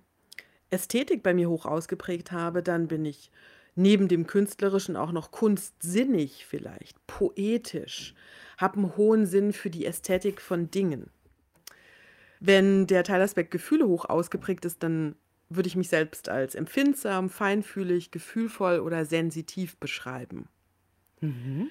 Ästhetik 0.71 1.23
bei 1.23 1.35
mir 1.35 1.51
hoch 1.51 1.67
ausgeprägt 1.67 2.33
habe, 2.33 2.63
dann 2.63 2.89
bin 2.89 3.05
ich 3.05 3.31
neben 3.75 4.09
dem 4.09 4.27
Künstlerischen 4.27 4.97
auch 4.97 5.13
noch 5.13 5.31
kunstsinnig 5.31 6.47
vielleicht, 6.47 7.07
poetisch, 7.07 8.15
habe 8.59 8.77
einen 8.77 8.97
hohen 8.97 9.27
Sinn 9.27 9.53
für 9.53 9.71
die 9.71 9.87
Ästhetik 9.87 10.41
von 10.41 10.71
Dingen. 10.71 11.11
Wenn 12.41 12.87
der 12.87 13.05
Teilaspekt 13.05 13.51
Gefühle 13.51 13.87
hoch 13.87 14.07
ausgeprägt 14.07 14.65
ist, 14.65 14.83
dann 14.83 15.17
würde 15.49 15.67
ich 15.67 15.77
mich 15.77 15.89
selbst 15.89 16.29
als 16.29 16.55
empfindsam, 16.55 17.29
feinfühlig, 17.29 18.11
gefühlvoll 18.11 18.81
oder 18.81 19.05
sensitiv 19.05 19.77
beschreiben. 19.77 20.49
Mhm. 21.21 21.71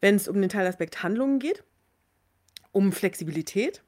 Wenn 0.00 0.16
es 0.16 0.28
um 0.28 0.40
den 0.40 0.50
Teilaspekt 0.50 1.02
Handlungen 1.02 1.38
geht, 1.38 1.64
um 2.72 2.92
Flexibilität, 2.92 3.82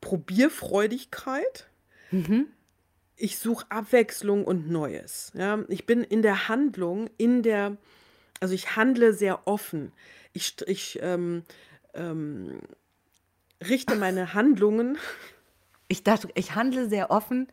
Probierfreudigkeit, 0.00 1.68
Mhm. 2.12 2.46
Ich 3.22 3.38
suche 3.38 3.64
Abwechslung 3.68 4.44
und 4.44 4.68
Neues. 4.68 5.30
Ja? 5.34 5.60
Ich 5.68 5.86
bin 5.86 6.02
in 6.02 6.22
der 6.22 6.48
Handlung, 6.48 7.08
in 7.18 7.44
der, 7.44 7.76
also 8.40 8.52
ich 8.52 8.74
handle 8.74 9.14
sehr 9.14 9.46
offen. 9.46 9.92
Ich, 10.32 10.56
ich 10.66 10.98
ähm, 11.00 11.44
ähm, 11.94 12.58
richte 13.64 13.94
meine 13.94 14.34
Handlungen. 14.34 14.98
Ich 15.86 16.02
dachte, 16.02 16.30
ich 16.34 16.56
handle 16.56 16.88
sehr 16.88 17.12
offen. 17.12 17.46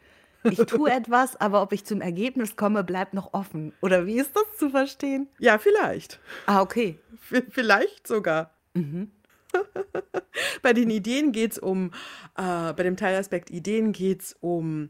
Ich 0.43 0.57
tue 0.57 0.89
etwas, 0.91 1.39
aber 1.39 1.61
ob 1.61 1.71
ich 1.71 1.85
zum 1.85 2.01
Ergebnis 2.01 2.55
komme, 2.55 2.83
bleibt 2.83 3.13
noch 3.13 3.35
offen. 3.35 3.71
Oder 3.83 4.07
wie 4.07 4.17
ist 4.17 4.35
das 4.35 4.57
zu 4.57 4.71
verstehen? 4.71 5.27
Ja, 5.37 5.59
vielleicht. 5.59 6.19
Ah, 6.47 6.61
okay. 6.61 6.97
V 7.19 7.43
vielleicht 7.51 8.07
sogar. 8.07 8.55
Mhm. 8.73 9.11
bei 10.61 10.73
den 10.73 10.89
Ideen 10.89 11.31
geht 11.31 11.53
es 11.53 11.59
um, 11.59 11.91
äh, 12.37 12.73
bei 12.73 12.83
dem 12.83 12.97
Teilaspekt 12.97 13.49
Ideen 13.49 13.91
geht 13.91 14.21
es 14.21 14.35
um 14.39 14.89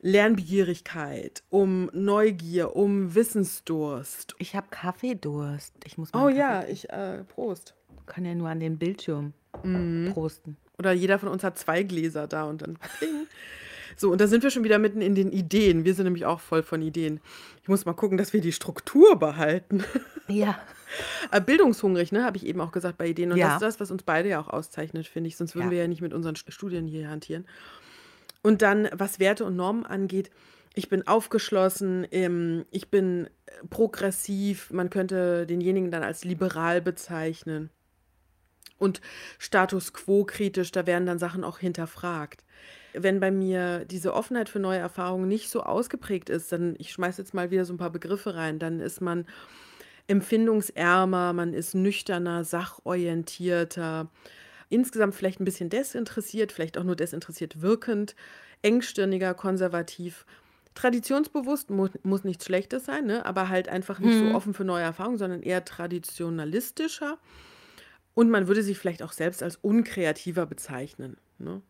Lernbegierigkeit, 0.00 1.42
um 1.50 1.90
Neugier, 1.92 2.76
um 2.76 3.14
Wissensdurst. 3.14 4.34
Ich 4.38 4.54
habe 4.54 4.68
Kaffeedurst. 4.70 5.74
Ich 5.84 5.98
muss 5.98 6.12
mal 6.12 6.26
oh 6.26 6.28
ja, 6.28 6.64
ich, 6.64 6.90
äh, 6.90 7.24
Prost. 7.24 7.74
Kann 8.06 8.24
ja 8.24 8.34
nur 8.34 8.48
an 8.48 8.60
den 8.60 8.78
Bildschirm 8.78 9.34
mhm. 9.62 10.12
prosten. 10.12 10.56
Oder 10.78 10.92
jeder 10.92 11.18
von 11.18 11.28
uns 11.28 11.42
hat 11.42 11.58
zwei 11.58 11.82
Gläser 11.82 12.26
da 12.26 12.44
und 12.44 12.62
dann. 12.62 12.78
So, 13.98 14.12
und 14.12 14.20
da 14.20 14.28
sind 14.28 14.44
wir 14.44 14.50
schon 14.50 14.62
wieder 14.62 14.78
mitten 14.78 15.00
in 15.00 15.16
den 15.16 15.32
Ideen. 15.32 15.84
Wir 15.84 15.92
sind 15.92 16.04
nämlich 16.04 16.24
auch 16.24 16.38
voll 16.38 16.62
von 16.62 16.80
Ideen. 16.82 17.20
Ich 17.62 17.68
muss 17.68 17.84
mal 17.84 17.94
gucken, 17.94 18.16
dass 18.16 18.32
wir 18.32 18.40
die 18.40 18.52
Struktur 18.52 19.18
behalten. 19.18 19.84
Ja. 20.30 20.60
Äh, 21.30 21.40
bildungshungrig, 21.40 22.12
ne, 22.12 22.22
habe 22.22 22.36
ich 22.36 22.44
eben 22.44 22.60
auch 22.60 22.70
gesagt 22.70 22.98
bei 22.98 23.06
Ideen. 23.06 23.32
Und 23.32 23.38
ja. 23.38 23.46
das 23.46 23.54
ist 23.54 23.62
das, 23.62 23.80
was 23.80 23.90
uns 23.90 24.02
beide 24.02 24.28
ja 24.28 24.38
auch 24.38 24.48
auszeichnet, 24.48 25.06
finde 25.06 25.28
ich. 25.28 25.38
Sonst 25.38 25.54
würden 25.54 25.68
ja. 25.68 25.70
wir 25.70 25.78
ja 25.78 25.88
nicht 25.88 26.02
mit 26.02 26.12
unseren 26.12 26.36
Studien 26.36 26.86
hier 26.86 27.08
hantieren. 27.08 27.46
Und 28.42 28.60
dann, 28.60 28.90
was 28.92 29.20
Werte 29.20 29.46
und 29.46 29.56
Normen 29.56 29.86
angeht, 29.86 30.30
ich 30.74 30.90
bin 30.90 31.06
aufgeschlossen, 31.06 32.06
ähm, 32.10 32.66
ich 32.70 32.90
bin 32.90 33.26
äh, 33.46 33.66
progressiv, 33.70 34.70
man 34.70 34.90
könnte 34.90 35.46
denjenigen 35.46 35.90
dann 35.90 36.02
als 36.02 36.24
liberal 36.24 36.82
bezeichnen. 36.82 37.70
Und 38.76 39.00
Status 39.38 39.94
quo 39.94 40.24
kritisch, 40.24 40.72
da 40.72 40.86
werden 40.86 41.06
dann 41.06 41.18
Sachen 41.18 41.42
auch 41.42 41.58
hinterfragt. 41.58 42.44
Wenn 43.02 43.20
bei 43.20 43.30
mir 43.30 43.84
diese 43.84 44.14
Offenheit 44.14 44.48
für 44.48 44.58
neue 44.58 44.78
Erfahrungen 44.78 45.28
nicht 45.28 45.50
so 45.50 45.62
ausgeprägt 45.62 46.30
ist, 46.30 46.52
dann, 46.52 46.74
ich 46.78 46.92
schmeiße 46.92 47.22
jetzt 47.22 47.34
mal 47.34 47.50
wieder 47.50 47.64
so 47.64 47.72
ein 47.72 47.78
paar 47.78 47.90
Begriffe 47.90 48.34
rein, 48.34 48.58
dann 48.58 48.80
ist 48.80 49.00
man 49.00 49.26
empfindungsärmer, 50.06 51.32
man 51.32 51.52
ist 51.52 51.74
nüchterner, 51.74 52.44
sachorientierter, 52.44 54.10
insgesamt 54.70 55.14
vielleicht 55.14 55.40
ein 55.40 55.44
bisschen 55.44 55.70
desinteressiert, 55.70 56.52
vielleicht 56.52 56.78
auch 56.78 56.84
nur 56.84 56.96
desinteressiert 56.96 57.60
wirkend, 57.60 58.14
engstirniger, 58.62 59.34
konservativ. 59.34 60.26
Traditionsbewusst 60.74 61.70
mu 61.70 61.88
muss 62.02 62.24
nichts 62.24 62.44
Schlechtes 62.44 62.84
sein, 62.84 63.06
ne? 63.06 63.26
aber 63.26 63.48
halt 63.48 63.68
einfach 63.68 63.98
nicht 63.98 64.18
hm. 64.18 64.28
so 64.28 64.34
offen 64.34 64.54
für 64.54 64.64
neue 64.64 64.82
Erfahrungen, 64.84 65.18
sondern 65.18 65.42
eher 65.42 65.64
traditionalistischer. 65.64 67.18
Und 68.14 68.30
man 68.30 68.48
würde 68.48 68.62
sich 68.62 68.78
vielleicht 68.78 69.02
auch 69.02 69.12
selbst 69.12 69.42
als 69.42 69.56
unkreativer 69.56 70.46
bezeichnen. 70.46 71.16
Ne? 71.38 71.62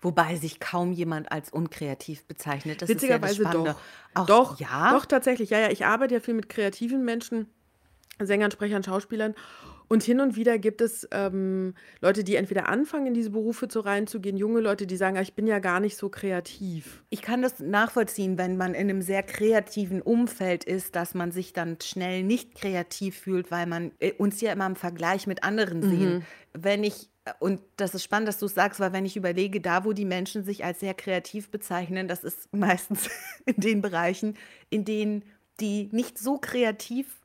Wobei 0.00 0.36
sich 0.36 0.60
kaum 0.60 0.92
jemand 0.92 1.32
als 1.32 1.50
unkreativ 1.50 2.24
bezeichnet. 2.24 2.82
Das 2.82 2.88
Witzigerweise 2.88 3.42
ist 3.42 3.44
ja 3.44 3.52
doch. 3.52 3.76
Auch, 4.14 4.26
doch, 4.26 4.60
ja? 4.60 4.92
doch, 4.92 5.06
tatsächlich. 5.06 5.50
Ja, 5.50 5.58
ja, 5.58 5.70
ich 5.70 5.86
arbeite 5.86 6.14
ja 6.14 6.20
viel 6.20 6.34
mit 6.34 6.48
kreativen 6.48 7.04
Menschen, 7.04 7.46
Sängern, 8.18 8.50
Sprechern, 8.50 8.82
Schauspielern. 8.82 9.34
Und 9.92 10.04
hin 10.04 10.20
und 10.20 10.36
wieder 10.36 10.56
gibt 10.60 10.82
es 10.82 11.08
ähm, 11.10 11.74
Leute, 12.00 12.22
die 12.22 12.36
entweder 12.36 12.68
anfangen, 12.68 13.08
in 13.08 13.14
diese 13.14 13.30
Berufe 13.30 13.66
zu 13.66 13.80
reinzugehen, 13.80 14.36
junge 14.36 14.60
Leute, 14.60 14.86
die 14.86 14.96
sagen, 14.96 15.18
ah, 15.18 15.20
ich 15.20 15.34
bin 15.34 15.48
ja 15.48 15.58
gar 15.58 15.80
nicht 15.80 15.96
so 15.96 16.08
kreativ. 16.08 17.02
Ich 17.10 17.22
kann 17.22 17.42
das 17.42 17.58
nachvollziehen, 17.58 18.38
wenn 18.38 18.56
man 18.56 18.74
in 18.74 18.88
einem 18.88 19.02
sehr 19.02 19.24
kreativen 19.24 20.00
Umfeld 20.00 20.62
ist, 20.62 20.94
dass 20.94 21.14
man 21.14 21.32
sich 21.32 21.52
dann 21.52 21.76
schnell 21.82 22.22
nicht 22.22 22.54
kreativ 22.54 23.18
fühlt, 23.18 23.50
weil 23.50 23.66
man 23.66 23.90
äh, 23.98 24.12
uns 24.12 24.40
ja 24.40 24.52
immer 24.52 24.66
im 24.66 24.76
Vergleich 24.76 25.26
mit 25.26 25.42
anderen 25.42 25.80
mhm. 25.80 25.90
sehen. 25.90 26.26
Wenn 26.52 26.84
ich 26.84 27.10
und 27.40 27.60
das 27.76 27.94
ist 27.94 28.04
spannend, 28.04 28.28
dass 28.28 28.38
du 28.38 28.46
es 28.46 28.54
sagst, 28.54 28.78
weil 28.78 28.92
wenn 28.92 29.04
ich 29.04 29.16
überlege, 29.16 29.60
da 29.60 29.84
wo 29.84 29.92
die 29.92 30.04
Menschen 30.04 30.44
sich 30.44 30.64
als 30.64 30.80
sehr 30.80 30.94
kreativ 30.94 31.50
bezeichnen, 31.50 32.06
das 32.06 32.22
ist 32.22 32.52
meistens 32.54 33.10
in 33.44 33.56
den 33.56 33.82
Bereichen, 33.82 34.36
in 34.70 34.84
denen 34.84 35.24
die 35.58 35.88
nicht 35.90 36.16
so 36.16 36.38
kreativ 36.38 37.19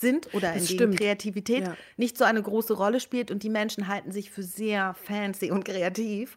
sind 0.00 0.32
oder 0.34 0.54
in 0.54 0.64
denen 0.66 0.94
Kreativität 0.94 1.66
ja. 1.66 1.76
nicht 1.96 2.16
so 2.16 2.24
eine 2.24 2.42
große 2.42 2.74
Rolle 2.74 3.00
spielt 3.00 3.30
und 3.30 3.42
die 3.42 3.50
Menschen 3.50 3.88
halten 3.88 4.12
sich 4.12 4.30
für 4.30 4.42
sehr 4.42 4.94
fancy 4.94 5.50
und 5.50 5.64
kreativ. 5.64 6.36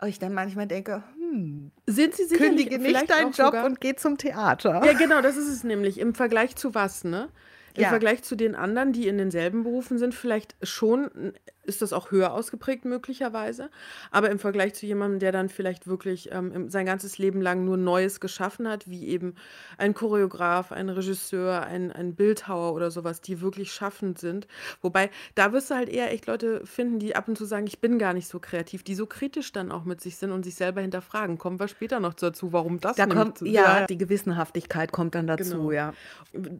Und 0.00 0.08
ich 0.08 0.18
dann 0.18 0.34
manchmal 0.34 0.66
denke, 0.66 1.04
hm, 1.14 1.70
sind 1.86 2.14
sie 2.14 2.26
kündige 2.26 2.78
nicht 2.78 3.08
deinen 3.08 3.30
Job 3.30 3.54
und 3.64 3.80
geh 3.80 3.94
zum 3.94 4.18
Theater. 4.18 4.82
Ja, 4.84 4.94
genau, 4.94 5.22
das 5.22 5.36
ist 5.36 5.48
es 5.48 5.62
nämlich. 5.62 6.00
Im 6.00 6.14
Vergleich 6.14 6.56
zu 6.56 6.74
was, 6.74 7.04
ne? 7.04 7.28
Im 7.74 7.82
ja. 7.84 7.88
Vergleich 7.88 8.22
zu 8.22 8.34
den 8.34 8.56
anderen, 8.56 8.92
die 8.92 9.06
in 9.06 9.16
denselben 9.16 9.62
Berufen 9.62 9.98
sind, 9.98 10.14
vielleicht 10.14 10.56
schon 10.62 11.32
ist 11.64 11.82
das 11.82 11.92
auch 11.92 12.10
höher 12.10 12.32
ausgeprägt 12.32 12.84
möglicherweise. 12.84 13.70
Aber 14.10 14.30
im 14.30 14.38
Vergleich 14.38 14.74
zu 14.74 14.86
jemandem, 14.86 15.20
der 15.20 15.32
dann 15.32 15.48
vielleicht 15.48 15.86
wirklich 15.86 16.30
ähm, 16.32 16.68
sein 16.68 16.86
ganzes 16.86 17.18
Leben 17.18 17.40
lang 17.40 17.64
nur 17.64 17.76
Neues 17.76 18.20
geschaffen 18.20 18.68
hat, 18.68 18.88
wie 18.88 19.06
eben 19.06 19.34
ein 19.78 19.94
Choreograf, 19.94 20.72
ein 20.72 20.88
Regisseur, 20.88 21.62
ein, 21.62 21.92
ein 21.92 22.14
Bildhauer 22.14 22.74
oder 22.74 22.90
sowas, 22.90 23.20
die 23.20 23.40
wirklich 23.40 23.72
schaffend 23.72 24.18
sind. 24.18 24.48
Wobei, 24.80 25.10
da 25.34 25.52
wirst 25.52 25.70
du 25.70 25.74
halt 25.74 25.88
eher 25.88 26.12
echt 26.12 26.26
Leute 26.26 26.66
finden, 26.66 26.98
die 26.98 27.14
ab 27.14 27.28
und 27.28 27.38
zu 27.38 27.44
sagen, 27.44 27.66
ich 27.66 27.80
bin 27.80 27.98
gar 27.98 28.12
nicht 28.12 28.26
so 28.26 28.40
kreativ, 28.40 28.82
die 28.82 28.94
so 28.94 29.06
kritisch 29.06 29.52
dann 29.52 29.70
auch 29.70 29.84
mit 29.84 30.00
sich 30.00 30.16
sind 30.16 30.32
und 30.32 30.44
sich 30.44 30.56
selber 30.56 30.80
hinterfragen. 30.80 31.38
Kommen 31.38 31.60
wir 31.60 31.68
später 31.68 32.00
noch 32.00 32.14
dazu, 32.14 32.52
warum 32.52 32.80
das 32.80 32.96
da 32.96 33.06
kommt. 33.06 33.40
Ja, 33.42 33.80
ja, 33.80 33.86
die 33.86 33.98
Gewissenhaftigkeit 33.98 34.90
kommt 34.90 35.14
dann 35.14 35.26
dazu, 35.26 35.68
genau. 35.68 35.70
ja. 35.70 35.92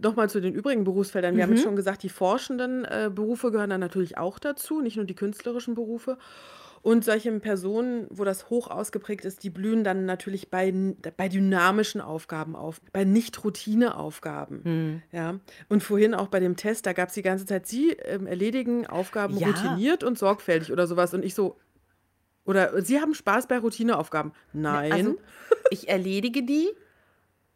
Nochmal 0.01 0.31
zu 0.31 0.41
den 0.41 0.55
übrigen 0.55 0.85
Berufsfeldern. 0.85 1.37
Wir 1.37 1.47
mhm. 1.47 1.53
haben 1.53 1.59
schon 1.59 1.77
gesagt, 1.77 2.03
die 2.03 2.09
forschenden 2.09 2.85
äh, 2.85 3.11
Berufe 3.13 3.51
gehören 3.51 3.71
dann 3.71 3.81
natürlich 3.81 4.17
auch 4.19 4.39
dazu, 4.39 4.81
nicht 4.81 4.92
nicht 4.93 4.97
nur 4.97 5.07
die 5.07 5.15
künstlerischen 5.15 5.75
Berufe. 5.75 6.19
Und 6.83 7.05
solche 7.05 7.31
Personen, 7.39 8.09
wo 8.11 8.25
das 8.25 8.51
hoch 8.51 8.69
ausgeprägt 8.69 9.25
ist, 9.25 9.45
die 9.45 9.51
blühen 9.51 9.85
dann 9.85 10.05
natürlich 10.05 10.51
bei, 10.51 10.75
bei 11.17 11.29
dynamischen 11.29 12.01
Aufgaben 12.01 12.57
auf, 12.57 12.81
bei 12.93 13.05
Nicht-Routine-Aufgaben. 13.05 14.61
Mhm. 14.65 15.03
Ja. 15.13 15.39
Und 15.69 15.85
vorhin 15.85 16.13
auch 16.13 16.27
bei 16.27 16.41
dem 16.41 16.57
Test, 16.57 16.87
da 16.87 16.93
gab 16.93 17.09
es 17.09 17.15
die 17.15 17.23
ganze 17.23 17.47
Zeit, 17.47 17.69
Sie 17.69 17.91
ähm, 17.91 18.27
erledigen 18.27 18.89
Aufgaben 18.89 19.37
ja. 19.37 19.47
routiniert 19.47 20.03
und 20.03 20.19
sorgfältig 20.19 20.73
oder 20.73 20.89
sowas. 20.89 21.15
Und 21.15 21.25
ich 21.25 21.37
so, 21.37 21.57
oder 22.45 22.83
Sie 22.83 23.01
haben 23.01 23.15
Spaß 23.15 23.47
bei 23.47 23.59
Routineaufgaben? 23.59 24.33
Nein. 24.53 24.93
Also, 24.93 25.19
ich 25.71 25.89
erledige 25.89 26.43
die, 26.43 26.69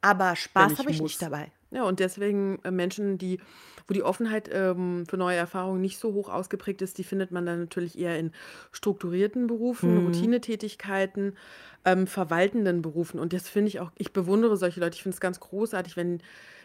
aber 0.02 0.36
Spaß 0.36 0.78
habe 0.78 0.92
ich 0.92 1.00
muss. 1.00 1.10
nicht 1.10 1.22
dabei. 1.22 1.50
Ja, 1.72 1.82
und 1.82 1.98
deswegen 1.98 2.60
äh, 2.62 2.70
Menschen, 2.70 3.18
die 3.18 3.40
wo 3.86 3.94
die 3.94 4.02
Offenheit 4.02 4.50
ähm, 4.52 5.04
für 5.08 5.16
neue 5.16 5.36
Erfahrungen 5.36 5.80
nicht 5.80 5.98
so 5.98 6.12
hoch 6.12 6.28
ausgeprägt 6.28 6.82
ist, 6.82 6.98
die 6.98 7.04
findet 7.04 7.30
man 7.30 7.46
dann 7.46 7.60
natürlich 7.60 7.98
eher 7.98 8.18
in 8.18 8.32
strukturierten 8.72 9.46
Berufen, 9.46 9.94
mhm. 9.94 10.06
Routinetätigkeiten, 10.06 11.36
ähm, 11.84 12.06
verwaltenden 12.06 12.82
Berufen. 12.82 13.20
Und 13.20 13.32
das 13.32 13.48
finde 13.48 13.68
ich 13.68 13.80
auch, 13.80 13.92
ich 13.96 14.12
bewundere 14.12 14.56
solche 14.56 14.80
Leute. 14.80 14.96
Ich 14.96 15.02
finde 15.02 15.14
es 15.14 15.20
ganz 15.20 15.38
großartig, 15.38 15.96
wenn, 15.96 16.20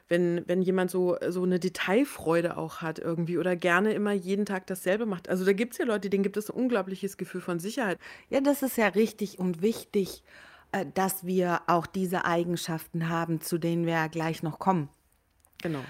wenn, 0.07 0.43
wenn 0.47 0.61
jemand 0.61 0.89
so, 0.89 1.17
so 1.29 1.43
eine 1.43 1.59
Detailfreude 1.59 2.57
auch 2.57 2.81
hat 2.81 2.97
irgendwie 2.97 3.37
oder 3.37 3.55
gerne 3.55 3.93
immer 3.93 4.13
jeden 4.13 4.45
Tag 4.45 4.65
dasselbe 4.65 5.05
macht. 5.05 5.29
Also 5.29 5.45
da 5.45 5.53
gibt 5.53 5.73
es 5.73 5.77
ja 5.77 5.85
Leute, 5.85 6.09
denen 6.09 6.23
gibt 6.23 6.37
es 6.37 6.49
ein 6.49 6.55
unglaubliches 6.55 7.17
Gefühl 7.17 7.41
von 7.41 7.59
Sicherheit. 7.59 7.99
Ja, 8.29 8.41
das 8.41 8.63
ist 8.63 8.77
ja 8.77 8.87
richtig 8.87 9.37
und 9.37 9.61
wichtig, 9.61 10.23
äh, 10.71 10.87
dass 10.95 11.25
wir 11.25 11.61
auch 11.67 11.85
diese 11.85 12.25
Eigenschaften 12.25 13.09
haben, 13.09 13.41
zu 13.41 13.59
denen 13.59 13.85
wir 13.85 13.93
ja 13.93 14.07
gleich 14.07 14.41
noch 14.41 14.57
kommen. 14.57 14.89
Genau 15.61 15.81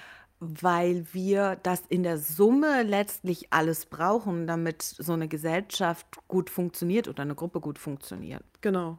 weil 0.44 1.06
wir 1.14 1.58
das 1.62 1.84
in 1.88 2.02
der 2.02 2.18
Summe 2.18 2.82
letztlich 2.82 3.54
alles 3.54 3.86
brauchen, 3.86 4.48
damit 4.48 4.82
so 4.82 5.14
eine 5.14 5.28
Gesellschaft 5.28 6.08
gut 6.28 6.50
funktioniert 6.50 7.08
oder 7.08 7.22
eine 7.22 7.36
Gruppe 7.36 7.62
gut 7.62 7.78
funktioniert. 7.78 8.44
Genau. 8.62 8.98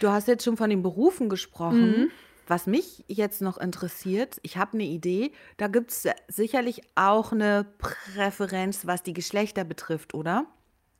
Du 0.00 0.08
hast 0.08 0.28
jetzt 0.28 0.44
schon 0.44 0.56
von 0.56 0.70
den 0.70 0.82
Berufen 0.82 1.28
gesprochen. 1.28 1.90
Mhm. 1.90 2.10
Was 2.46 2.68
mich 2.68 3.04
jetzt 3.08 3.42
noch 3.42 3.58
interessiert, 3.58 4.38
ich 4.42 4.56
habe 4.56 4.74
eine 4.74 4.84
Idee, 4.84 5.32
da 5.56 5.66
gibt 5.66 5.90
es 5.90 6.06
sicherlich 6.28 6.82
auch 6.94 7.32
eine 7.32 7.66
Präferenz, 7.78 8.86
was 8.86 9.02
die 9.02 9.14
Geschlechter 9.14 9.64
betrifft, 9.64 10.14
oder? 10.14 10.46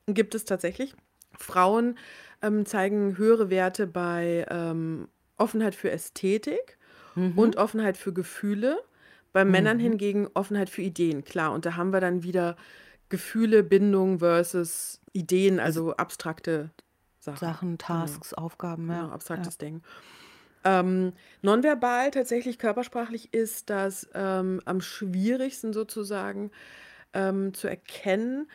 Gibt 0.08 0.34
es 0.34 0.44
tatsächlich. 0.44 0.96
Frauen 1.38 1.98
ähm, 2.42 2.66
zeigen 2.66 3.16
höhere 3.16 3.48
Werte 3.48 3.86
bei 3.86 4.44
ähm, 4.50 5.06
Offenheit 5.36 5.76
für 5.76 5.92
Ästhetik 5.92 6.78
mhm. 7.14 7.38
und 7.38 7.58
Offenheit 7.58 7.96
für 7.96 8.12
Gefühle. 8.12 8.82
Bei 9.36 9.44
mhm. 9.44 9.50
Männern 9.50 9.78
hingegen 9.78 10.28
Offenheit 10.32 10.70
für 10.70 10.80
Ideen, 10.80 11.22
klar. 11.22 11.52
Und 11.52 11.66
da 11.66 11.76
haben 11.76 11.92
wir 11.92 12.00
dann 12.00 12.22
wieder 12.22 12.56
Gefühle, 13.10 13.62
Bindung 13.62 14.20
versus 14.20 14.98
Ideen, 15.12 15.60
also 15.60 15.94
abstrakte 15.94 16.70
Sachen. 17.20 17.36
Sachen, 17.36 17.68
genau. 17.76 17.76
Tasks, 17.76 18.30
genau. 18.30 18.42
Aufgaben, 18.42 18.88
ja. 18.88 19.02
Genau, 19.02 19.12
abstraktes 19.12 19.58
ja. 19.60 19.66
Denken. 19.66 19.82
Ähm, 20.64 21.12
nonverbal 21.42 22.12
tatsächlich 22.12 22.58
körpersprachlich 22.58 23.34
ist 23.34 23.68
das 23.68 24.08
ähm, 24.14 24.62
am 24.64 24.80
schwierigsten 24.80 25.74
sozusagen 25.74 26.50
ähm, 27.12 27.52
zu 27.52 27.68
erkennen. 27.68 28.48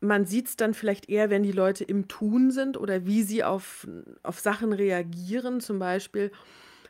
man 0.00 0.26
sieht 0.26 0.48
es 0.48 0.56
dann 0.56 0.74
vielleicht 0.74 1.08
eher, 1.08 1.30
wenn 1.30 1.42
die 1.42 1.52
Leute 1.52 1.84
im 1.84 2.06
Tun 2.06 2.50
sind 2.50 2.76
oder 2.76 3.06
wie 3.06 3.22
sie 3.22 3.44
auf, 3.44 3.88
auf 4.22 4.40
Sachen 4.40 4.74
reagieren. 4.74 5.62
Zum 5.62 5.78
Beispiel, 5.78 6.32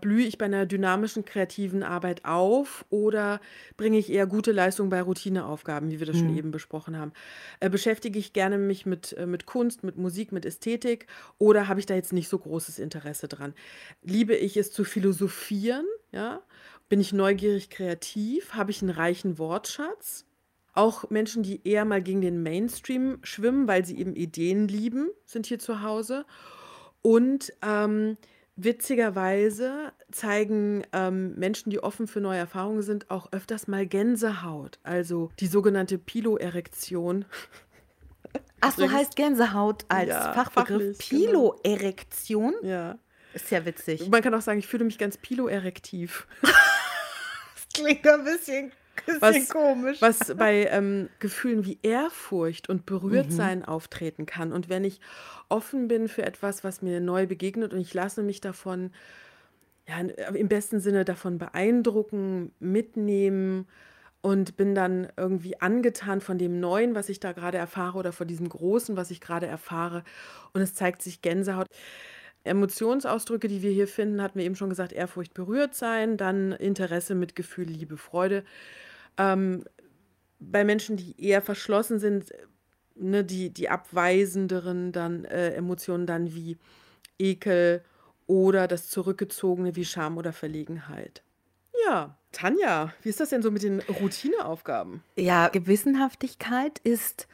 blühe 0.01 0.27
ich 0.27 0.39
bei 0.39 0.47
einer 0.47 0.67
dynamischen, 0.67 1.25
kreativen 1.25 1.83
Arbeit 1.83 2.25
auf 2.25 2.85
oder 2.91 3.41
bringe 3.77 3.99
ich 3.99 4.11
eher 4.11 4.27
gute 4.27 4.53
Leistung 4.53 4.89
bei 4.91 5.03
Routineaufgaben, 5.03 5.91
wie 5.91 6.01
wir 6.01 6.07
das 6.07 6.17
mhm. 6.17 6.21
schon 6.21 6.37
eben 6.37 6.51
besprochen 6.51 6.97
haben? 6.97 7.13
Äh, 7.61 7.71
beschäftige 7.71 8.19
ich 8.19 8.33
gerne 8.33 8.59
mich 8.59 8.87
mit, 8.87 9.13
äh, 9.15 9.27
mit 9.27 9.47
Kunst, 9.47 9.85
mit 9.85 9.97
Musik, 9.97 10.33
mit 10.33 10.45
Ästhetik 10.45 11.07
oder 11.39 11.69
habe 11.69 11.81
ich 11.81 11.87
da 11.87 11.95
jetzt 11.95 12.13
nicht 12.13 12.29
so 12.29 12.39
großes 12.39 12.79
Interesse 12.79 13.29
dran? 13.29 13.55
Liebe 14.03 14.35
ich 14.35 14.57
es 14.57 14.73
zu 14.73 14.85
philosophieren? 14.85 15.87
Ja? 16.13 16.43
Bin 16.89 17.01
ich 17.01 17.13
neugierig 17.13 17.71
kreativ? 17.71 18.55
Habe 18.55 18.71
ich 18.71 18.83
einen 18.83 18.91
reichen 18.91 19.39
Wortschatz? 19.39 20.25
Auch 20.73 21.11
Menschen, 21.11 21.43
die 21.43 21.67
eher 21.67 21.85
mal 21.85 22.01
gegen 22.01 22.21
den 22.21 22.43
Mainstream 22.43 23.19
schwimmen, 23.23 23.67
weil 23.67 23.85
sie 23.85 23.99
eben 23.99 24.15
Ideen 24.15 24.69
lieben, 24.69 25.11
sind 25.25 25.47
hier 25.47 25.59
zu 25.59 25.83
Hause. 25.83 26.25
Und 27.03 27.53
ähm, 27.63 28.17
witzigerweise 28.59 29.93
zeigen 30.11 30.83
ähm, 30.93 31.35
Menschen, 31.37 31.71
die 31.71 31.81
offen 31.81 32.09
für 32.09 32.21
neue 32.21 32.39
Erfahrungen 32.39 32.83
sind, 32.83 33.11
auch 33.11 33.33
öfters 33.33 33.69
mal 33.69 33.87
Gänsehaut, 33.87 34.79
also 34.83 35.31
die 35.39 35.47
sogenannte 35.47 35.97
Piloerektion. 35.97 37.25
Ach 38.61 38.73
so, 38.77 38.91
heißt 38.91 39.15
Gänsehaut 39.15 39.85
als 39.89 40.09
ja, 40.09 40.33
Fachbegriff 40.33 40.99
genau. 41.09 41.53
Piloerektion? 41.63 42.55
Genau. 42.61 42.73
Ja. 42.73 42.99
Ist 43.33 43.51
ja 43.51 43.65
witzig. 43.65 44.09
Man 44.09 44.23
kann 44.23 44.35
auch 44.35 44.41
sagen, 44.41 44.59
ich 44.59 44.67
fühle 44.67 44.85
mich 44.85 44.99
ganz 44.99 45.17
piloerektiv. 45.17 46.27
das 46.43 47.69
klingt 47.75 48.07
ein 48.07 48.25
bisschen 48.25 48.73
was, 49.21 49.49
komisch. 49.49 50.01
Was 50.01 50.35
bei 50.37 50.67
ähm, 50.67 51.09
Gefühlen 51.19 51.65
wie 51.65 51.79
Ehrfurcht 51.83 52.69
und 52.69 52.87
Berührtsein 52.87 53.61
mhm. 53.61 53.65
auftreten 53.65 54.27
kann. 54.27 54.53
Und 54.53 54.69
wenn 54.69 54.85
ich 54.85 55.01
offen 55.49 55.89
bin 55.89 56.09
für 56.09 56.25
etwas, 56.25 56.65
was 56.65 56.83
mir 56.83 57.01
neu 57.01 57.27
begegnet 57.27 57.73
und 57.73 57.81
ich 57.81 57.95
lasse 57.95 58.23
mich 58.23 58.41
davon, 58.41 58.91
ja, 59.89 60.01
im 60.01 60.49
besten 60.49 60.81
Sinne 60.81 61.05
davon 61.05 61.39
beeindrucken, 61.39 62.53
mitnehmen 62.61 63.67
und 64.21 64.57
bin 64.57 64.75
dann 64.75 65.09
irgendwie 65.17 65.61
angetan 65.61 66.21
von 66.21 66.39
dem 66.39 66.61
Neuen, 66.61 66.95
was 66.95 67.09
ich 67.09 67.21
da 67.21 67.33
gerade 67.33 67.59
erfahre 67.59 67.99
oder 67.99 68.13
von 68.13 68.27
diesem 68.27 68.49
Großen, 68.49 68.97
was 68.97 69.11
ich 69.11 69.21
gerade 69.21 69.47
erfahre. 69.47 70.05
Und 70.53 70.61
es 70.61 70.75
zeigt 70.75 71.03
sich 71.03 71.23
Gänsehaut. 71.23 71.67
Emotionsausdrücke, 72.45 73.49
die 73.49 73.63
wir 73.63 73.71
hier 73.71 73.89
finden, 73.89 74.23
hatten 74.23 74.39
wir 74.39 74.47
eben 74.47 74.57
schon 74.57 74.71
gesagt, 74.71 74.93
Ehrfurcht 74.93 75.35
berührt 75.35 75.75
sein, 75.75 76.17
dann 76.17 76.53
Interesse, 76.53 77.15
Mitgefühl, 77.15 77.67
Liebe, 77.67 77.97
Freude. 77.97 78.45
Ähm, 79.19 79.65
bei 80.41 80.65
Menschen, 80.65 80.97
die 80.97 81.21
eher 81.21 81.43
verschlossen 81.43 81.99
sind, 81.99 82.33
ne, 82.95 83.25
die, 83.25 83.51
die 83.51 83.69
abweisenderen 83.69 84.93
dann 84.93 85.25
äh, 85.25 85.55
Emotionen 85.55 86.07
dann 86.07 86.35
wie 86.35 86.57
Ekel 87.19 87.83
oder 88.27 88.69
das 88.69 88.89
Zurückgezogene 88.89 89.75
wie 89.77 89.85
Scham 89.85 90.17
oder 90.19 90.33
Verlegenheit. 90.33 91.23
Ja, 91.87 92.19
Tanja, 92.33 92.93
wie 93.03 93.09
ist 93.09 93.21
das 93.21 93.31
denn 93.31 93.43
so 93.43 93.51
mit 93.51 93.63
den 93.63 93.81
Routineaufgaben? 93.81 95.03
Ja, 95.17 95.49
Gewissenhaftigkeit 95.49 96.79
ist 96.81 97.27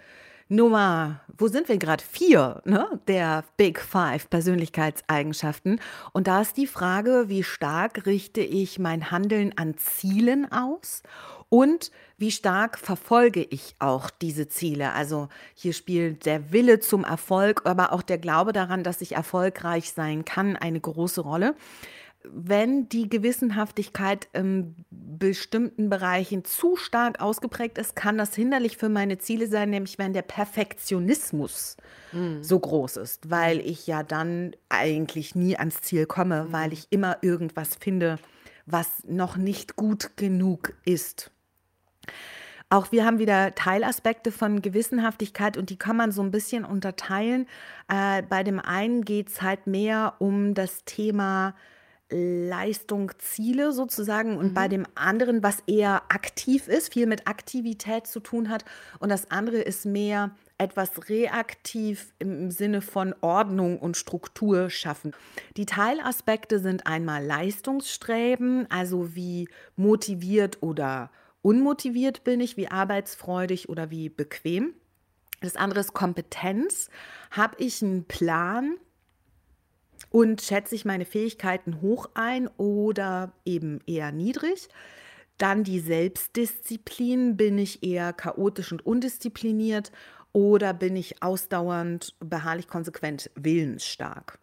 Nummer, 0.49 1.21
wo 1.37 1.49
sind 1.49 1.69
wir 1.69 1.79
gerade? 1.79 2.05
Vier, 2.05 2.61
ne? 2.65 3.01
Der 3.09 3.45
Big 3.57 3.81
Five 3.81 4.29
Persönlichkeitseigenschaften. 4.29 5.81
Und 6.13 6.27
da 6.27 6.43
ist 6.43 6.59
die 6.59 6.67
Frage, 6.67 7.25
wie 7.29 7.43
stark 7.43 8.05
richte 8.07 8.43
ich 8.43 8.79
mein 8.79 9.11
Handeln 9.11 9.57
an 9.57 9.77
Zielen 9.79 10.51
aus 10.53 11.03
und 11.49 11.91
wie 12.17 12.31
stark 12.31 12.79
verfolge 12.79 13.43
ich 13.43 13.75
auch 13.79 14.11
diese 14.11 14.49
Ziele. 14.49 14.93
Also 14.93 15.29
hier 15.55 15.73
spielt 15.73 16.27
der 16.27 16.53
Wille 16.53 16.81
zum 16.81 17.05
Erfolg, 17.05 17.63
aber 17.65 17.93
auch 17.93 18.03
der 18.03 18.19
Glaube 18.19 18.53
daran, 18.53 18.85
dass 18.85 19.01
ich 19.01 19.13
erfolgreich 19.13 19.93
sein 19.93 20.25
kann, 20.25 20.57
eine 20.57 20.81
große 20.81 21.21
Rolle. 21.21 21.55
Wenn 22.27 22.89
die 22.89 23.11
Gewissenhaftigkeit 23.11 24.29
in 24.33 24.75
bestimmten 24.91 25.91
Bereichen 25.91 26.45
zu 26.45 26.77
stark 26.77 27.21
ausgeprägt 27.21 27.77
ist, 27.77 27.97
kann 27.97 28.17
das 28.17 28.35
hinderlich 28.35 28.79
für 28.79 28.89
meine 28.89 29.19
Ziele 29.19 29.47
sein, 29.47 29.71
nämlich 29.71 29.99
wenn 29.99 30.15
der 30.15 30.23
Perfektionismus 30.23 31.77
mhm. 32.13 32.43
so 32.43 32.59
groß 32.59 32.97
ist, 32.97 33.31
weil 33.31 33.61
ich 33.61 33.87
ja 33.87 34.03
dann 34.03 34.57
eigentlich 34.71 35.35
nie 35.35 35.59
ans 35.59 35.83
Ziel 35.83 36.07
komme, 36.07 36.45
mhm. 36.45 36.53
weil 36.53 36.73
ich 36.73 36.87
immer 36.91 37.19
irgendwas 37.21 37.75
finde, 37.75 38.19
was 38.65 39.05
noch 39.07 39.37
nicht 39.37 39.77
gut 39.77 40.17
genug 40.17 40.73
ist. 40.87 41.31
Auch 42.71 42.91
wir 42.93 43.05
haben 43.05 43.19
wieder 43.19 43.55
Teilaspekte 43.55 44.33
von 44.33 44.63
Gewissenhaftigkeit 44.63 45.57
und 45.57 45.71
die 45.71 45.79
kann 45.79 45.97
man 45.97 46.13
so 46.13 46.23
ein 46.23 46.31
bisschen 46.31 46.65
unterteilen. 46.65 47.47
Äh, 47.89 48.23
bei 48.23 48.43
dem 48.43 48.59
einen 48.59 49.05
geht 49.05 49.29
es 49.29 49.43
halt 49.43 49.67
mehr 49.67 50.15
um 50.19 50.55
das 50.55 50.85
Thema 50.85 51.55
Leistung, 52.11 53.13
Ziele 53.19 53.73
sozusagen 53.73 54.37
und 54.37 54.51
mhm. 54.51 54.55
bei 54.55 54.69
dem 54.69 54.87
anderen, 54.95 55.43
was 55.43 55.63
eher 55.67 56.03
aktiv 56.09 56.69
ist, 56.69 56.93
viel 56.93 57.07
mit 57.07 57.27
Aktivität 57.27 58.07
zu 58.07 58.21
tun 58.21 58.51
hat 58.51 58.65
und 58.99 59.09
das 59.09 59.31
andere 59.31 59.59
ist 59.59 59.87
mehr 59.87 60.31
etwas 60.59 61.09
reaktiv 61.09 62.13
im 62.19 62.51
Sinne 62.51 62.83
von 62.83 63.15
Ordnung 63.21 63.79
und 63.79 63.97
Struktur 63.97 64.71
schaffen. 64.71 65.13
Die 65.57 65.67
Teilaspekte 65.67 66.61
sind 66.61 66.87
einmal 66.87 67.25
Leistungsstreben, 67.25 68.71
also 68.71 69.17
wie 69.17 69.49
motiviert 69.77 70.63
oder 70.63 71.11
unmotiviert 71.45 72.25
bin 72.25 72.41
ich, 72.41 72.57
wie 72.57 72.69
arbeitsfreudig 72.69 73.69
oder 73.69 73.91
wie 73.91 74.09
bequem. 74.09 74.73
Das 75.43 75.57
andere 75.57 75.81
ist 75.81 75.93
Kompetenz. 75.93 76.89
Habe 77.31 77.57
ich 77.63 77.83
einen 77.83 78.05
Plan 78.05 78.77
und 80.09 80.41
schätze 80.41 80.75
ich 80.75 80.87
meine 80.87 81.05
Fähigkeiten 81.05 81.83
hoch 81.83 82.09
ein 82.15 82.49
oder 82.57 83.33
eben 83.45 83.81
eher 83.87 84.11
niedrig? 84.11 84.69
Dann 85.37 85.65
die 85.65 85.81
Selbstdisziplin. 85.81 87.37
Bin 87.37 87.59
ich 87.59 87.83
eher 87.83 88.15
chaotisch 88.15 88.73
und 88.73 88.87
undiszipliniert 88.87 89.93
oder 90.33 90.73
bin 90.73 90.97
ich 90.97 91.23
ausdauernd, 91.23 92.15
beharrlich, 92.21 92.69
konsequent, 92.69 93.31
willensstark? 93.35 94.39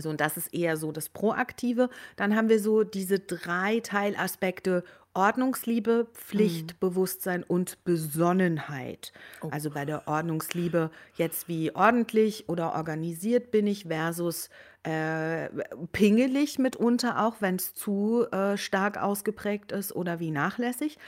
So, 0.00 0.10
und 0.10 0.20
das 0.20 0.36
ist 0.36 0.54
eher 0.54 0.76
so 0.76 0.92
das 0.92 1.08
Proaktive. 1.08 1.90
Dann 2.16 2.34
haben 2.34 2.48
wir 2.48 2.60
so 2.60 2.84
diese 2.84 3.18
drei 3.18 3.80
Teilaspekte 3.80 4.84
Ordnungsliebe, 5.14 6.06
Pflichtbewusstsein 6.12 7.40
mhm. 7.40 7.46
und 7.48 7.84
Besonnenheit. 7.84 9.12
Oh. 9.40 9.48
Also 9.50 9.70
bei 9.70 9.84
der 9.84 10.06
Ordnungsliebe 10.06 10.90
jetzt 11.16 11.48
wie 11.48 11.74
ordentlich 11.74 12.48
oder 12.48 12.74
organisiert 12.74 13.50
bin 13.50 13.66
ich 13.66 13.84
versus 13.84 14.48
äh, 14.84 15.48
pingelig 15.92 16.58
mitunter 16.58 17.24
auch, 17.24 17.36
wenn 17.40 17.56
es 17.56 17.74
zu 17.74 18.26
äh, 18.30 18.56
stark 18.56 18.96
ausgeprägt 18.96 19.72
ist 19.72 19.94
oder 19.94 20.20
wie 20.20 20.30
nachlässig. 20.30 20.98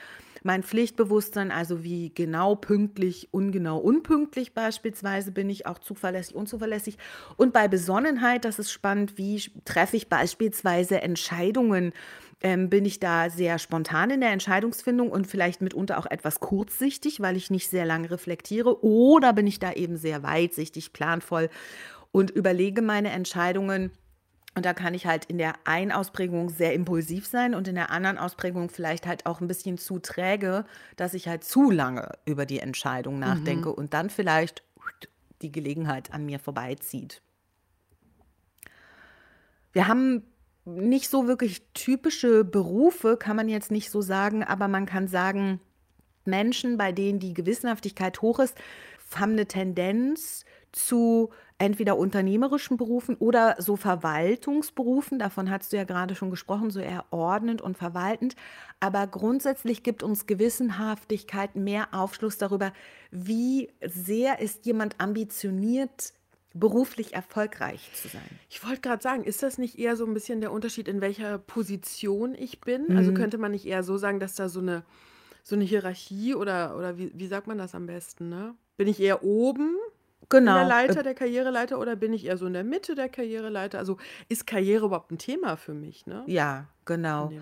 Mein 0.43 0.63
Pflichtbewusstsein, 0.63 1.51
also 1.51 1.83
wie 1.85 2.13
genau 2.15 2.55
pünktlich, 2.55 3.29
ungenau, 3.33 3.79
unpünktlich 3.79 4.55
beispielsweise 4.55 5.33
bin 5.33 5.51
ich 5.51 5.67
auch 5.67 5.79
zuverlässig, 5.79 6.35
unzuverlässig. 6.35 6.97
Und 7.37 7.53
bei 7.53 7.69
Besonnenheit, 7.69 8.45
das 8.45 8.59
ist 8.59 8.71
spannend, 8.73 9.19
wie 9.19 9.43
treffe 9.65 9.97
ich 9.97 10.09
beispielsweise 10.09 11.03
Entscheidungen 11.03 11.93
ähm, 12.43 12.71
bin 12.71 12.85
ich 12.85 13.01
da 13.01 13.29
sehr 13.29 13.59
spontan 13.59 14.11
in 14.11 14.21
der 14.21 14.31
Entscheidungsfindung 14.31 15.11
und 15.11 15.27
vielleicht 15.27 15.61
mitunter 15.61 15.99
auch 15.99 16.07
etwas 16.07 16.41
kurzsichtig, 16.41 17.21
weil 17.21 17.37
ich 17.37 17.51
nicht 17.51 17.69
sehr 17.69 17.85
lange 17.85 18.11
reflektiere. 18.11 18.83
Oder 18.83 19.33
bin 19.33 19.47
ich 19.47 19.59
da 19.59 19.73
eben 19.73 19.97
sehr 19.97 20.23
weitsichtig, 20.23 20.93
planvoll 20.93 21.51
und 22.13 22.31
überlege 22.31 22.83
meine 22.83 23.11
Entscheidungen. 23.11 23.93
Und 24.55 24.67
da 24.67 24.75
kann 24.75 24.95
ich 24.95 25.07
halt 25.07 25.27
in 25.27 25.39
der 25.39 25.55
einen 25.65 25.93
Ausprägung 25.93 26.49
sehr 26.49 26.75
impulsiv 26.75 27.27
sein 27.27 27.55
und 27.55 27.69
in 27.69 27.77
der 27.77 27.91
anderen 27.91 28.19
Ausprägung 28.19 28.69
vielleicht 28.69 29.07
halt 29.07 29.25
auch 29.27 29.41
ein 29.41 29.47
bisschen 29.47 29.79
zu 29.79 30.01
träge, 30.01 30.65
dass 30.97 31.15
ich 31.15 31.29
halt 31.29 31.45
zu 31.45 31.71
lange 31.71 32.13
über 32.25 32.47
die 32.47 32.59
Entscheidung 32.59 33.15
mhm. 33.15 33.21
nachdenke 33.21 33.69
mhm. 33.69 33.75
und 33.75 33.95
dann 33.95 34.11
vielleicht 34.11 34.65
die 35.41 35.53
Gelegenheit 35.53 36.13
an 36.13 36.27
mir 36.27 36.39
vorbeizieht. 36.39 37.23
Wir 39.73 39.87
haben 39.87 40.25
nicht 40.65 41.09
so 41.09 41.27
wirklich 41.27 41.63
typische 41.73 42.45
Berufe, 42.45 43.17
kann 43.17 43.37
man 43.37 43.49
jetzt 43.49 43.71
nicht 43.71 43.91
so 43.91 44.03
sagen, 44.03 44.45
aber 44.45 44.69
man 44.69 44.85
kann 44.85 45.09
sagen, 45.09 45.61
Menschen, 46.25 46.77
bei 46.77 46.93
denen 46.93 47.19
die 47.19 47.35
Gewissenhaftigkeit 47.35 48.21
hoch 48.21 48.41
ist, 48.41 48.57
haben 49.15 49.33
eine 49.33 49.47
Tendenz 49.47 50.45
zu 50.73 51.31
entweder 51.59 51.99
unternehmerischen 51.99 52.79
Berufen 52.79 53.17
oder 53.17 53.57
so 53.59 53.77
Verwaltungsberufen. 53.77 55.19
Davon 55.19 55.51
hast 55.51 55.73
du 55.73 55.77
ja 55.77 55.85
gerade 55.85 56.15
schon 56.15 56.31
gesprochen, 56.31 56.71
so 56.71 56.81
eher 56.81 57.05
ordnend 57.11 57.61
und 57.61 57.77
verwaltend. 57.77 58.35
Aber 58.81 59.07
grundsätzlich 59.07 59.83
gibt 59.83 60.03
uns 60.03 60.27
Gewissenhaftigkeit 60.27 61.57
mehr 61.57 61.89
Aufschluss 61.93 62.39
darüber, 62.39 62.73
wie 63.11 63.69
sehr 63.87 64.41
ist 64.41 64.65
jemand 64.65 64.99
ambitioniert 64.99 66.15
beruflich 66.53 67.15
erfolgreich 67.15 67.91
zu 67.95 68.09
sein. 68.09 68.23
Ich 68.49 68.65
wollte 68.67 68.81
gerade 68.81 69.03
sagen, 69.03 69.23
ist 69.23 69.43
das 69.43 69.59
nicht 69.59 69.79
eher 69.79 69.97
so 69.97 70.05
ein 70.05 70.15
bisschen 70.15 70.41
der 70.41 70.53
Unterschied, 70.53 70.89
in 70.89 71.01
welcher 71.01 71.39
Position 71.39 72.35
ich 72.35 72.61
bin? 72.61 72.83
Also 72.83 72.93
mhm. 72.93 72.99
Also 72.99 73.13
könnte 73.13 73.39
man 73.39 73.53
nicht 73.53 73.67
eher 73.67 73.83
so 73.83 73.99
sagen, 73.99 74.19
dass 74.19 74.35
da 74.35 74.49
so 74.49 74.61
eine, 74.61 74.83
so 75.45 75.55
eine 75.55 75.65
Hierarchie 75.65 76.35
oder, 76.35 76.77
oder 76.77 76.99
wie, 76.99 77.13
wie 77.15 77.27
sagt 77.27 77.47
man 77.47 77.59
das 77.59 77.75
am 77.75 77.87
besten, 77.87 78.29
ne? 78.31 78.55
Bin 78.77 78.89
ich 78.89 78.99
eher 78.99 79.23
oben 79.23 79.77
genau. 80.29 80.53
in 80.53 80.59
der 80.59 80.69
Leiter, 80.69 81.03
der 81.03 81.15
Karriereleiter 81.15 81.79
oder 81.79 81.97
bin 81.97 82.13
ich 82.13 82.27
eher 82.27 82.37
so 82.37 82.47
in 82.47 82.53
der 82.53 82.65
Mitte 82.65 82.95
der 82.95 83.09
Karriereleiter? 83.09 83.79
Also 83.79 83.97
ist 84.29 84.47
Karriere 84.47 84.87
überhaupt 84.87 85.11
ein 85.11 85.19
Thema 85.19 85.57
für 85.57 85.75
mich? 85.75 86.07
Ne? 86.07 86.23
Ja, 86.27 86.67
genau. 86.85 87.33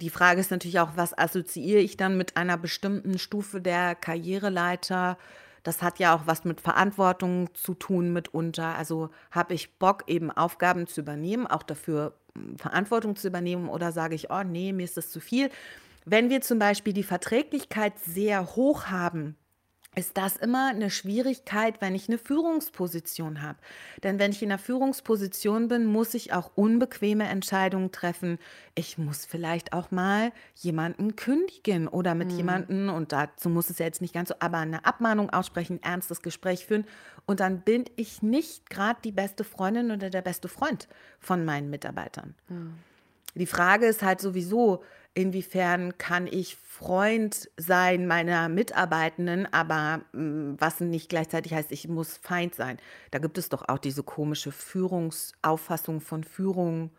Die 0.00 0.10
Frage 0.10 0.40
ist 0.40 0.50
natürlich 0.50 0.78
auch, 0.78 0.92
was 0.94 1.16
assoziiere 1.16 1.80
ich 1.80 1.96
dann 1.96 2.16
mit 2.16 2.36
einer 2.36 2.56
bestimmten 2.56 3.18
Stufe 3.18 3.60
der 3.60 3.94
Karriereleiter? 3.94 5.18
Das 5.64 5.82
hat 5.82 5.98
ja 5.98 6.14
auch 6.14 6.22
was 6.26 6.44
mit 6.44 6.60
Verantwortung 6.60 7.52
zu 7.54 7.74
tun 7.74 8.12
mitunter. 8.12 8.76
Also 8.76 9.10
habe 9.30 9.54
ich 9.54 9.78
Bock, 9.78 10.04
eben 10.06 10.30
Aufgaben 10.30 10.86
zu 10.86 11.00
übernehmen, 11.00 11.46
auch 11.46 11.64
dafür 11.64 12.14
hm, 12.34 12.58
Verantwortung 12.58 13.16
zu 13.16 13.26
übernehmen 13.26 13.68
oder 13.68 13.90
sage 13.90 14.14
ich, 14.14 14.30
oh 14.30 14.44
nee, 14.44 14.72
mir 14.72 14.84
ist 14.84 14.96
das 14.96 15.10
zu 15.10 15.20
viel. 15.20 15.50
Wenn 16.04 16.30
wir 16.30 16.40
zum 16.40 16.58
Beispiel 16.58 16.92
die 16.92 17.02
Verträglichkeit 17.02 17.98
sehr 17.98 18.56
hoch 18.56 18.86
haben, 18.86 19.36
ist 19.98 20.16
das 20.16 20.36
immer 20.36 20.68
eine 20.68 20.90
Schwierigkeit, 20.90 21.80
wenn 21.80 21.96
ich 21.96 22.08
eine 22.08 22.18
Führungsposition 22.18 23.42
habe. 23.42 23.58
Denn 24.04 24.20
wenn 24.20 24.30
ich 24.30 24.40
in 24.44 24.52
einer 24.52 24.58
Führungsposition 24.60 25.66
bin, 25.66 25.86
muss 25.86 26.14
ich 26.14 26.32
auch 26.32 26.52
unbequeme 26.54 27.28
Entscheidungen 27.28 27.90
treffen. 27.90 28.38
Ich 28.76 28.96
muss 28.96 29.26
vielleicht 29.26 29.72
auch 29.72 29.90
mal 29.90 30.30
jemanden 30.54 31.16
kündigen 31.16 31.88
oder 31.88 32.14
mit 32.14 32.30
mhm. 32.30 32.36
jemandem, 32.36 32.90
und 32.90 33.10
dazu 33.10 33.48
muss 33.48 33.70
es 33.70 33.78
ja 33.78 33.86
jetzt 33.86 34.00
nicht 34.00 34.14
ganz 34.14 34.28
so, 34.28 34.36
aber 34.38 34.58
eine 34.58 34.84
Abmahnung 34.86 35.30
aussprechen, 35.30 35.82
ernstes 35.82 36.22
Gespräch 36.22 36.64
führen. 36.64 36.84
Und 37.26 37.40
dann 37.40 37.62
bin 37.62 37.84
ich 37.96 38.22
nicht 38.22 38.70
gerade 38.70 39.00
die 39.02 39.10
beste 39.10 39.42
Freundin 39.42 39.90
oder 39.90 40.10
der 40.10 40.22
beste 40.22 40.46
Freund 40.46 40.86
von 41.18 41.44
meinen 41.44 41.70
Mitarbeitern. 41.70 42.36
Mhm. 42.48 42.74
Die 43.34 43.46
Frage 43.46 43.86
ist 43.86 44.04
halt 44.04 44.20
sowieso, 44.20 44.84
inwiefern 45.18 45.98
kann 45.98 46.28
ich 46.28 46.56
Freund 46.56 47.50
sein 47.56 48.06
meiner 48.06 48.48
Mitarbeitenden, 48.48 49.52
aber 49.52 50.02
mm, 50.12 50.54
was 50.58 50.78
nicht 50.78 51.08
gleichzeitig 51.08 51.54
heißt, 51.54 51.72
ich 51.72 51.88
muss 51.88 52.16
Feind 52.16 52.54
sein. 52.54 52.78
Da 53.10 53.18
gibt 53.18 53.36
es 53.36 53.48
doch 53.48 53.68
auch 53.68 53.78
diese 53.78 54.04
komische 54.04 54.52
Führungsauffassung 54.52 56.00
von 56.00 56.22
Führung. 56.22 56.92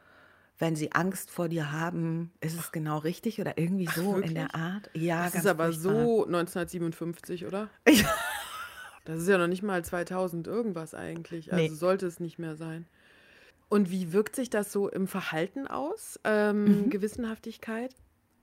Wenn 0.58 0.76
sie 0.76 0.92
Angst 0.92 1.32
vor 1.32 1.48
dir 1.48 1.72
haben, 1.72 2.34
ist 2.42 2.60
es 2.60 2.74
genau 2.74 2.98
richtig 2.98 3.40
oder 3.40 3.58
irgendwie 3.58 3.88
so 3.88 4.18
Ach, 4.18 4.28
in 4.28 4.36
der 4.36 4.54
Art? 4.54 4.90
Ja, 4.94 5.24
das 5.24 5.36
ist 5.36 5.48
aber 5.48 5.72
furchtbar. 5.72 5.94
so 5.94 6.26
1957, 6.26 7.46
oder? 7.46 7.70
Ja. 7.90 8.14
Das 9.06 9.22
ist 9.22 9.30
ja 9.30 9.40
noch 9.40 9.48
nicht 9.48 9.64
mal 9.64 9.84
2000 9.84 10.46
irgendwas 10.46 10.94
eigentlich. 10.94 11.52
Also 11.52 11.64
nee. 11.64 11.74
sollte 11.74 12.06
es 12.06 12.20
nicht 12.20 12.38
mehr 12.38 12.58
sein. 12.58 12.86
Und 13.70 13.90
wie 13.90 14.12
wirkt 14.12 14.36
sich 14.36 14.50
das 14.50 14.72
so 14.72 14.90
im 14.90 15.08
Verhalten 15.08 15.66
aus? 15.68 16.20
Ähm, 16.26 16.66
mhm. 16.66 16.90
Gewissenhaftigkeit? 16.90 17.96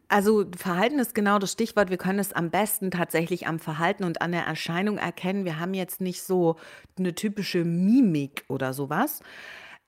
Also 0.08 0.44
Verhalten 0.56 0.98
ist 0.98 1.14
genau 1.14 1.38
das 1.38 1.52
Stichwort. 1.52 1.90
Wir 1.90 1.96
können 1.96 2.20
es 2.20 2.32
am 2.32 2.50
besten 2.50 2.90
tatsächlich 2.90 3.46
am 3.46 3.58
Verhalten 3.58 4.04
und 4.04 4.22
an 4.22 4.32
der 4.32 4.44
Erscheinung 4.44 4.98
erkennen. 4.98 5.44
Wir 5.44 5.58
haben 5.58 5.74
jetzt 5.74 6.00
nicht 6.00 6.22
so 6.22 6.56
eine 6.96 7.14
typische 7.14 7.64
Mimik 7.64 8.44
oder 8.48 8.72
sowas. 8.72 9.20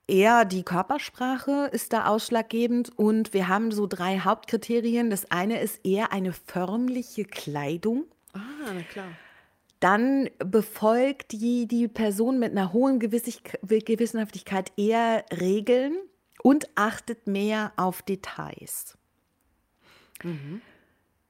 Eher 0.08 0.44
die 0.44 0.64
Körpersprache 0.64 1.68
ist 1.70 1.92
da 1.92 2.06
ausschlaggebend 2.06 2.90
und 2.98 3.32
wir 3.34 3.46
haben 3.46 3.70
so 3.70 3.86
drei 3.86 4.20
Hauptkriterien. 4.20 5.10
Das 5.10 5.30
eine 5.30 5.60
ist 5.60 5.84
eher 5.84 6.12
eine 6.12 6.32
förmliche 6.32 7.24
Kleidung. 7.24 8.04
Ah, 8.32 8.72
na 8.74 8.82
klar. 8.82 9.08
Dann 9.80 10.28
befolgt 10.38 11.32
die, 11.32 11.68
die 11.68 11.86
Person 11.86 12.40
mit 12.40 12.50
einer 12.50 12.72
hohen 12.72 12.98
Gewissenhaftigkeit 12.98 14.72
eher 14.76 15.24
Regeln 15.30 15.94
und 16.42 16.68
achtet 16.74 17.28
mehr 17.28 17.72
auf 17.76 18.02
Details. 18.02 18.97
Mhm. 20.24 20.60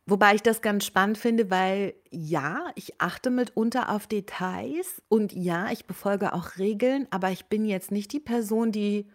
Wobei 0.06 0.34
ich 0.34 0.42
das 0.42 0.62
ganz 0.62 0.86
spannend 0.86 1.18
finde, 1.18 1.50
weil 1.50 1.92
ja, 2.10 2.70
ich 2.76 2.98
achte 2.98 3.28
mitunter 3.28 3.90
auf 3.90 4.06
Details 4.06 5.02
und 5.08 5.34
ja, 5.34 5.70
ich 5.70 5.84
befolge 5.84 6.32
auch 6.32 6.56
Regeln, 6.56 7.06
aber 7.10 7.30
ich 7.30 7.46
bin 7.46 7.66
jetzt 7.66 7.90
nicht 7.90 8.12
die 8.12 8.20
Person, 8.20 8.72
die 8.72 9.06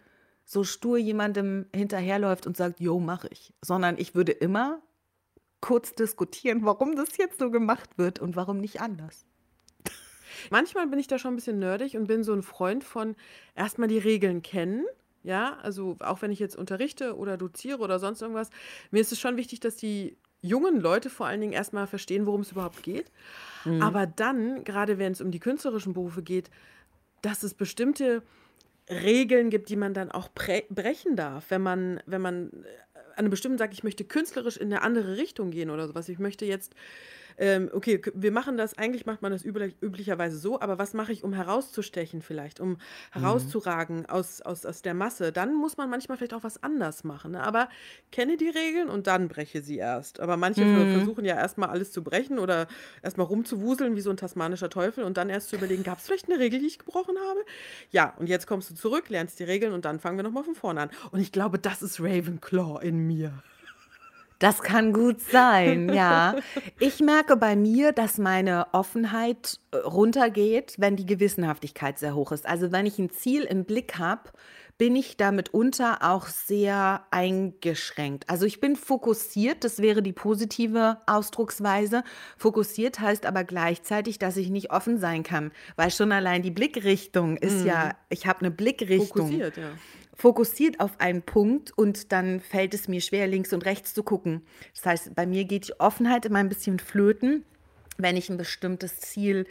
so 0.44 0.62
stur 0.62 0.96
jemandem 0.96 1.66
hinterherläuft 1.74 2.46
und 2.46 2.56
sagt, 2.56 2.78
jo, 2.78 3.00
mache 3.00 3.28
ich, 3.32 3.52
sondern 3.60 3.98
ich 3.98 4.14
würde 4.14 4.30
immer 4.30 4.82
kurz 5.60 5.94
diskutieren, 5.94 6.64
warum 6.64 6.94
das 6.94 7.16
jetzt 7.16 7.40
so 7.40 7.50
gemacht 7.50 7.98
wird 7.98 8.20
und 8.20 8.36
warum 8.36 8.58
nicht 8.58 8.80
anders. 8.80 9.26
Manchmal 10.50 10.86
bin 10.86 10.98
ich 10.98 11.08
da 11.08 11.18
schon 11.18 11.32
ein 11.32 11.36
bisschen 11.36 11.58
nerdig 11.58 11.96
und 11.96 12.06
bin 12.06 12.22
so 12.22 12.32
ein 12.32 12.42
Freund 12.42 12.84
von 12.84 13.16
erstmal 13.56 13.88
die 13.88 13.98
Regeln 13.98 14.42
kennen 14.42 14.84
ja, 15.24 15.58
also 15.62 15.96
auch 16.00 16.22
wenn 16.22 16.30
ich 16.30 16.38
jetzt 16.38 16.54
unterrichte 16.54 17.16
oder 17.16 17.36
doziere 17.36 17.78
oder 17.78 17.98
sonst 17.98 18.22
irgendwas, 18.22 18.50
mir 18.90 19.00
ist 19.00 19.10
es 19.10 19.18
schon 19.18 19.36
wichtig, 19.36 19.58
dass 19.60 19.74
die 19.74 20.16
jungen 20.42 20.78
Leute 20.80 21.08
vor 21.08 21.26
allen 21.26 21.40
Dingen 21.40 21.54
erstmal 21.54 21.86
verstehen, 21.86 22.26
worum 22.26 22.42
es 22.42 22.52
überhaupt 22.52 22.82
geht. 22.82 23.10
Mhm. 23.64 23.80
Aber 23.80 24.06
dann, 24.06 24.62
gerade 24.62 24.98
wenn 24.98 25.12
es 25.12 25.22
um 25.22 25.30
die 25.30 25.40
künstlerischen 25.40 25.94
Berufe 25.94 26.22
geht, 26.22 26.50
dass 27.22 27.42
es 27.42 27.54
bestimmte 27.54 28.22
Regeln 28.90 29.48
gibt, 29.48 29.70
die 29.70 29.76
man 29.76 29.94
dann 29.94 30.10
auch 30.10 30.28
brechen 30.28 31.16
darf, 31.16 31.50
wenn 31.50 31.62
man, 31.62 32.00
wenn 32.04 32.20
man 32.20 32.50
an 32.92 33.20
einem 33.20 33.30
bestimmten 33.30 33.56
sagt, 33.56 33.72
ich 33.72 33.84
möchte 33.84 34.04
künstlerisch 34.04 34.58
in 34.58 34.66
eine 34.66 34.82
andere 34.82 35.16
Richtung 35.16 35.50
gehen 35.50 35.70
oder 35.70 35.86
sowas. 35.86 36.10
Ich 36.10 36.18
möchte 36.18 36.44
jetzt 36.44 36.74
ähm, 37.38 37.70
okay, 37.72 38.00
wir 38.14 38.32
machen 38.32 38.56
das, 38.56 38.76
eigentlich 38.78 39.06
macht 39.06 39.22
man 39.22 39.32
das 39.32 39.44
üblich, 39.44 39.74
üblicherweise 39.80 40.38
so, 40.38 40.60
aber 40.60 40.78
was 40.78 40.94
mache 40.94 41.12
ich, 41.12 41.24
um 41.24 41.32
herauszustechen 41.32 42.22
vielleicht, 42.22 42.60
um 42.60 42.70
mhm. 42.70 42.76
herauszuragen 43.12 44.06
aus, 44.06 44.40
aus, 44.42 44.64
aus 44.66 44.82
der 44.82 44.94
Masse? 44.94 45.32
Dann 45.32 45.54
muss 45.54 45.76
man 45.76 45.90
manchmal 45.90 46.16
vielleicht 46.16 46.34
auch 46.34 46.44
was 46.44 46.62
anders 46.62 47.04
machen. 47.04 47.32
Ne? 47.32 47.42
Aber 47.42 47.68
kenne 48.12 48.36
die 48.36 48.48
Regeln 48.48 48.88
und 48.88 49.06
dann 49.06 49.28
breche 49.28 49.62
sie 49.62 49.76
erst. 49.76 50.20
Aber 50.20 50.36
manche 50.36 50.64
mhm. 50.64 50.92
versuchen 50.92 51.24
ja 51.24 51.36
erstmal 51.36 51.70
alles 51.70 51.92
zu 51.92 52.02
brechen 52.02 52.38
oder 52.38 52.66
erstmal 53.02 53.26
rumzuwuseln 53.26 53.96
wie 53.96 54.00
so 54.00 54.10
ein 54.10 54.16
tasmanischer 54.16 54.70
Teufel 54.70 55.04
und 55.04 55.16
dann 55.16 55.30
erst 55.30 55.48
zu 55.48 55.56
überlegen, 55.56 55.82
gab 55.82 55.98
es 55.98 56.06
vielleicht 56.06 56.28
eine 56.28 56.38
Regel, 56.38 56.60
die 56.60 56.66
ich 56.66 56.78
gebrochen 56.78 57.16
habe? 57.28 57.40
Ja, 57.90 58.14
und 58.18 58.28
jetzt 58.28 58.46
kommst 58.46 58.70
du 58.70 58.74
zurück, 58.74 59.08
lernst 59.08 59.38
die 59.38 59.44
Regeln 59.44 59.72
und 59.72 59.84
dann 59.84 60.00
fangen 60.00 60.18
wir 60.18 60.22
nochmal 60.22 60.44
von 60.44 60.54
vorne 60.54 60.82
an. 60.82 60.90
Und 61.10 61.20
ich 61.20 61.32
glaube, 61.32 61.58
das 61.58 61.82
ist 61.82 62.00
Ravenclaw 62.00 62.80
in 62.82 63.06
mir. 63.06 63.42
Das 64.38 64.62
kann 64.62 64.92
gut 64.92 65.20
sein, 65.20 65.88
ja. 65.92 66.36
Ich 66.78 67.00
merke 67.00 67.36
bei 67.36 67.56
mir, 67.56 67.92
dass 67.92 68.18
meine 68.18 68.66
Offenheit 68.72 69.60
äh, 69.70 69.76
runtergeht, 69.78 70.74
wenn 70.78 70.96
die 70.96 71.06
Gewissenhaftigkeit 71.06 71.98
sehr 71.98 72.14
hoch 72.14 72.32
ist. 72.32 72.46
Also 72.46 72.72
wenn 72.72 72.86
ich 72.86 72.98
ein 72.98 73.10
Ziel 73.10 73.42
im 73.42 73.64
Blick 73.64 73.98
habe, 73.98 74.30
bin 74.76 74.96
ich 74.96 75.16
damit 75.16 75.54
unter 75.54 76.02
auch 76.02 76.26
sehr 76.26 77.04
eingeschränkt. 77.12 78.28
Also 78.28 78.44
ich 78.44 78.60
bin 78.60 78.74
fokussiert, 78.74 79.62
das 79.62 79.78
wäre 79.78 80.02
die 80.02 80.12
positive 80.12 80.98
Ausdrucksweise. 81.06 82.02
Fokussiert 82.36 82.98
heißt 82.98 83.24
aber 83.24 83.44
gleichzeitig, 83.44 84.18
dass 84.18 84.36
ich 84.36 84.50
nicht 84.50 84.72
offen 84.72 84.98
sein 84.98 85.22
kann, 85.22 85.52
weil 85.76 85.92
schon 85.92 86.10
allein 86.10 86.42
die 86.42 86.50
Blickrichtung 86.50 87.36
ist 87.36 87.60
mhm. 87.60 87.66
ja, 87.66 87.92
ich 88.08 88.26
habe 88.26 88.40
eine 88.40 88.50
Blickrichtung. 88.50 89.28
Fokussiert, 89.28 89.56
ja 89.56 89.70
fokussiert 90.14 90.80
auf 90.80 91.00
einen 91.00 91.22
Punkt 91.22 91.76
und 91.76 92.12
dann 92.12 92.40
fällt 92.40 92.74
es 92.74 92.88
mir 92.88 93.00
schwer, 93.00 93.26
links 93.26 93.52
und 93.52 93.64
rechts 93.64 93.94
zu 93.94 94.02
gucken. 94.02 94.42
Das 94.74 94.86
heißt, 94.86 95.14
bei 95.14 95.26
mir 95.26 95.44
geht 95.44 95.68
die 95.68 95.80
Offenheit 95.80 96.24
immer 96.24 96.38
ein 96.38 96.48
bisschen 96.48 96.78
flöten, 96.78 97.44
wenn 97.98 98.16
ich 98.16 98.30
ein 98.30 98.36
bestimmtes 98.36 99.00
Ziel 99.00 99.46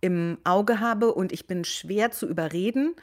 im 0.00 0.38
Auge 0.44 0.80
habe 0.80 1.14
und 1.14 1.32
ich 1.32 1.46
bin 1.46 1.64
schwer 1.64 2.10
zu 2.10 2.28
überreden. 2.28 2.94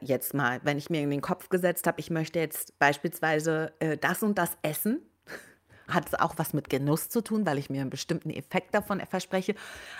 Jetzt 0.00 0.34
mal, 0.34 0.60
wenn 0.64 0.78
ich 0.78 0.90
mir 0.90 1.00
in 1.00 1.10
den 1.10 1.20
Kopf 1.20 1.48
gesetzt 1.48 1.86
habe, 1.86 2.00
ich 2.00 2.10
möchte 2.10 2.38
jetzt 2.38 2.78
beispielsweise 2.78 3.72
äh, 3.78 3.96
das 3.96 4.22
und 4.22 4.36
das 4.36 4.58
essen, 4.62 5.00
hat 5.90 6.08
es 6.08 6.14
auch 6.14 6.34
was 6.36 6.52
mit 6.52 6.70
Genuss 6.70 7.08
zu 7.08 7.20
tun, 7.20 7.46
weil 7.46 7.58
ich 7.58 7.70
mir 7.70 7.80
einen 7.80 7.90
bestimmten 7.90 8.30
Effekt 8.30 8.74
davon 8.74 9.00
verspreche. 9.08 9.54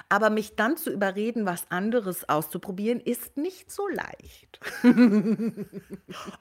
Aber 0.08 0.30
mich 0.30 0.56
dann 0.56 0.76
zu 0.76 0.90
überreden, 0.90 1.46
was 1.46 1.70
anderes 1.70 2.28
auszuprobieren, 2.28 3.00
ist 3.00 3.36
nicht 3.36 3.70
so 3.70 3.88
leicht. 3.88 4.60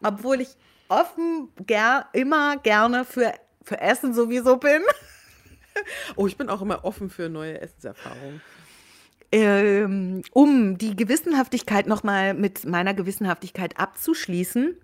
Obwohl 0.04 0.42
ich 0.42 0.56
offen 0.88 1.50
ger 1.66 2.08
immer 2.14 2.58
gerne 2.58 3.06
für, 3.06 3.34
für 3.64 3.80
Essen 3.80 4.14
sowieso 4.14 4.58
bin. 4.58 4.82
oh, 6.16 6.28
ich 6.28 6.38
bin 6.38 6.50
auch 6.50 6.62
immer 6.62 6.84
offen 6.84 7.10
für 7.10 7.30
neue 7.30 7.62
Essenserfahrungen. 7.62 8.42
Ähm, 9.32 10.24
um 10.32 10.80
die 10.80 10.96
Gewissenhaftigkeit 10.96 11.86
nochmal 11.86 12.34
mit 12.34 12.66
meiner 12.66 12.96
Gewissenhaftigkeit 12.96 13.80
abzuschließen, 13.80 14.76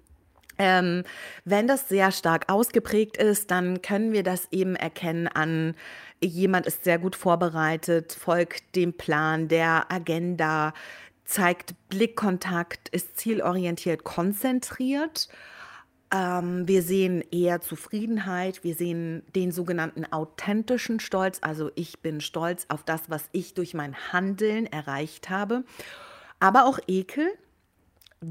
ähm, 0.58 1.04
wenn 1.44 1.68
das 1.68 1.90
sehr 1.90 2.12
stark 2.12 2.52
ausgeprägt 2.52 3.18
ist, 3.18 3.52
dann 3.52 3.82
können 3.82 4.14
wir 4.14 4.24
das 4.24 4.48
eben 4.52 4.76
erkennen 4.76 5.28
an, 5.28 5.76
jemand 6.24 6.66
ist 6.66 6.84
sehr 6.84 6.98
gut 6.98 7.16
vorbereitet, 7.16 8.14
folgt 8.14 8.76
dem 8.76 8.94
Plan, 8.94 9.48
der 9.48 9.92
Agenda, 9.92 10.74
zeigt 11.26 11.74
Blickkontakt, 11.90 12.90
ist 12.90 13.18
zielorientiert, 13.18 14.04
konzentriert. 14.04 15.28
Ähm, 16.14 16.68
wir 16.68 16.84
sehen 16.84 17.24
eher 17.32 17.62
Zufriedenheit, 17.62 18.64
wir 18.64 18.76
sehen 18.76 19.24
den 19.36 19.52
sogenannten 19.52 20.06
authentischen 20.06 21.00
Stolz, 21.00 21.40
also 21.42 21.72
ich 21.76 22.00
bin 22.00 22.22
stolz 22.22 22.66
auf 22.70 22.84
das, 22.84 23.10
was 23.10 23.28
ich 23.32 23.56
durch 23.56 23.74
mein 23.74 23.96
Handeln 24.14 24.68
erreicht 24.68 25.30
habe, 25.30 25.64
aber 26.40 26.66
auch 26.66 26.80
Ekel, 26.88 27.28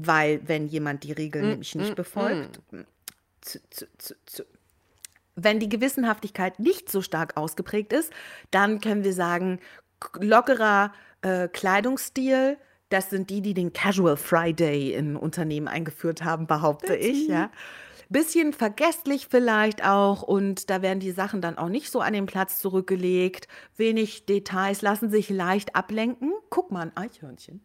weil 0.03 0.41
wenn 0.47 0.67
jemand 0.67 1.03
die 1.03 1.11
Regeln 1.11 1.45
mm, 1.45 1.49
nämlich 1.49 1.75
nicht 1.75 1.91
mm, 1.91 1.95
befolgt, 1.95 2.59
mm. 2.71 2.81
zu, 3.41 3.59
zu, 3.69 3.85
zu, 4.25 4.43
wenn 5.35 5.59
die 5.59 5.69
Gewissenhaftigkeit 5.69 6.59
nicht 6.59 6.91
so 6.91 7.01
stark 7.01 7.37
ausgeprägt 7.37 7.93
ist, 7.93 8.11
dann 8.51 8.79
können 8.79 9.03
wir 9.03 9.13
sagen, 9.13 9.59
lockerer, 10.19 10.93
äh, 11.21 11.47
Kleidungsstil, 11.47 12.57
das 12.89 13.09
sind 13.09 13.29
die, 13.29 13.41
die 13.41 13.53
den 13.53 13.73
Casual 13.73 14.17
Friday 14.17 14.93
in 14.93 15.15
Unternehmen 15.15 15.67
eingeführt 15.67 16.23
haben, 16.23 16.47
behaupte 16.47 16.95
ich, 16.95 17.27
ja. 17.27 17.49
Bisschen 18.07 18.53
vergesslich 18.53 19.27
vielleicht 19.31 19.83
auch 19.83 20.21
und 20.21 20.69
da 20.69 20.83
werden 20.83 20.99
die 20.99 21.09
Sachen 21.09 21.41
dann 21.41 21.57
auch 21.57 21.69
nicht 21.69 21.91
so 21.91 22.01
an 22.01 22.13
den 22.13 22.27
Platz 22.27 22.59
zurückgelegt. 22.59 23.47
Wenig 23.77 24.27
Details 24.27 24.83
lassen 24.83 25.09
sich 25.09 25.31
leicht 25.31 25.75
ablenken. 25.75 26.31
Guck 26.51 26.71
mal, 26.71 26.81
ein 26.81 26.95
Eichhörnchen. 26.95 27.61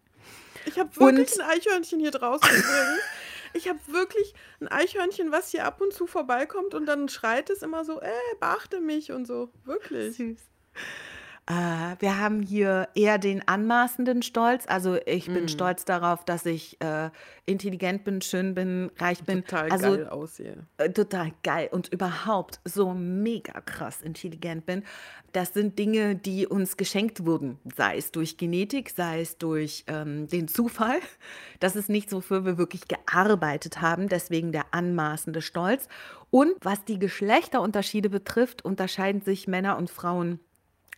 Ich 0.64 0.78
habe 0.78 0.94
wirklich 0.96 1.32
und, 1.32 1.40
ein 1.40 1.50
Eichhörnchen 1.50 2.00
hier 2.00 2.10
draußen 2.10 2.48
übrigens. 2.48 3.00
Ich 3.52 3.68
habe 3.68 3.80
wirklich 3.88 4.32
ein 4.60 4.68
Eichhörnchen, 4.68 5.32
was 5.32 5.50
hier 5.50 5.64
ab 5.64 5.80
und 5.80 5.92
zu 5.92 6.06
vorbeikommt 6.06 6.72
und 6.72 6.86
dann 6.86 7.08
schreit 7.08 7.50
es 7.50 7.62
immer 7.62 7.84
so, 7.84 8.00
äh, 8.00 8.12
beachte 8.38 8.80
mich 8.80 9.10
und 9.10 9.26
so. 9.26 9.50
Wirklich. 9.64 10.16
Süß. 10.16 10.38
Äh, 11.50 11.96
wir 11.98 12.20
haben 12.20 12.42
hier 12.42 12.88
eher 12.94 13.18
den 13.18 13.46
anmaßenden 13.48 14.22
Stolz. 14.22 14.66
Also 14.68 14.98
ich 15.04 15.26
bin 15.26 15.46
mm. 15.46 15.48
stolz 15.48 15.84
darauf, 15.84 16.24
dass 16.24 16.46
ich 16.46 16.80
äh, 16.80 17.10
intelligent 17.44 18.04
bin, 18.04 18.22
schön 18.22 18.54
bin, 18.54 18.92
reich 18.98 19.24
bin. 19.24 19.44
Total 19.44 19.68
also, 19.72 19.88
geil 19.88 20.08
aussehe. 20.08 20.66
Äh, 20.76 20.90
total 20.90 21.32
geil 21.42 21.68
und 21.72 21.92
überhaupt 21.92 22.60
so 22.64 22.94
mega 22.94 23.60
krass 23.62 24.00
intelligent 24.00 24.64
bin. 24.64 24.84
Das 25.32 25.52
sind 25.52 25.76
Dinge, 25.76 26.14
die 26.14 26.46
uns 26.46 26.76
geschenkt 26.76 27.26
wurden, 27.26 27.58
sei 27.74 27.96
es 27.96 28.12
durch 28.12 28.36
Genetik, 28.36 28.90
sei 28.90 29.20
es 29.20 29.36
durch 29.36 29.84
ähm, 29.88 30.28
den 30.28 30.46
Zufall. 30.46 31.00
Das 31.58 31.74
ist 31.74 31.88
nichts, 31.88 32.12
wofür 32.12 32.44
wir 32.44 32.58
wirklich 32.58 32.82
gearbeitet 32.86 33.80
haben, 33.80 34.08
deswegen 34.08 34.52
der 34.52 34.66
anmaßende 34.70 35.42
Stolz. 35.42 35.88
Und 36.30 36.52
was 36.62 36.84
die 36.84 37.00
Geschlechterunterschiede 37.00 38.08
betrifft, 38.08 38.64
unterscheiden 38.64 39.20
sich 39.20 39.48
Männer 39.48 39.76
und 39.76 39.90
Frauen 39.90 40.38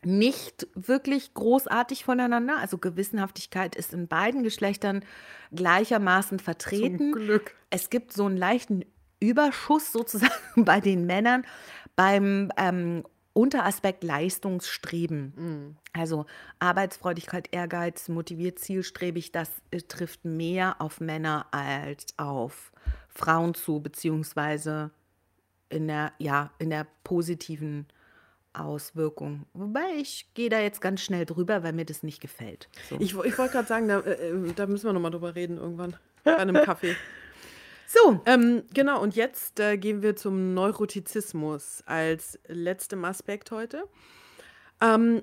nicht 0.05 0.67
wirklich 0.75 1.35
großartig 1.35 2.05
voneinander. 2.05 2.59
Also 2.59 2.79
Gewissenhaftigkeit 2.79 3.77
ist 3.77 3.93
in 3.95 4.09
beiden 4.09 4.43
Geschlechtern 4.43 5.05
gleichermaßen 5.55 6.39
vertreten. 6.39 7.13
Zum 7.13 7.13
Glück. 7.13 7.55
Es 7.71 7.91
gibt 7.91 8.13
so 8.13 8.27
einen 8.27 8.37
leichten 8.37 8.85
Überschuss 9.21 9.93
sozusagen 9.93 10.33
bei 10.57 10.81
den 10.81 11.07
Männern 11.07 11.45
beim 11.95 12.51
ähm, 12.57 13.05
Unteraspekt 13.35 14.05
Leistungsstreben. 14.05 15.33
Mhm. 15.37 15.77
Also 15.93 16.27
Arbeitsfreudigkeit, 16.59 17.49
Ehrgeiz, 17.53 18.09
motiviert, 18.09 18.59
zielstrebig, 18.59 19.33
das 19.33 19.51
äh, 19.71 19.81
trifft 19.81 20.25
mehr 20.25 20.81
auf 20.81 21.01
Männer 21.01 21.47
als 21.51 22.07
auf 22.19 22.73
Frauen 23.09 23.55
zu, 23.55 23.81
beziehungsweise 23.81 24.91
in 25.69 25.89
der, 25.89 26.13
ja, 26.19 26.51
in 26.59 26.71
der 26.71 26.87
positiven 27.05 27.87
Auswirkung. 28.55 29.47
Wobei 29.55 29.95
ich 29.97 30.29
gehe 30.35 30.51
da 30.51 30.61
jetzt 30.61 30.81
ganz 30.81 31.01
schnell 31.01 31.27
drüber, 31.27 31.63
weil 31.63 31.73
mir 31.73 31.85
das 31.85 32.03
nicht 32.03 32.21
gefällt. 32.21 32.69
So. 32.89 32.97
Ich, 32.97 33.15
ich 33.15 33.39
wollte 33.39 33.53
gerade 33.53 33.69
sagen, 33.69 33.89
da, 33.89 34.01
äh, 34.01 34.31
äh, 34.31 34.53
da, 34.55 34.67
müssen 34.67 34.87
wir 34.87 34.93
nochmal 34.93 35.11
drüber 35.11 35.35
reden 35.35 35.57
irgendwann. 35.57 35.97
Bei 36.25 36.37
einem 36.37 36.57
Kaffee. 36.57 36.97
So. 37.87 38.21
Ähm, 38.27 38.63
genau, 38.73 39.03
und 39.03 39.17
jetzt 39.17 39.61
äh, 39.61 39.77
gehen 39.77 40.03
wir 40.03 40.17
zum 40.17 40.55
Neurotizismus 40.55 41.83
als 41.87 42.39
letztem 42.47 43.05
Aspekt 43.05 43.51
heute. 43.51 43.85
Ähm, 44.81 45.23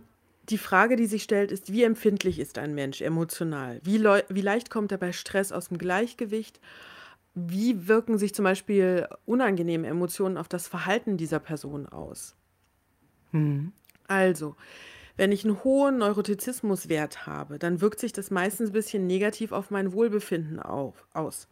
die 0.49 0.57
Frage, 0.57 0.95
die 0.95 1.05
sich 1.05 1.23
stellt, 1.23 1.51
ist, 1.51 1.71
wie 1.71 1.83
empfindlich 1.83 2.39
ist 2.39 2.57
ein 2.57 2.73
Mensch 2.73 3.01
emotional? 3.01 3.79
Wie, 3.83 4.03
wie 4.03 4.41
leicht 4.41 4.69
kommt 4.69 4.91
er 4.91 4.97
bei 4.97 5.11
Stress 5.11 5.51
aus 5.51 5.69
dem 5.69 5.77
Gleichgewicht? 5.77 6.59
Wie 7.35 7.87
wirken 7.87 8.17
sich 8.17 8.33
zum 8.33 8.43
Beispiel 8.43 9.07
unangenehme 9.25 9.87
Emotionen 9.87 10.37
auf 10.37 10.47
das 10.47 10.67
Verhalten 10.67 11.17
dieser 11.17 11.39
Person 11.39 11.87
aus? 11.87 12.35
Mhm. 13.31 13.71
Also, 14.07 14.55
wenn 15.17 15.31
ich 15.31 15.43
einen 15.43 15.63
hohen 15.63 15.97
Neurotizismuswert 15.97 17.27
habe, 17.27 17.59
dann 17.59 17.81
wirkt 17.81 17.99
sich 17.99 18.13
das 18.13 18.31
meistens 18.31 18.69
ein 18.69 18.73
bisschen 18.73 19.05
negativ 19.05 19.51
auf 19.51 19.69
mein 19.69 19.93
Wohlbefinden 19.93 20.59
auf, 20.59 21.05
aus. 21.13 21.47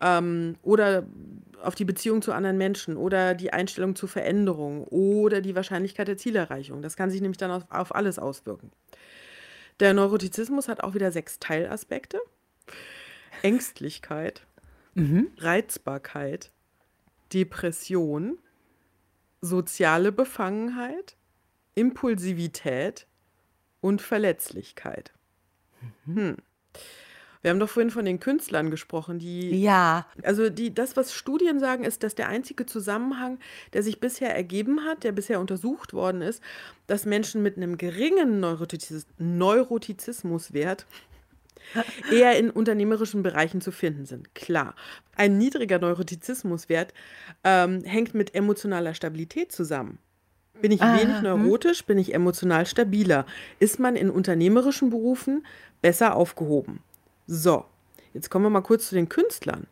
Ähm, 0.00 0.56
oder 0.62 1.06
auf 1.62 1.74
die 1.74 1.84
Beziehung 1.84 2.22
zu 2.22 2.32
anderen 2.32 2.58
Menschen 2.58 2.96
oder 2.96 3.34
die 3.34 3.52
Einstellung 3.52 3.96
zur 3.96 4.08
Veränderung 4.08 4.84
oder 4.84 5.40
die 5.40 5.54
Wahrscheinlichkeit 5.54 6.08
der 6.08 6.16
Zielerreichung. 6.16 6.82
Das 6.82 6.96
kann 6.96 7.10
sich 7.10 7.20
nämlich 7.20 7.38
dann 7.38 7.50
auf, 7.50 7.64
auf 7.70 7.94
alles 7.94 8.18
auswirken. 8.18 8.70
Der 9.80 9.92
Neurotizismus 9.92 10.68
hat 10.68 10.82
auch 10.82 10.94
wieder 10.94 11.12
sechs 11.12 11.38
Teilaspekte. 11.38 12.20
Ängstlichkeit, 13.42 14.46
mhm. 14.94 15.28
Reizbarkeit, 15.38 16.50
Depression, 17.32 18.38
soziale 19.40 20.12
Befangenheit, 20.12 21.16
Impulsivität 21.74 23.06
und 23.80 24.02
Verletzlichkeit. 24.02 25.12
Hm. 26.06 26.36
Wir 27.42 27.50
haben 27.50 27.60
doch 27.60 27.68
vorhin 27.68 27.92
von 27.92 28.04
den 28.04 28.18
Künstlern 28.18 28.72
gesprochen, 28.72 29.20
die. 29.20 29.62
Ja. 29.62 30.08
Also 30.24 30.50
die, 30.50 30.74
das, 30.74 30.96
was 30.96 31.12
Studien 31.12 31.60
sagen, 31.60 31.84
ist, 31.84 32.02
dass 32.02 32.16
der 32.16 32.28
einzige 32.28 32.66
Zusammenhang, 32.66 33.38
der 33.72 33.84
sich 33.84 34.00
bisher 34.00 34.34
ergeben 34.34 34.84
hat, 34.84 35.04
der 35.04 35.12
bisher 35.12 35.38
untersucht 35.38 35.92
worden 35.92 36.22
ist, 36.22 36.42
dass 36.88 37.06
Menschen 37.06 37.44
mit 37.44 37.56
einem 37.56 37.78
geringen 37.78 38.40
Neurotiz 38.40 39.06
Neurotizismuswert 39.18 40.86
eher 42.10 42.38
in 42.38 42.50
unternehmerischen 42.50 43.22
Bereichen 43.22 43.60
zu 43.60 43.70
finden 43.70 44.06
sind. 44.06 44.34
Klar, 44.34 44.74
ein 45.16 45.38
niedriger 45.38 45.78
Neurotizismuswert 45.78 46.92
ähm, 47.44 47.82
hängt 47.84 48.14
mit 48.14 48.34
emotionaler 48.34 48.94
Stabilität 48.94 49.52
zusammen. 49.52 49.98
Bin 50.60 50.72
ich 50.72 50.80
Aha, 50.80 51.00
wenig 51.00 51.16
hm. 51.16 51.22
neurotisch, 51.22 51.84
bin 51.84 51.98
ich 51.98 52.14
emotional 52.14 52.66
stabiler. 52.66 53.26
Ist 53.58 53.78
man 53.78 53.96
in 53.96 54.10
unternehmerischen 54.10 54.90
Berufen 54.90 55.46
besser 55.82 56.14
aufgehoben? 56.14 56.80
So, 57.26 57.64
jetzt 58.14 58.30
kommen 58.30 58.46
wir 58.46 58.50
mal 58.50 58.62
kurz 58.62 58.88
zu 58.88 58.94
den 58.94 59.08
Künstlern. 59.08 59.66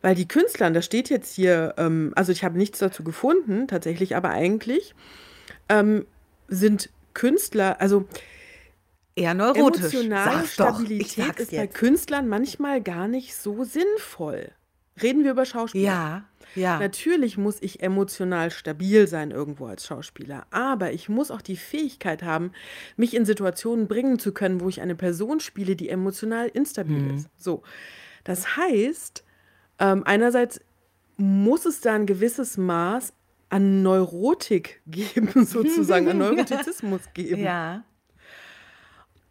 Weil 0.00 0.14
die 0.14 0.28
Künstler, 0.28 0.70
da 0.70 0.82
steht 0.82 1.08
jetzt 1.08 1.34
hier, 1.34 1.74
ähm, 1.78 2.12
also 2.14 2.30
ich 2.30 2.44
habe 2.44 2.58
nichts 2.58 2.78
dazu 2.78 3.04
gefunden, 3.04 3.68
tatsächlich, 3.68 4.16
aber 4.16 4.30
eigentlich 4.30 4.94
ähm, 5.68 6.06
sind 6.48 6.90
Künstler, 7.14 7.80
also 7.80 8.06
Eher 9.16 9.34
neurotisch. 9.34 9.94
Emotionale 9.94 10.46
Stabilität 10.46 11.28
doch, 11.28 11.38
ist 11.38 11.52
jetzt. 11.52 11.60
bei 11.60 11.66
Künstlern 11.66 12.28
manchmal 12.28 12.82
gar 12.82 13.08
nicht 13.08 13.36
so 13.36 13.64
sinnvoll. 13.64 14.50
Reden 15.02 15.24
wir 15.24 15.32
über 15.32 15.44
Schauspieler. 15.44 15.84
Ja, 15.84 16.24
ja. 16.54 16.78
Natürlich 16.78 17.36
muss 17.36 17.60
ich 17.60 17.82
emotional 17.82 18.50
stabil 18.50 19.08
sein 19.08 19.30
irgendwo 19.30 19.66
als 19.66 19.86
Schauspieler, 19.86 20.46
aber 20.50 20.92
ich 20.92 21.08
muss 21.08 21.30
auch 21.30 21.42
die 21.42 21.56
Fähigkeit 21.56 22.22
haben, 22.22 22.52
mich 22.96 23.14
in 23.14 23.24
Situationen 23.24 23.88
bringen 23.88 24.18
zu 24.18 24.32
können, 24.32 24.60
wo 24.60 24.68
ich 24.68 24.80
eine 24.80 24.94
Person 24.94 25.40
spiele, 25.40 25.74
die 25.74 25.88
emotional 25.88 26.48
instabil 26.48 26.98
mhm. 26.98 27.14
ist. 27.16 27.28
So, 27.36 27.62
das 28.22 28.56
heißt, 28.56 29.24
ähm, 29.80 30.02
einerseits 30.04 30.60
muss 31.16 31.66
es 31.66 31.80
da 31.80 31.94
ein 31.94 32.06
gewisses 32.06 32.56
Maß 32.56 33.12
an 33.48 33.82
Neurotik 33.82 34.80
geben, 34.86 35.44
sozusagen, 35.44 36.08
an 36.08 36.18
Neurotizismus 36.18 37.02
geben. 37.14 37.42
Ja. 37.42 37.84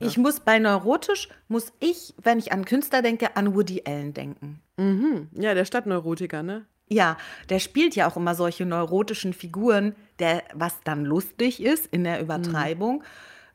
Ich 0.08 0.18
muss 0.18 0.39
bei 0.39 0.60
neurotisch, 0.60 1.30
muss 1.47 1.72
ich, 1.80 2.14
wenn 2.22 2.39
ich 2.39 2.51
an 2.51 2.66
Künstler 2.66 3.01
denke, 3.01 3.36
an 3.36 3.56
Woody 3.56 3.84
Allen 3.86 4.14
denken. 4.14 4.62
Mhm. 4.78 5.30
Ja, 5.34 5.54
der 5.54 5.66
Stadtneurotiker, 5.66 6.43
ne? 6.43 6.66
Ja, 6.89 7.18
der 7.49 7.60
spielt 7.60 7.95
ja 7.95 8.10
auch 8.10 8.18
immer 8.18 8.36
solche 8.36 8.66
neurotischen 8.66 9.34
Figuren, 9.34 9.95
der, 10.20 10.43
was 10.54 10.82
dann 10.84 11.06
lustig 11.06 11.62
ist 11.62 11.88
in 11.88 12.04
der 12.04 12.22
Übertreibung. 12.22 12.97
Mhm. 12.97 13.04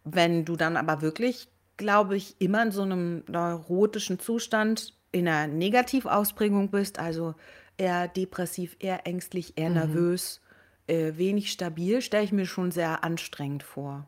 Wenn 0.05 0.45
du 0.45 0.57
dann 0.57 0.77
aber 0.77 1.03
wirklich, 1.03 1.49
glaube 1.77 2.17
ich, 2.17 2.37
immer 2.41 2.63
in 2.63 2.73
so 2.73 2.83
einem 2.83 3.23
neurotischen 3.29 4.19
Zustand 4.19 4.95
in 5.13 5.29
einer 5.29 5.53
Negativausprägung 5.53 6.71
bist, 6.71 6.99
also 6.99 7.35
eher 7.77 8.09
depressiv, 8.09 8.77
eher 8.81 9.07
ängstlich, 9.07 9.55
eher 9.57 9.71
mhm. 9.71 9.77
nervös, 9.77 10.41
äh, 10.87 11.13
wenig 11.17 11.53
stabil, 11.53 12.03
stelle 12.03 12.25
ich 12.25 12.33
mir 12.33 12.47
schon 12.47 12.71
sehr 12.71 13.05
anstrengend 13.05 13.63
vor. 13.63 14.07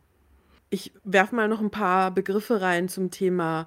Ich 0.70 0.92
werfe 1.04 1.34
mal 1.34 1.48
noch 1.48 1.60
ein 1.60 1.70
paar 1.70 2.12
Begriffe 2.12 2.60
rein 2.60 2.88
zum 2.88 3.10
Thema 3.10 3.66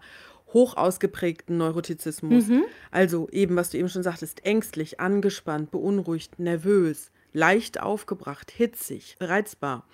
hoch 0.54 0.78
ausgeprägten 0.78 1.58
Neurotizismus. 1.58 2.47
Mhm. 2.47 2.64
Also 2.91 3.28
eben, 3.32 3.56
was 3.56 3.72
du 3.72 3.78
eben 3.78 3.89
schon 3.89 4.04
sagtest, 4.04 4.45
ängstlich, 4.45 4.99
angespannt, 4.99 5.72
beunruhigt, 5.72 6.39
nervös, 6.39 7.12
leicht 7.34 7.82
aufgebracht, 7.82 8.51
hitzig, 8.51 9.18
reizbar. 9.20 9.86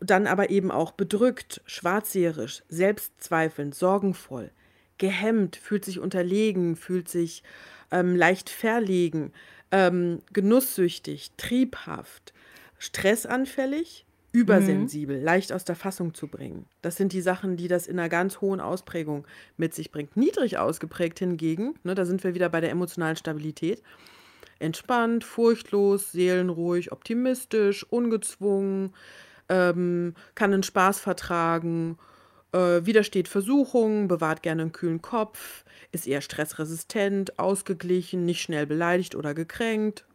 Dann 0.00 0.26
aber 0.26 0.50
eben 0.50 0.70
auch 0.70 0.92
bedrückt, 0.92 1.60
schwarzseherisch, 1.66 2.62
selbstzweifelnd, 2.68 3.74
sorgenvoll, 3.74 4.50
gehemmt, 4.98 5.56
fühlt 5.56 5.84
sich 5.84 5.98
unterlegen, 5.98 6.76
fühlt 6.76 7.08
sich 7.08 7.42
ähm, 7.90 8.16
leicht 8.16 8.50
verlegen, 8.50 9.32
ähm, 9.70 10.22
genusssüchtig, 10.32 11.32
triebhaft, 11.36 12.32
stressanfällig, 12.78 14.04
übersensibel, 14.34 15.18
mhm. 15.18 15.24
leicht 15.24 15.52
aus 15.52 15.64
der 15.64 15.76
Fassung 15.76 16.12
zu 16.12 16.26
bringen. 16.26 16.66
Das 16.82 16.96
sind 16.96 17.12
die 17.12 17.20
Sachen, 17.20 17.56
die 17.56 17.68
das 17.68 17.86
in 17.86 17.98
einer 17.98 18.08
ganz 18.08 18.40
hohen 18.40 18.60
Ausprägung 18.60 19.26
mit 19.56 19.74
sich 19.74 19.92
bringt. 19.92 20.16
Niedrig 20.16 20.58
ausgeprägt 20.58 21.20
hingegen, 21.20 21.74
ne, 21.84 21.94
da 21.94 22.04
sind 22.04 22.24
wir 22.24 22.34
wieder 22.34 22.48
bei 22.48 22.60
der 22.60 22.70
emotionalen 22.70 23.16
Stabilität. 23.16 23.82
Entspannt, 24.58 25.22
furchtlos, 25.22 26.10
seelenruhig, 26.10 26.90
optimistisch, 26.90 27.84
ungezwungen, 27.84 28.92
ähm, 29.48 30.14
kann 30.34 30.52
einen 30.52 30.62
Spaß 30.64 30.98
vertragen, 30.98 31.96
äh, 32.52 32.84
widersteht 32.84 33.28
Versuchungen, 33.28 34.08
bewahrt 34.08 34.42
gerne 34.42 34.62
einen 34.62 34.72
kühlen 34.72 35.00
Kopf, 35.00 35.64
ist 35.92 36.08
eher 36.08 36.20
stressresistent, 36.20 37.38
ausgeglichen, 37.38 38.24
nicht 38.24 38.42
schnell 38.42 38.66
beleidigt 38.66 39.14
oder 39.14 39.32
gekränkt. 39.32 40.06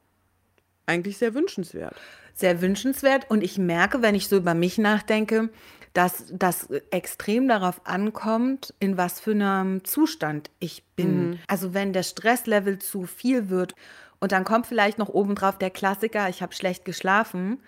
Eigentlich 0.90 1.20
sehr 1.20 1.36
wünschenswert. 1.36 1.96
Sehr 2.34 2.62
wünschenswert. 2.62 3.30
Und 3.30 3.44
ich 3.44 3.60
merke, 3.60 4.02
wenn 4.02 4.16
ich 4.16 4.28
so 4.28 4.38
über 4.38 4.56
mich 4.56 4.80
nachdenke, 4.80 5.50
dass 5.94 6.26
das 6.32 6.68
extrem 6.90 7.48
darauf 7.48 7.86
ankommt, 7.86 8.74
in 8.80 8.98
was 8.98 9.20
für 9.20 9.32
einem 9.32 9.84
Zustand 9.84 10.50
ich 10.60 10.84
bin. 10.96 11.30
Mhm. 11.30 11.40
Also 11.48 11.74
wenn 11.74 11.94
der 11.94 12.04
Stresslevel 12.04 12.80
zu 12.80 13.06
viel 13.06 13.50
wird 13.50 13.76
und 14.20 14.32
dann 14.32 14.46
kommt 14.46 14.66
vielleicht 14.66 14.98
noch 14.98 15.10
obendrauf 15.10 15.58
der 15.58 15.70
Klassiker, 15.70 16.28
ich 16.28 16.42
habe 16.42 16.54
schlecht 16.56 16.86
geschlafen, 16.86 17.62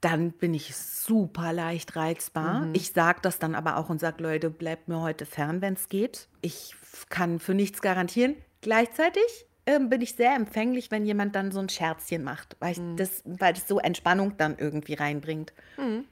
dann 0.00 0.32
bin 0.32 0.54
ich 0.54 0.76
super 0.76 1.52
leicht 1.52 1.96
reizbar. 1.96 2.66
Mhm. 2.66 2.74
Ich 2.74 2.92
sage 2.92 3.18
das 3.22 3.38
dann 3.38 3.54
aber 3.54 3.78
auch 3.78 3.88
und 3.88 4.00
sage, 4.00 4.22
Leute, 4.22 4.50
bleibt 4.50 4.86
mir 4.86 5.00
heute 5.00 5.26
fern, 5.26 5.60
wenn 5.60 5.74
es 5.74 5.88
geht. 5.88 6.28
Ich 6.40 6.74
kann 7.08 7.40
für 7.40 7.54
nichts 7.54 7.80
garantieren. 7.80 8.36
Gleichzeitig 8.60 9.46
äh, 9.66 9.78
bin 9.78 10.00
ich 10.00 10.14
sehr 10.14 10.34
empfänglich, 10.34 10.90
wenn 10.90 11.06
jemand 11.06 11.34
dann 11.34 11.52
so 11.52 11.60
ein 11.60 11.68
Scherzchen 11.68 12.22
macht, 12.22 12.56
weil, 12.60 12.78
mhm. 12.78 12.96
das, 12.96 13.22
weil 13.24 13.52
das 13.52 13.66
so 13.66 13.78
Entspannung 13.78 14.36
dann 14.36 14.56
irgendwie 14.58 14.94
reinbringt. 14.94 15.52
Mhm. 15.76 16.04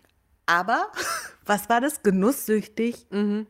Aber, 0.46 0.88
was 1.46 1.68
war 1.68 1.80
das? 1.80 2.02
Genusssüchtig. 2.02 3.06
Mhm. 3.10 3.46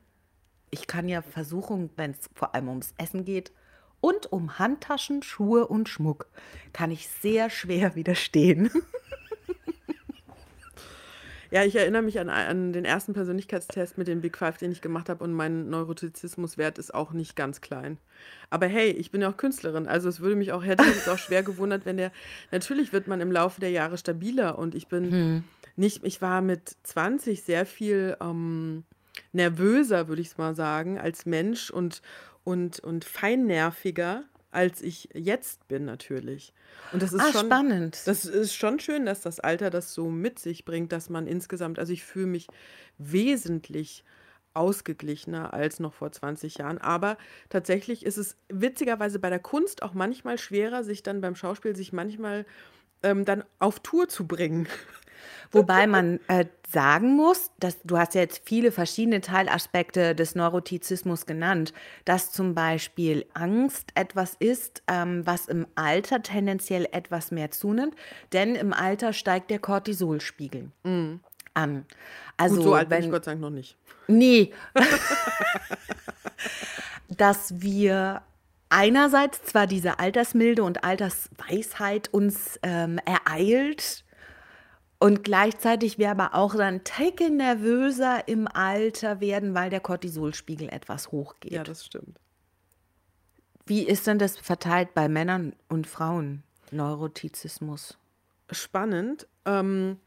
Ich 0.71 0.87
kann 0.87 1.09
ja 1.09 1.23
versuchen, 1.23 1.91
wenn 1.97 2.13
es 2.13 2.31
vor 2.35 2.55
allem 2.55 2.69
ums 2.69 2.95
Essen 2.99 3.25
geht 3.25 3.53
und 4.01 4.33
um 4.33 4.59
Handtaschen, 4.59 5.23
Schuhe 5.23 5.67
und 5.67 5.89
Schmuck, 5.89 6.29
kann 6.73 6.91
ich 6.91 7.09
sehr 7.09 7.51
schwer 7.51 7.95
widerstehen. 7.95 8.71
Ja, 11.53 11.65
ich 11.65 11.77
erinnere 11.77 12.01
mich 12.01 12.19
an, 12.19 12.31
an 12.31 12.73
den 12.73 12.87
ersten 12.87 13.13
Persönlichkeitstest 13.13 13.99
mit 13.99 14.09
dem 14.09 14.23
Big 14.23 14.39
Five, 14.39 14.57
den 14.57 14.73
ich 14.73 14.81
gemacht 14.81 15.11
habe 15.11 15.23
und 15.23 15.35
mein 15.35 15.69
Neurotizismuswert 15.69 16.79
ist 16.79 16.95
auch 16.95 17.13
nicht 17.13 17.37
ganz 17.37 17.61
klein. 17.61 17.99
Aber 18.49 18.67
hey, 18.67 18.89
ich 18.89 19.11
bin 19.11 19.21
ja 19.21 19.29
auch 19.29 19.37
Künstlerin, 19.37 19.87
also 19.87 20.09
es 20.09 20.21
würde 20.21 20.37
mich 20.37 20.53
auch, 20.53 20.65
hätte 20.65 20.83
mich 20.83 21.07
auch 21.11 21.19
schwer 21.19 21.43
gewundert, 21.43 21.85
wenn 21.85 21.99
der, 21.99 22.11
natürlich 22.53 22.95
wird 22.95 23.07
man 23.07 23.21
im 23.21 23.31
Laufe 23.31 23.61
der 23.61 23.69
Jahre 23.69 23.99
stabiler 23.99 24.59
und 24.59 24.75
ich 24.75 24.89
bin 24.89 25.13
hm. 25.13 25.45
nicht, 25.77 26.03
ich 26.05 26.23
war 26.23 26.41
mit 26.41 26.75
20 26.85 27.43
sehr 27.43 27.67
viel 27.67 28.17
ähm, 28.23 28.85
nervöser, 29.33 30.09
würde 30.09 30.23
ich 30.23 30.29
es 30.29 30.39
mal 30.39 30.55
sagen, 30.55 30.99
als 30.99 31.27
Mensch 31.27 31.69
und, 31.69 32.01
und, 32.45 32.81
und 32.81 33.05
feinnerviger 33.05 34.25
als 34.53 34.83
ich 34.83 35.09
jetzt 35.15 35.67
bin 35.67 35.85
natürlich. 35.85 36.53
Und 36.93 37.03
das 37.03 37.13
ist 37.13 37.21
ah, 37.21 37.33
schon 37.33 37.47
spannend. 37.47 38.03
Das 38.07 38.25
ist 38.25 38.55
schon 38.55 38.79
schön, 38.79 39.07
dass 39.07 39.23
das 39.23 39.41
Alter 39.41 39.71
das 39.71 39.95
so 39.95 40.09
mit 40.09 40.39
sich 40.39 40.65
bringt, 40.65 40.93
dass 40.93 41.11
man 41.11 41.27
insgesamt, 41.27 41.79
also 41.79 41.93
ich 41.93 42.05
fühle 42.05 42.27
mich 42.27 42.47
wesentlich 42.99 44.05
ausgeglichener 44.55 45.55
als 45.55 45.81
noch 45.81 45.95
vor 45.95 46.13
20 46.13 46.59
Jahren. 46.59 46.79
Aber 46.79 47.17
tatsächlich 47.49 48.05
ist 48.05 48.19
es 48.19 48.37
witzigerweise 48.49 49.19
bei 49.19 49.31
der 49.31 49.39
Kunst 49.39 49.83
auch 49.83 49.95
manchmal 49.95 50.39
schwerer, 50.39 50.85
sich 50.85 51.03
dann 51.03 51.23
beim 51.23 51.35
Schauspiel 51.35 51.75
sich 51.75 51.93
manchmal 51.93 52.45
ähm, 53.03 53.25
dann 53.25 53.45
auf 53.59 53.81
Tour 53.81 54.09
zu 54.09 54.27
bringen. 54.27 54.69
Wobei 55.51 55.87
man 55.87 56.21
äh, 56.29 56.47
sagen 56.71 57.17
muss, 57.17 57.51
dass 57.61 57.81
du 57.83 57.99
hast 57.99 58.15
ja 58.15 58.23
jetzt 58.23 58.43
viele 58.45 58.73
verschiedene 58.73 59.21
Teilaspekte 59.21 60.15
des 60.15 60.35
Neurotizismus 60.35 61.27
genannt, 61.27 61.73
dass 62.05 62.33
zum 62.33 62.55
Beispiel 62.55 63.27
Angst 63.35 63.91
etwas 63.95 64.35
ist, 64.39 64.83
ähm, 64.89 65.27
was 65.27 65.47
im 65.47 65.67
Alter 65.75 66.23
tendenziell 66.23 66.89
etwas 66.93 67.31
mehr 67.31 67.51
zunimmt, 67.51 67.95
denn 68.33 68.55
im 68.55 68.73
Alter 68.73 69.13
steigt 69.13 69.51
der 69.51 69.59
Cortisolspiegel 69.59 70.71
mm. 70.85 71.21
an. 71.55 71.87
Also 72.37 72.57
Gut, 72.57 72.65
so 72.65 72.75
alt 72.75 72.91
wenn, 72.91 73.01
bin 73.01 73.09
ich 73.09 73.13
Gott 73.13 73.25
sei 73.25 73.33
Dank 73.33 73.43
noch 73.43 73.51
nicht. 73.51 73.77
Nee. 74.09 74.53
dass 77.09 77.61
wir 77.61 78.23
einerseits 78.73 79.43
zwar 79.45 79.67
diese 79.67 79.99
Altersmilde 79.99 80.63
und 80.63 80.83
Altersweisheit 80.83 82.09
uns 82.13 82.59
ähm, 82.63 82.99
ereilt, 83.05 84.05
und 85.03 85.25
gleichzeitig 85.25 85.99
wir 85.99 86.13
aber 86.13 86.33
auch 86.37 86.55
dann 86.55 86.85
Taken 86.85 87.37
nervöser 87.37 88.29
im 88.29 88.47
Alter 88.47 89.21
werden, 89.21 89.53
weil 89.53 89.69
der 89.69 89.81
Cortisolspiegel 89.81 90.69
etwas 90.69 91.11
hochgeht. 91.11 91.51
Ja, 91.51 91.65
das 91.65 91.85
stimmt. 91.85 92.21
Wie 93.67 93.83
ist 93.83 94.07
denn 94.07 94.21
das 94.21 94.39
verteilt 94.39 94.95
bei 94.95 95.09
Männern 95.09 95.57
und 95.69 95.89
Frauen, 95.89 96.45
Neurotizismus? 96.71 97.99
Spannend. 98.53 99.27
Ähm, 99.45 99.99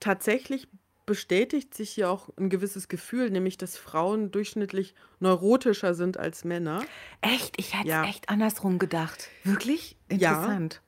tatsächlich 0.00 0.68
bestätigt 1.06 1.74
sich 1.74 1.88
hier 1.92 2.10
auch 2.10 2.28
ein 2.36 2.50
gewisses 2.50 2.88
Gefühl, 2.88 3.30
nämlich 3.30 3.56
dass 3.56 3.78
Frauen 3.78 4.32
durchschnittlich 4.32 4.94
neurotischer 5.18 5.94
sind 5.94 6.18
als 6.18 6.44
Männer. 6.44 6.84
Echt? 7.22 7.58
Ich 7.58 7.72
hätte 7.72 7.88
es 7.88 7.90
ja. 7.90 8.04
echt 8.04 8.28
andersrum 8.28 8.78
gedacht. 8.78 9.30
Wirklich? 9.44 9.96
Interessant. 10.10 10.74
Ja, 10.74 10.80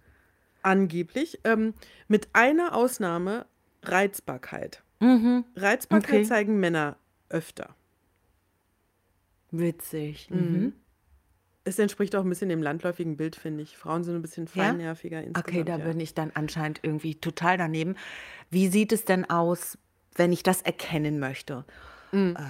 angeblich. 0.70 1.40
Ähm, 1.44 1.72
mit 2.08 2.28
einer 2.34 2.74
Ausnahme 2.74 3.46
Reizbarkeit. 3.88 4.82
Mhm. 5.00 5.44
Reizbarkeit 5.56 6.14
okay. 6.14 6.24
zeigen 6.24 6.60
Männer 6.60 6.96
öfter. 7.28 7.74
Witzig. 9.50 10.28
Mhm. 10.30 10.38
mhm. 10.38 10.72
Es 11.66 11.78
entspricht 11.78 12.14
auch 12.14 12.24
ein 12.24 12.28
bisschen 12.28 12.50
dem 12.50 12.62
landläufigen 12.62 13.16
Bild, 13.16 13.36
finde 13.36 13.62
ich. 13.62 13.78
Frauen 13.78 14.04
sind 14.04 14.14
ein 14.16 14.20
bisschen 14.20 14.46
feinnerviger 14.46 15.22
ja? 15.22 15.30
Okay, 15.38 15.64
da 15.64 15.78
ja. 15.78 15.84
bin 15.86 15.98
ich 15.98 16.12
dann 16.12 16.30
anscheinend 16.34 16.80
irgendwie 16.82 17.14
total 17.14 17.56
daneben. 17.56 17.96
Wie 18.50 18.68
sieht 18.68 18.92
es 18.92 19.06
denn 19.06 19.30
aus, 19.30 19.78
wenn 20.14 20.30
ich 20.30 20.42
das 20.42 20.60
erkennen 20.60 21.18
möchte? 21.18 21.64
Mhm. 22.12 22.36
Äh, 22.38 22.42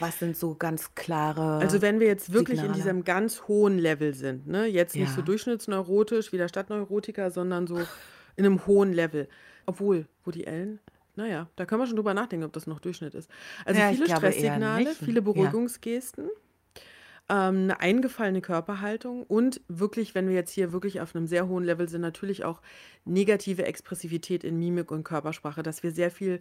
was 0.00 0.18
sind 0.18 0.38
so 0.38 0.54
ganz 0.54 0.94
klare. 0.94 1.58
Also, 1.58 1.82
wenn 1.82 2.00
wir 2.00 2.06
jetzt 2.06 2.32
wirklich 2.32 2.60
Signale? 2.60 2.78
in 2.78 2.82
diesem 2.82 3.04
ganz 3.04 3.42
hohen 3.46 3.78
Level 3.78 4.14
sind, 4.14 4.46
ne? 4.46 4.64
jetzt 4.66 4.96
nicht 4.96 5.10
ja. 5.10 5.14
so 5.14 5.22
durchschnittsneurotisch 5.22 6.32
wie 6.32 6.38
der 6.38 6.48
Stadtneurotiker, 6.48 7.30
sondern 7.30 7.66
so 7.66 7.78
in 8.36 8.46
einem 8.46 8.66
hohen 8.66 8.92
Level. 8.92 9.28
Obwohl, 9.66 10.06
Woody 10.24 10.46
Allen, 10.46 10.80
naja, 11.14 11.48
da 11.56 11.66
können 11.66 11.82
wir 11.82 11.86
schon 11.86 11.96
drüber 11.96 12.14
nachdenken, 12.14 12.44
ob 12.44 12.52
das 12.52 12.66
noch 12.66 12.80
Durchschnitt 12.80 13.14
ist. 13.14 13.30
Also 13.64 13.80
ja, 13.80 13.90
viele 13.90 14.08
Stresssignale, 14.08 14.94
viele 14.94 15.20
Beruhigungsgesten, 15.20 16.30
ja. 17.28 17.48
ähm, 17.48 17.64
eine 17.64 17.80
eingefallene 17.80 18.40
Körperhaltung 18.40 19.24
und 19.24 19.60
wirklich, 19.68 20.14
wenn 20.14 20.28
wir 20.28 20.34
jetzt 20.34 20.52
hier 20.52 20.72
wirklich 20.72 21.00
auf 21.00 21.14
einem 21.14 21.26
sehr 21.26 21.48
hohen 21.48 21.64
Level 21.64 21.88
sind, 21.88 22.00
natürlich 22.00 22.44
auch 22.44 22.62
negative 23.04 23.64
Expressivität 23.64 24.42
in 24.42 24.58
Mimik 24.58 24.90
und 24.90 25.04
Körpersprache, 25.04 25.62
dass 25.62 25.82
wir 25.82 25.92
sehr 25.92 26.10
viel 26.10 26.40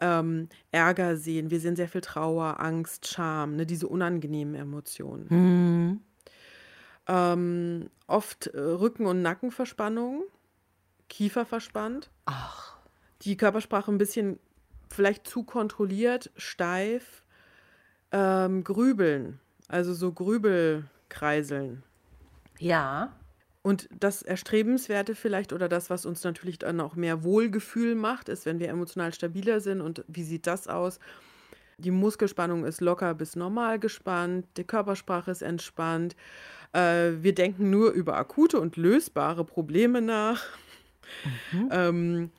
ähm, 0.00 0.48
Ärger 0.70 1.16
sehen, 1.16 1.50
wir 1.50 1.60
sehen 1.60 1.76
sehr 1.76 1.88
viel 1.88 2.00
Trauer, 2.00 2.58
Angst, 2.58 3.06
Scham, 3.06 3.56
ne, 3.56 3.66
diese 3.66 3.86
unangenehmen 3.86 4.54
Emotionen. 4.54 5.26
Mhm. 5.28 6.00
Ähm, 7.06 7.90
oft 8.06 8.46
äh, 8.46 8.58
Rücken- 8.58 9.06
und 9.06 9.20
Nackenverspannungen 9.20 10.22
Kiefer 11.10 11.44
verspannt. 11.44 12.08
Ach. 12.24 12.78
Die 13.22 13.36
Körpersprache 13.36 13.92
ein 13.92 13.98
bisschen 13.98 14.38
vielleicht 14.88 15.26
zu 15.26 15.42
kontrolliert, 15.42 16.30
steif. 16.36 17.22
Ähm, 18.12 18.64
grübeln, 18.64 19.38
also 19.68 19.92
so 19.92 20.12
Grübelkreiseln. 20.12 21.82
Ja. 22.58 23.12
Und 23.62 23.88
das 23.92 24.22
Erstrebenswerte 24.22 25.14
vielleicht 25.14 25.52
oder 25.52 25.68
das, 25.68 25.90
was 25.90 26.06
uns 26.06 26.24
natürlich 26.24 26.58
dann 26.58 26.80
auch 26.80 26.96
mehr 26.96 27.22
Wohlgefühl 27.22 27.94
macht, 27.94 28.28
ist, 28.28 28.46
wenn 28.46 28.58
wir 28.58 28.68
emotional 28.68 29.12
stabiler 29.12 29.60
sind. 29.60 29.80
Und 29.80 30.04
wie 30.08 30.24
sieht 30.24 30.46
das 30.46 30.66
aus? 30.66 30.98
Die 31.78 31.90
Muskelspannung 31.90 32.64
ist 32.64 32.80
locker 32.80 33.14
bis 33.14 33.36
normal 33.36 33.78
gespannt, 33.78 34.46
die 34.56 34.64
Körpersprache 34.64 35.30
ist 35.30 35.42
entspannt. 35.42 36.16
Äh, 36.72 37.12
wir 37.20 37.34
denken 37.34 37.70
nur 37.70 37.92
über 37.92 38.16
akute 38.16 38.60
und 38.60 38.76
lösbare 38.76 39.44
Probleme 39.44 40.02
nach. 40.02 40.42
Mhm. 41.52 41.68
Ähm, 41.70 42.30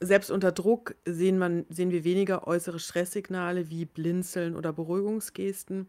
selbst 0.00 0.30
unter 0.30 0.52
Druck 0.52 0.94
sehen, 1.04 1.38
man, 1.38 1.66
sehen 1.68 1.90
wir 1.90 2.04
weniger 2.04 2.46
äußere 2.46 2.78
Stresssignale 2.78 3.70
wie 3.70 3.84
Blinzeln 3.84 4.56
oder 4.56 4.72
Beruhigungsgesten. 4.72 5.88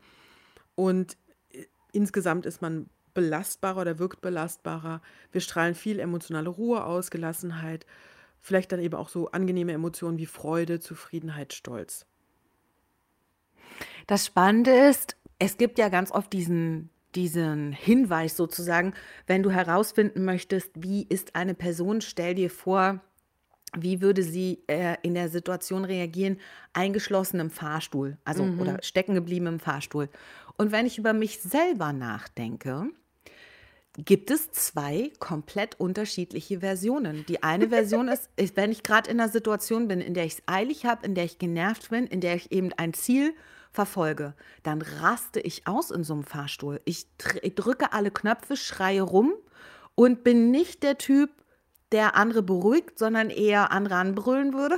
Und 0.75 1.17
äh, 1.51 1.65
insgesamt 1.91 2.45
ist 2.45 2.61
man 2.61 2.89
belastbarer 3.13 3.81
oder 3.81 3.99
wirkt 3.99 4.21
belastbarer. 4.21 5.01
Wir 5.31 5.41
strahlen 5.41 5.75
viel 5.75 5.99
emotionale 5.99 6.49
Ruhe 6.49 6.83
aus, 6.83 7.09
Gelassenheit, 7.09 7.85
vielleicht 8.41 8.71
dann 8.71 8.79
eben 8.79 8.95
auch 8.95 9.09
so 9.09 9.31
angenehme 9.31 9.71
Emotionen 9.71 10.17
wie 10.17 10.25
Freude, 10.25 10.79
Zufriedenheit, 10.79 11.53
Stolz. 11.53 12.05
Das 14.07 14.25
Spannende 14.25 14.71
ist, 14.71 15.17
es 15.39 15.57
gibt 15.57 15.79
ja 15.79 15.89
ganz 15.89 16.11
oft 16.11 16.31
diesen 16.31 16.89
diesen 17.15 17.71
Hinweis 17.71 18.37
sozusagen, 18.37 18.93
wenn 19.27 19.43
du 19.43 19.51
herausfinden 19.51 20.25
möchtest, 20.25 20.71
wie 20.75 21.03
ist 21.07 21.35
eine 21.35 21.53
Person, 21.53 22.01
stell 22.01 22.35
dir 22.35 22.49
vor, 22.49 23.01
wie 23.77 24.01
würde 24.01 24.23
sie 24.23 24.63
äh, 24.67 24.95
in 25.01 25.13
der 25.13 25.29
Situation 25.29 25.85
reagieren, 25.85 26.37
eingeschlossen 26.73 27.39
im 27.39 27.49
Fahrstuhl, 27.49 28.17
also 28.23 28.43
mhm. 28.43 28.59
oder 28.59 28.83
stecken 28.83 29.15
geblieben 29.15 29.47
im 29.47 29.59
Fahrstuhl. 29.59 30.09
Und 30.57 30.71
wenn 30.71 30.85
ich 30.85 30.97
über 30.97 31.13
mich 31.13 31.41
selber 31.41 31.91
nachdenke, 31.93 32.87
gibt 33.97 34.29
es 34.29 34.51
zwei 34.51 35.11
komplett 35.19 35.79
unterschiedliche 35.79 36.59
Versionen. 36.59 37.25
Die 37.27 37.43
eine 37.43 37.69
Version 37.69 38.07
ist, 38.07 38.29
wenn 38.55 38.71
ich 38.71 38.83
gerade 38.83 39.09
in 39.09 39.19
einer 39.19 39.29
Situation 39.29 39.87
bin, 39.87 40.01
in 40.01 40.13
der 40.13 40.25
ich 40.25 40.33
es 40.33 40.43
eilig 40.47 40.85
habe, 40.85 41.05
in 41.05 41.15
der 41.15 41.25
ich 41.25 41.39
genervt 41.39 41.89
bin, 41.89 42.07
in 42.07 42.21
der 42.21 42.35
ich 42.35 42.51
eben 42.51 42.71
ein 42.73 42.93
Ziel 42.93 43.33
verfolge, 43.71 44.33
dann 44.63 44.81
raste 44.81 45.39
ich 45.39 45.67
aus 45.67 45.91
in 45.91 46.03
so 46.03 46.13
einem 46.13 46.23
Fahrstuhl. 46.23 46.81
Ich, 46.85 47.07
drücke 47.55 47.93
alle 47.93 48.11
Knöpfe, 48.11 48.57
schreie 48.57 49.01
rum 49.01 49.33
und 49.95 50.23
bin 50.23 50.51
nicht 50.51 50.83
der 50.83 50.97
Typ, 50.97 51.29
der 51.91 52.15
andere 52.15 52.41
beruhigt, 52.41 52.97
sondern 52.97 53.29
eher 53.29 53.71
andere 53.71 53.95
anbrüllen 53.95 54.53
würde. 54.53 54.77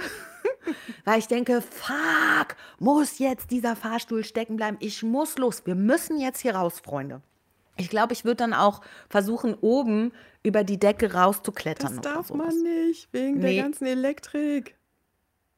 Weil 1.05 1.19
ich 1.19 1.27
denke, 1.27 1.61
fuck, 1.61 2.57
muss 2.79 3.19
jetzt 3.19 3.51
dieser 3.51 3.75
Fahrstuhl 3.75 4.23
stecken 4.23 4.57
bleiben. 4.57 4.77
Ich 4.79 5.01
muss 5.03 5.37
los. 5.37 5.65
Wir 5.65 5.75
müssen 5.75 6.19
jetzt 6.19 6.41
hier 6.41 6.55
raus, 6.55 6.81
Freunde. 6.83 7.21
Ich 7.77 7.89
glaube, 7.89 8.13
ich 8.13 8.25
würde 8.25 8.37
dann 8.37 8.53
auch 8.53 8.81
versuchen, 9.09 9.55
oben 9.61 10.11
über 10.43 10.63
die 10.63 10.79
Decke 10.79 11.13
rauszuklettern. 11.13 11.95
Das 11.97 12.13
darf 12.13 12.33
man 12.33 12.53
nicht, 12.63 13.11
wegen 13.11 13.39
nee. 13.39 13.55
der 13.55 13.63
ganzen 13.63 13.85
Elektrik. 13.85 14.77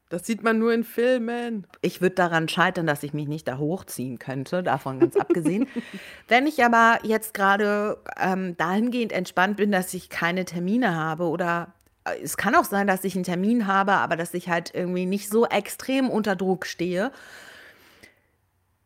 Das 0.09 0.25
sieht 0.25 0.43
man 0.43 0.57
nur 0.57 0.73
in 0.73 0.83
Filmen. 0.83 1.67
Ich 1.81 2.01
würde 2.01 2.15
daran 2.15 2.49
scheitern, 2.49 2.87
dass 2.87 3.03
ich 3.03 3.13
mich 3.13 3.27
nicht 3.27 3.47
da 3.47 3.59
hochziehen 3.59 4.17
könnte, 4.17 4.63
davon 4.63 4.99
ganz 4.99 5.15
abgesehen. 5.15 5.67
Wenn 6.27 6.47
ich 6.47 6.63
aber 6.65 6.97
jetzt 7.03 7.35
gerade 7.35 7.99
ähm, 8.19 8.57
dahingehend 8.57 9.11
entspannt 9.11 9.57
bin, 9.57 9.71
dass 9.71 9.93
ich 9.93 10.09
keine 10.09 10.45
Termine 10.45 10.95
habe 10.95 11.25
oder 11.25 11.73
äh, 12.05 12.19
es 12.23 12.37
kann 12.37 12.55
auch 12.55 12.65
sein, 12.65 12.87
dass 12.87 13.03
ich 13.03 13.13
einen 13.13 13.23
Termin 13.23 13.67
habe, 13.67 13.93
aber 13.93 14.15
dass 14.15 14.33
ich 14.33 14.49
halt 14.49 14.73
irgendwie 14.73 15.05
nicht 15.05 15.29
so 15.29 15.45
extrem 15.45 16.09
unter 16.09 16.35
Druck 16.35 16.65
stehe, 16.65 17.11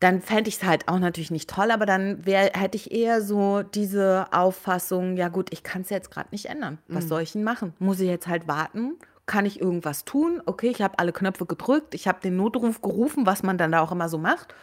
dann 0.04 0.20
fände 0.20 0.48
ich 0.48 0.56
es 0.56 0.64
halt 0.64 0.86
auch 0.86 0.98
natürlich 0.98 1.30
nicht 1.30 1.48
toll, 1.48 1.70
aber 1.70 1.86
dann 1.86 2.26
wär, 2.26 2.50
hätte 2.52 2.76
ich 2.76 2.92
eher 2.92 3.22
so 3.22 3.62
diese 3.62 4.26
Auffassung, 4.32 5.16
ja 5.16 5.28
gut, 5.28 5.50
ich 5.50 5.62
kann 5.62 5.80
es 5.80 5.88
jetzt 5.88 6.10
gerade 6.10 6.28
nicht 6.30 6.44
ändern. 6.44 6.76
Was 6.88 7.04
mhm. 7.04 7.08
soll 7.08 7.22
ich 7.22 7.32
denn 7.32 7.42
machen? 7.42 7.72
Muss 7.78 8.00
ich 8.00 8.08
jetzt 8.08 8.28
halt 8.28 8.46
warten? 8.46 8.98
Kann 9.24 9.46
ich 9.46 9.62
irgendwas 9.62 10.04
tun? 10.04 10.42
Okay, 10.44 10.68
ich 10.68 10.82
habe 10.82 10.98
alle 10.98 11.14
Knöpfe 11.14 11.46
gedrückt, 11.46 11.94
ich 11.94 12.06
habe 12.06 12.20
den 12.20 12.36
Notruf 12.36 12.82
gerufen, 12.82 13.24
was 13.24 13.42
man 13.42 13.56
dann 13.56 13.72
da 13.72 13.80
auch 13.80 13.92
immer 13.92 14.10
so 14.10 14.18
macht. 14.18 14.54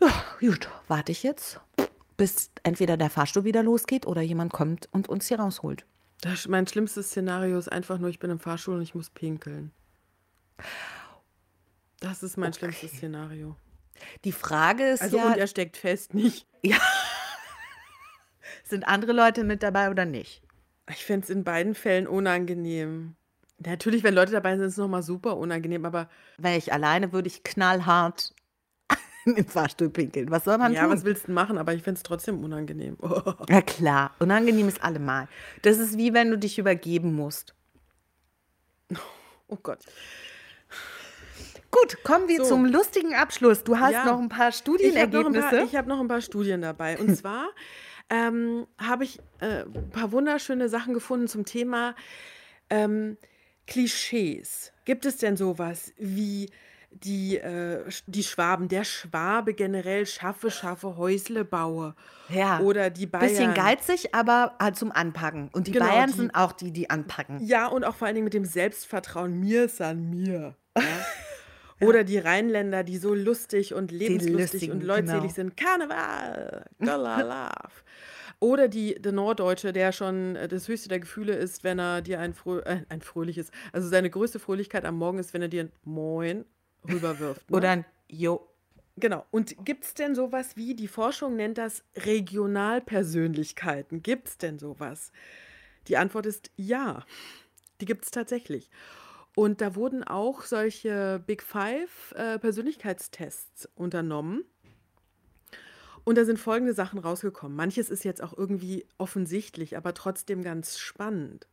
Ja, 0.00 0.10
gut, 0.40 0.68
warte 0.88 1.12
ich 1.12 1.22
jetzt, 1.22 1.60
bis 2.16 2.50
entweder 2.64 2.96
der 2.96 3.10
Fahrstuhl 3.10 3.44
wieder 3.44 3.62
losgeht 3.62 4.04
oder 4.04 4.20
jemand 4.20 4.52
kommt 4.52 4.88
und 4.90 5.08
uns 5.08 5.28
hier 5.28 5.38
rausholt. 5.38 5.86
Das, 6.22 6.48
mein 6.48 6.66
schlimmstes 6.66 7.10
Szenario 7.10 7.56
ist 7.56 7.70
einfach 7.70 7.98
nur, 7.98 8.10
ich 8.10 8.18
bin 8.18 8.30
im 8.30 8.40
Fahrstuhl 8.40 8.74
und 8.74 8.82
ich 8.82 8.96
muss 8.96 9.10
pinkeln. 9.10 9.70
Das 12.00 12.24
ist 12.24 12.36
mein 12.36 12.48
okay. 12.48 12.58
schlimmstes 12.58 12.90
Szenario. 12.96 13.54
Die 14.24 14.32
Frage 14.32 14.84
ist 14.84 15.02
also, 15.02 15.18
ja. 15.18 15.26
Und 15.26 15.38
er 15.38 15.46
steckt 15.46 15.76
fest, 15.76 16.14
nicht? 16.14 16.46
Ja. 16.62 16.78
Sind 18.64 18.86
andere 18.88 19.12
Leute 19.12 19.44
mit 19.44 19.62
dabei 19.62 19.90
oder 19.90 20.04
nicht? 20.04 20.42
Ich 20.90 21.04
fände 21.04 21.24
es 21.24 21.30
in 21.30 21.44
beiden 21.44 21.74
Fällen 21.74 22.06
unangenehm. 22.06 23.16
Natürlich, 23.58 24.02
wenn 24.02 24.14
Leute 24.14 24.32
dabei 24.32 24.56
sind, 24.56 24.66
ist 24.66 24.72
es 24.72 24.78
nochmal 24.78 25.02
super 25.02 25.36
unangenehm, 25.36 25.84
aber. 25.84 26.08
Wäre 26.38 26.56
ich 26.56 26.72
alleine, 26.72 27.12
würde 27.12 27.28
ich 27.28 27.44
knallhart 27.44 28.34
in 29.24 29.36
den 29.36 29.46
Fahrstuhl 29.46 29.90
pinkeln. 29.90 30.30
Was 30.30 30.44
soll 30.44 30.58
man 30.58 30.72
ja, 30.72 30.82
tun? 30.82 30.90
Ja, 30.90 30.96
was 30.96 31.04
willst 31.04 31.28
du 31.28 31.32
machen? 31.32 31.56
Aber 31.56 31.72
ich 31.72 31.82
finde 31.82 31.98
es 31.98 32.02
trotzdem 32.02 32.42
unangenehm. 32.42 32.96
Oh. 33.00 33.34
Ja, 33.48 33.62
klar. 33.62 34.14
Unangenehm 34.18 34.68
ist 34.68 34.82
allemal. 34.82 35.28
Das 35.62 35.78
ist 35.78 35.96
wie 35.96 36.12
wenn 36.12 36.30
du 36.30 36.38
dich 36.38 36.58
übergeben 36.58 37.14
musst. 37.14 37.54
Oh 39.48 39.58
Gott. 39.62 39.80
Gut, 41.74 42.04
kommen 42.04 42.28
wir 42.28 42.38
so. 42.38 42.50
zum 42.50 42.66
lustigen 42.66 43.14
Abschluss. 43.14 43.64
Du 43.64 43.78
hast 43.78 43.92
ja. 43.92 44.04
noch 44.04 44.20
ein 44.20 44.28
paar 44.28 44.52
Studienergebnisse. 44.52 45.62
Ich 45.64 45.74
habe 45.74 45.88
noch, 45.88 46.00
ein 46.00 46.08
paar 46.08 46.20
Studien 46.20 46.62
dabei. 46.62 46.98
Und 46.98 47.16
zwar 47.16 47.48
ähm, 48.10 48.66
habe 48.78 49.04
ich 49.04 49.18
äh, 49.40 49.62
ein 49.62 49.90
paar 49.90 50.12
wunderschöne 50.12 50.68
Sachen 50.68 50.94
gefunden 50.94 51.26
zum 51.26 51.44
Thema 51.44 51.94
ähm, 52.70 53.16
Klischees. 53.66 54.72
Gibt 54.84 55.06
es 55.06 55.16
denn 55.16 55.36
sowas 55.36 55.92
wie 55.98 56.50
die, 56.90 57.38
äh, 57.38 57.84
die 58.06 58.22
Schwaben, 58.22 58.68
der 58.68 58.84
Schwabe 58.84 59.54
generell 59.54 60.06
schaffe, 60.06 60.50
schaffe, 60.50 60.96
Häusle 60.96 61.44
baue. 61.44 61.94
Ja. 62.28 62.60
Oder 62.60 62.90
die 62.90 63.06
Bayern. 63.06 63.28
Bisschen 63.28 63.54
geizig, 63.54 64.14
aber 64.14 64.54
halt 64.60 64.76
zum 64.76 64.92
Anpacken. 64.92 65.48
Und 65.52 65.66
die 65.66 65.72
genau, 65.72 65.86
Bayern 65.86 66.10
die, 66.10 66.16
sind 66.16 66.34
auch 66.34 66.52
die, 66.52 66.70
die 66.70 66.88
anpacken. 66.90 67.44
Ja, 67.44 67.66
und 67.66 67.84
auch 67.84 67.96
vor 67.96 68.06
allen 68.06 68.14
Dingen 68.14 68.24
mit 68.24 68.34
dem 68.34 68.44
Selbstvertrauen, 68.44 69.40
mir 69.40 69.64
ist 69.64 69.80
an 69.80 70.08
mir. 70.08 70.56
Ja? 70.76 70.84
Oder 71.86 72.04
die 72.04 72.18
Rheinländer, 72.18 72.84
die 72.84 72.98
so 72.98 73.14
lustig 73.14 73.74
und 73.74 73.92
lebenslustig 73.92 74.70
und 74.70 74.82
leutselig 74.82 75.20
genau. 75.20 75.34
sind. 75.34 75.56
Karneval, 75.56 76.66
love. 76.78 77.50
Oder 78.40 78.68
die, 78.68 78.94
der 78.94 79.12
Norddeutsche, 79.12 79.72
der 79.72 79.92
schon 79.92 80.36
äh, 80.36 80.48
das 80.48 80.68
höchste 80.68 80.88
der 80.88 81.00
Gefühle 81.00 81.34
ist, 81.34 81.64
wenn 81.64 81.78
er 81.78 82.02
dir 82.02 82.20
ein, 82.20 82.34
frö 82.34 82.60
äh, 82.60 82.82
ein 82.88 83.00
fröhliches, 83.00 83.50
also 83.72 83.88
seine 83.88 84.10
größte 84.10 84.38
Fröhlichkeit 84.38 84.84
am 84.84 84.98
Morgen 84.98 85.18
ist, 85.18 85.32
wenn 85.32 85.42
er 85.42 85.48
dir 85.48 85.64
ein 85.64 85.72
Moin 85.84 86.44
rüberwirft. 86.86 87.50
Ne? 87.50 87.56
Oder 87.56 87.70
ein 87.70 87.84
Jo. 88.08 88.48
Genau. 88.96 89.24
Und 89.30 89.56
gibt 89.64 89.84
es 89.84 89.94
denn 89.94 90.14
sowas 90.14 90.56
wie, 90.56 90.74
die 90.74 90.88
Forschung 90.88 91.36
nennt 91.36 91.56
das 91.58 91.84
Regionalpersönlichkeiten? 91.96 94.02
Gibt 94.02 94.28
es 94.28 94.36
denn 94.38 94.58
sowas? 94.58 95.12
Die 95.88 95.96
Antwort 95.96 96.26
ist 96.26 96.50
ja. 96.56 97.04
Die 97.80 97.86
gibt 97.86 98.04
es 98.04 98.10
tatsächlich. 98.10 98.68
Und 99.34 99.60
da 99.60 99.74
wurden 99.74 100.04
auch 100.04 100.42
solche 100.42 101.22
Big 101.26 101.42
Five 101.42 102.12
äh, 102.12 102.38
Persönlichkeitstests 102.38 103.68
unternommen. 103.74 104.44
Und 106.04 106.18
da 106.18 106.24
sind 106.24 106.38
folgende 106.38 106.74
Sachen 106.74 106.98
rausgekommen. 106.98 107.56
Manches 107.56 107.90
ist 107.90 108.04
jetzt 108.04 108.22
auch 108.22 108.36
irgendwie 108.36 108.86
offensichtlich, 108.98 109.76
aber 109.76 109.94
trotzdem 109.94 110.42
ganz 110.42 110.78
spannend. 110.78 111.48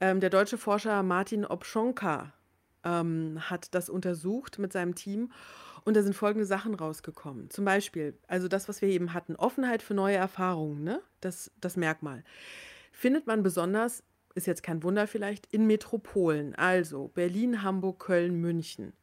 Ähm, 0.00 0.20
der 0.20 0.30
deutsche 0.30 0.58
Forscher 0.58 1.02
Martin 1.02 1.44
Obschonka 1.44 2.32
ähm, 2.84 3.38
hat 3.50 3.74
das 3.74 3.90
untersucht 3.90 4.58
mit 4.58 4.72
seinem 4.72 4.94
Team 4.94 5.32
und 5.84 5.96
da 5.96 6.02
sind 6.02 6.14
folgende 6.14 6.46
Sachen 6.46 6.74
rausgekommen. 6.74 7.50
Zum 7.50 7.64
Beispiel, 7.64 8.16
also 8.28 8.46
das, 8.46 8.68
was 8.68 8.80
wir 8.80 8.88
eben 8.88 9.12
hatten, 9.12 9.34
Offenheit 9.36 9.82
für 9.82 9.94
neue 9.94 10.16
Erfahrungen, 10.16 10.84
ne? 10.84 11.02
das, 11.20 11.50
das 11.60 11.76
Merkmal. 11.76 12.24
Findet 12.92 13.26
man 13.26 13.42
besonders 13.42 14.02
ist 14.38 14.46
jetzt 14.46 14.62
kein 14.62 14.82
Wunder 14.82 15.06
vielleicht, 15.06 15.46
in 15.52 15.66
Metropolen, 15.66 16.54
also 16.54 17.08
Berlin, 17.08 17.62
Hamburg, 17.62 17.98
Köln, 17.98 18.40
München, 18.40 18.94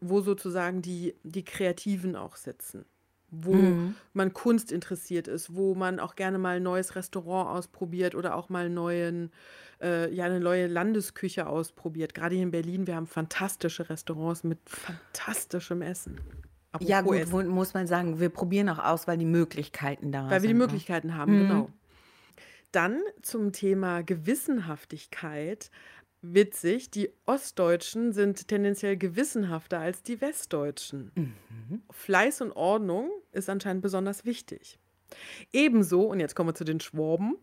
wo 0.00 0.20
sozusagen 0.20 0.82
die, 0.82 1.14
die 1.22 1.44
Kreativen 1.44 2.16
auch 2.16 2.36
sitzen, 2.36 2.84
wo 3.30 3.52
mhm. 3.54 3.94
man 4.14 4.32
Kunst 4.32 4.72
interessiert 4.72 5.28
ist, 5.28 5.54
wo 5.54 5.74
man 5.74 6.00
auch 6.00 6.16
gerne 6.16 6.38
mal 6.38 6.56
ein 6.56 6.62
neues 6.62 6.96
Restaurant 6.96 7.50
ausprobiert 7.50 8.14
oder 8.14 8.34
auch 8.34 8.48
mal 8.48 8.70
neuen, 8.70 9.30
äh, 9.80 10.12
ja, 10.12 10.24
eine 10.24 10.40
neue 10.40 10.66
Landesküche 10.66 11.46
ausprobiert. 11.46 12.14
Gerade 12.14 12.34
hier 12.34 12.44
in 12.44 12.50
Berlin, 12.50 12.86
wir 12.86 12.96
haben 12.96 13.06
fantastische 13.06 13.88
Restaurants 13.88 14.42
mit 14.42 14.58
fantastischem 14.66 15.82
Essen. 15.82 16.20
Apropos 16.72 16.90
ja, 16.90 17.00
gut, 17.00 17.16
Essen. 17.16 17.48
muss 17.48 17.74
man 17.74 17.86
sagen, 17.86 18.20
wir 18.20 18.28
probieren 18.28 18.68
auch 18.68 18.78
aus, 18.78 19.06
weil 19.06 19.18
die 19.18 19.24
Möglichkeiten 19.24 20.12
da 20.12 20.18
weil 20.18 20.24
sind. 20.24 20.30
Weil 20.30 20.42
wir 20.42 20.48
die 20.48 20.54
ne? 20.54 20.58
Möglichkeiten 20.58 21.14
haben, 21.14 21.34
mhm. 21.34 21.48
genau. 21.48 21.70
Dann 22.72 23.00
zum 23.22 23.52
Thema 23.52 24.02
Gewissenhaftigkeit. 24.02 25.70
Witzig, 26.20 26.90
die 26.90 27.10
Ostdeutschen 27.26 28.12
sind 28.12 28.48
tendenziell 28.48 28.96
gewissenhafter 28.96 29.78
als 29.78 30.02
die 30.02 30.20
Westdeutschen. 30.20 31.12
Mhm. 31.14 31.82
Fleiß 31.90 32.40
und 32.40 32.52
Ordnung 32.52 33.10
ist 33.32 33.48
anscheinend 33.48 33.82
besonders 33.82 34.24
wichtig. 34.24 34.78
Ebenso, 35.52 36.02
und 36.02 36.20
jetzt 36.20 36.34
kommen 36.34 36.50
wir 36.50 36.54
zu 36.54 36.64
den 36.64 36.80
Schwaben, 36.80 37.36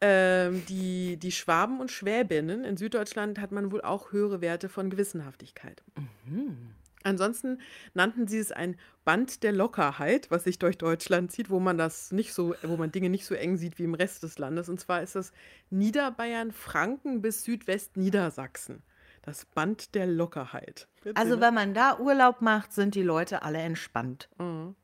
äh, 0.00 0.50
die, 0.68 1.16
die 1.16 1.32
Schwaben 1.32 1.80
und 1.80 1.90
Schwäbinnen 1.90 2.64
in 2.64 2.76
Süddeutschland 2.76 3.38
hat 3.38 3.52
man 3.52 3.72
wohl 3.72 3.82
auch 3.82 4.12
höhere 4.12 4.40
Werte 4.40 4.68
von 4.68 4.88
Gewissenhaftigkeit. 4.88 5.82
Mhm. 6.26 6.74
Ansonsten 7.04 7.58
nannten 7.94 8.26
sie 8.28 8.38
es 8.38 8.52
ein 8.52 8.76
Band 9.04 9.42
der 9.42 9.52
Lockerheit, 9.52 10.30
was 10.30 10.44
sich 10.44 10.58
durch 10.58 10.78
Deutschland 10.78 11.32
zieht, 11.32 11.50
wo 11.50 11.60
man 11.60 11.78
das 11.78 12.12
nicht 12.12 12.32
so, 12.32 12.54
wo 12.62 12.76
man 12.76 12.92
Dinge 12.92 13.10
nicht 13.10 13.26
so 13.26 13.34
eng 13.34 13.56
sieht 13.56 13.78
wie 13.78 13.84
im 13.84 13.94
Rest 13.94 14.22
des 14.22 14.38
Landes. 14.38 14.68
Und 14.68 14.80
zwar 14.80 15.02
ist 15.02 15.16
das 15.16 15.32
Niederbayern, 15.70 16.52
Franken 16.52 17.22
bis 17.22 17.44
Südwestniedersachsen. 17.44 18.82
Das 19.22 19.44
Band 19.44 19.94
der 19.94 20.06
Lockerheit. 20.06 20.88
Also 21.14 21.40
wenn 21.40 21.54
man 21.54 21.74
da 21.74 21.98
Urlaub 21.98 22.40
macht, 22.42 22.72
sind 22.72 22.94
die 22.96 23.02
Leute 23.02 23.42
alle 23.42 23.58
entspannt. 23.58 24.28
Mhm. 24.38 24.74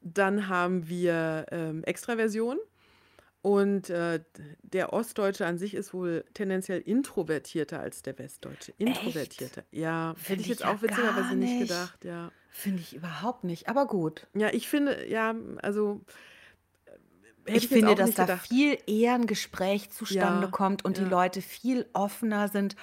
Dann 0.00 0.48
haben 0.48 0.88
wir 0.88 1.46
ähm, 1.50 1.82
Extraversion. 1.84 2.58
Und 3.44 3.90
äh, 3.90 4.20
der 4.62 4.94
Ostdeutsche 4.94 5.44
an 5.44 5.58
sich 5.58 5.74
ist 5.74 5.92
wohl 5.92 6.24
tendenziell 6.32 6.80
introvertierter 6.80 7.78
als 7.78 8.00
der 8.00 8.18
Westdeutsche. 8.18 8.72
Introvertierter. 8.78 9.60
Echt? 9.70 9.72
Ja, 9.82 10.14
hätte 10.24 10.40
ich 10.40 10.46
jetzt 10.46 10.60
ich 10.60 10.64
auch 10.64 10.76
ja 10.76 10.82
witzigerweise 10.82 11.34
nicht. 11.36 11.50
nicht 11.50 11.68
gedacht, 11.68 12.04
ja. 12.06 12.32
Finde 12.48 12.80
ich 12.80 12.96
überhaupt 12.96 13.44
nicht, 13.44 13.68
aber 13.68 13.86
gut. 13.86 14.26
Ja, 14.32 14.48
ich 14.50 14.66
finde, 14.66 15.06
ja, 15.10 15.34
also. 15.60 16.00
ich, 17.44 17.56
ich 17.56 17.68
finde, 17.68 17.94
dass 17.94 18.14
da 18.14 18.22
gedacht. 18.22 18.48
viel 18.48 18.78
eher 18.86 19.12
ein 19.12 19.26
Gespräch 19.26 19.90
zustande 19.90 20.46
ja, 20.46 20.50
kommt 20.50 20.86
und 20.86 20.96
ja. 20.96 21.04
die 21.04 21.10
Leute 21.10 21.42
viel 21.42 21.84
offener 21.92 22.48
sind, 22.48 22.76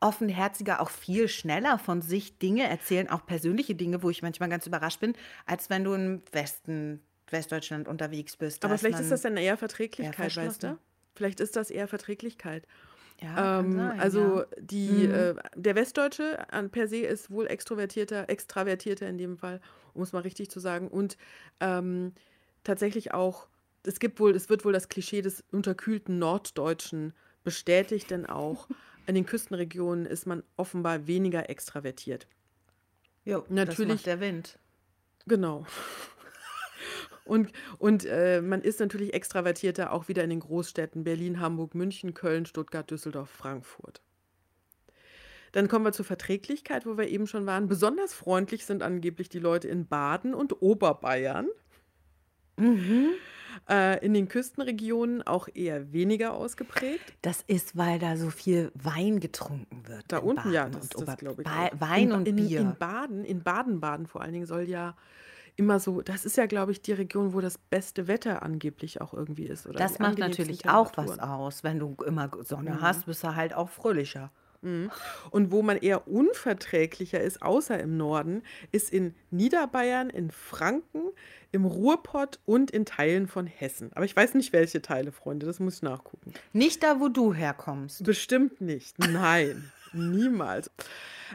offenherziger, 0.00 0.80
auch 0.80 0.88
viel 0.88 1.28
schneller 1.28 1.78
von 1.78 2.00
sich 2.00 2.38
Dinge 2.38 2.66
erzählen, 2.66 3.10
auch 3.10 3.26
persönliche 3.26 3.74
Dinge, 3.74 4.02
wo 4.02 4.08
ich 4.08 4.22
manchmal 4.22 4.48
ganz 4.48 4.66
überrascht 4.66 5.00
bin, 5.00 5.12
als 5.44 5.68
wenn 5.68 5.84
du 5.84 5.92
im 5.92 6.22
Westen 6.32 7.02
Westdeutschland 7.32 7.88
unterwegs 7.88 8.36
bist. 8.36 8.64
Aber 8.64 8.78
vielleicht 8.78 9.00
ist 9.00 9.10
das 9.10 9.22
dann 9.22 9.36
eher 9.36 9.56
Verträglichkeit, 9.56 10.36
eher 10.36 10.44
weißt 10.44 10.62
du? 10.62 10.78
Vielleicht 11.14 11.40
ist 11.40 11.56
das 11.56 11.70
eher 11.70 11.88
Verträglichkeit. 11.88 12.64
Ja, 13.20 13.60
ähm, 13.60 13.72
sein, 13.72 14.00
also 14.00 14.40
ja. 14.40 14.46
die, 14.60 15.08
mhm. 15.08 15.14
äh, 15.14 15.34
der 15.56 15.74
Westdeutsche 15.74 16.38
per 16.70 16.86
se 16.86 16.98
ist 16.98 17.30
wohl 17.30 17.46
extrovertierter, 17.48 18.28
extravertierter 18.28 19.08
in 19.08 19.18
dem 19.18 19.36
Fall, 19.36 19.60
um 19.94 20.02
es 20.02 20.12
mal 20.12 20.20
richtig 20.22 20.50
zu 20.50 20.60
sagen. 20.60 20.88
Und 20.88 21.16
ähm, 21.60 22.12
tatsächlich 22.62 23.14
auch, 23.14 23.48
es 23.84 23.98
gibt 23.98 24.20
wohl, 24.20 24.34
es 24.36 24.48
wird 24.48 24.64
wohl 24.64 24.72
das 24.72 24.88
Klischee 24.88 25.22
des 25.22 25.42
unterkühlten 25.50 26.18
Norddeutschen 26.18 27.12
bestätigt, 27.42 28.10
denn 28.10 28.26
auch 28.26 28.68
in 29.06 29.16
den 29.16 29.26
Küstenregionen 29.26 30.06
ist 30.06 30.26
man 30.26 30.44
offenbar 30.56 31.06
weniger 31.08 31.50
extravertiert. 31.50 32.28
Ja, 33.24 33.42
natürlich. 33.48 33.94
Das 33.94 34.02
der 34.04 34.20
Wind. 34.20 34.58
Genau. 35.26 35.66
Und, 37.28 37.52
und 37.78 38.04
äh, 38.04 38.40
man 38.40 38.62
ist 38.62 38.80
natürlich 38.80 39.14
extravertierter 39.14 39.92
auch 39.92 40.08
wieder 40.08 40.24
in 40.24 40.30
den 40.30 40.40
Großstädten 40.40 41.04
Berlin, 41.04 41.40
Hamburg, 41.40 41.74
München, 41.74 42.14
Köln, 42.14 42.46
Stuttgart, 42.46 42.90
Düsseldorf, 42.90 43.30
Frankfurt. 43.30 44.02
Dann 45.52 45.68
kommen 45.68 45.84
wir 45.84 45.92
zur 45.92 46.04
Verträglichkeit, 46.04 46.86
wo 46.86 46.98
wir 46.98 47.08
eben 47.08 47.26
schon 47.26 47.46
waren. 47.46 47.68
Besonders 47.68 48.12
freundlich 48.12 48.66
sind 48.66 48.82
angeblich 48.82 49.28
die 49.28 49.38
Leute 49.38 49.68
in 49.68 49.86
Baden 49.86 50.34
und 50.34 50.60
Oberbayern. 50.62 51.48
Mhm. 52.56 53.10
Äh, 53.68 54.04
in 54.04 54.14
den 54.14 54.28
Küstenregionen 54.28 55.22
auch 55.22 55.48
eher 55.52 55.92
weniger 55.92 56.34
ausgeprägt. 56.34 57.14
Das 57.22 57.42
ist, 57.46 57.76
weil 57.76 57.98
da 57.98 58.16
so 58.16 58.30
viel 58.30 58.70
Wein 58.74 59.20
getrunken 59.20 59.86
wird. 59.86 60.04
Da 60.08 60.18
unten, 60.18 60.36
Baden 60.36 60.52
ja, 60.52 60.68
das, 60.68 60.84
ist 60.84 61.00
das 61.00 61.16
glaube 61.16 61.42
ich. 61.42 61.48
Ba 61.48 61.70
Wein 61.78 62.08
in, 62.08 62.12
und 62.12 62.28
in, 62.28 62.36
Bier. 62.36 62.60
In 62.60 62.76
Baden, 62.78 63.24
in 63.24 63.42
Baden-Baden 63.42 64.06
vor 64.06 64.22
allen 64.22 64.32
Dingen 64.32 64.46
soll 64.46 64.68
ja 64.68 64.96
immer 65.58 65.80
so, 65.80 66.00
das 66.02 66.24
ist 66.24 66.36
ja, 66.36 66.46
glaube 66.46 66.72
ich, 66.72 66.82
die 66.82 66.92
Region, 66.92 67.34
wo 67.34 67.40
das 67.40 67.58
beste 67.58 68.06
Wetter 68.06 68.42
angeblich 68.42 69.00
auch 69.00 69.12
irgendwie 69.12 69.46
ist. 69.46 69.66
Oder 69.66 69.78
das 69.78 69.98
macht 69.98 70.18
natürlich 70.18 70.68
auch 70.68 70.92
was 70.96 71.18
aus. 71.18 71.64
Wenn 71.64 71.80
du 71.80 71.96
immer 72.06 72.30
Sonne 72.42 72.70
mhm. 72.70 72.80
hast, 72.80 73.06
bist 73.06 73.24
du 73.24 73.34
halt 73.34 73.54
auch 73.54 73.68
fröhlicher. 73.68 74.30
Mhm. 74.62 74.90
Und 75.30 75.50
wo 75.50 75.62
man 75.62 75.76
eher 75.76 76.06
unverträglicher 76.08 77.20
ist, 77.20 77.42
außer 77.42 77.78
im 77.78 77.96
Norden, 77.96 78.42
ist 78.70 78.92
in 78.92 79.14
Niederbayern, 79.30 80.10
in 80.10 80.30
Franken, 80.30 81.02
im 81.50 81.64
Ruhrpott 81.64 82.38
und 82.44 82.70
in 82.70 82.84
Teilen 82.84 83.26
von 83.26 83.46
Hessen. 83.46 83.90
Aber 83.94 84.04
ich 84.04 84.14
weiß 84.14 84.34
nicht, 84.34 84.52
welche 84.52 84.80
Teile, 84.80 85.10
Freunde, 85.10 85.46
das 85.46 85.58
muss 85.58 85.76
ich 85.76 85.82
nachgucken. 85.82 86.34
Nicht 86.52 86.84
da, 86.84 87.00
wo 87.00 87.08
du 87.08 87.34
herkommst. 87.34 88.04
Bestimmt 88.04 88.60
nicht. 88.60 88.98
Nein, 88.98 89.72
niemals. 89.92 90.70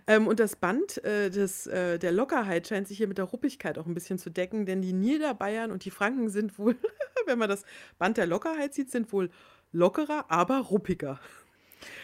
Ähm, 0.07 0.27
und 0.27 0.39
das 0.39 0.55
Band 0.55 1.03
äh, 1.03 1.29
des, 1.29 1.67
äh, 1.67 1.99
der 1.99 2.11
Lockerheit 2.11 2.67
scheint 2.67 2.87
sich 2.87 2.97
hier 2.97 3.07
mit 3.07 3.17
der 3.17 3.25
Ruppigkeit 3.25 3.77
auch 3.77 3.85
ein 3.85 3.93
bisschen 3.93 4.17
zu 4.17 4.29
decken, 4.29 4.65
denn 4.65 4.81
die 4.81 4.93
Niederbayern 4.93 5.71
und 5.71 5.85
die 5.85 5.91
Franken 5.91 6.29
sind 6.29 6.57
wohl, 6.57 6.75
wenn 7.25 7.37
man 7.37 7.49
das 7.49 7.63
Band 7.99 8.17
der 8.17 8.25
Lockerheit 8.25 8.73
sieht, 8.73 8.91
sind 8.91 9.11
wohl 9.13 9.29
lockerer, 9.71 10.25
aber 10.29 10.59
ruppiger. 10.59 11.19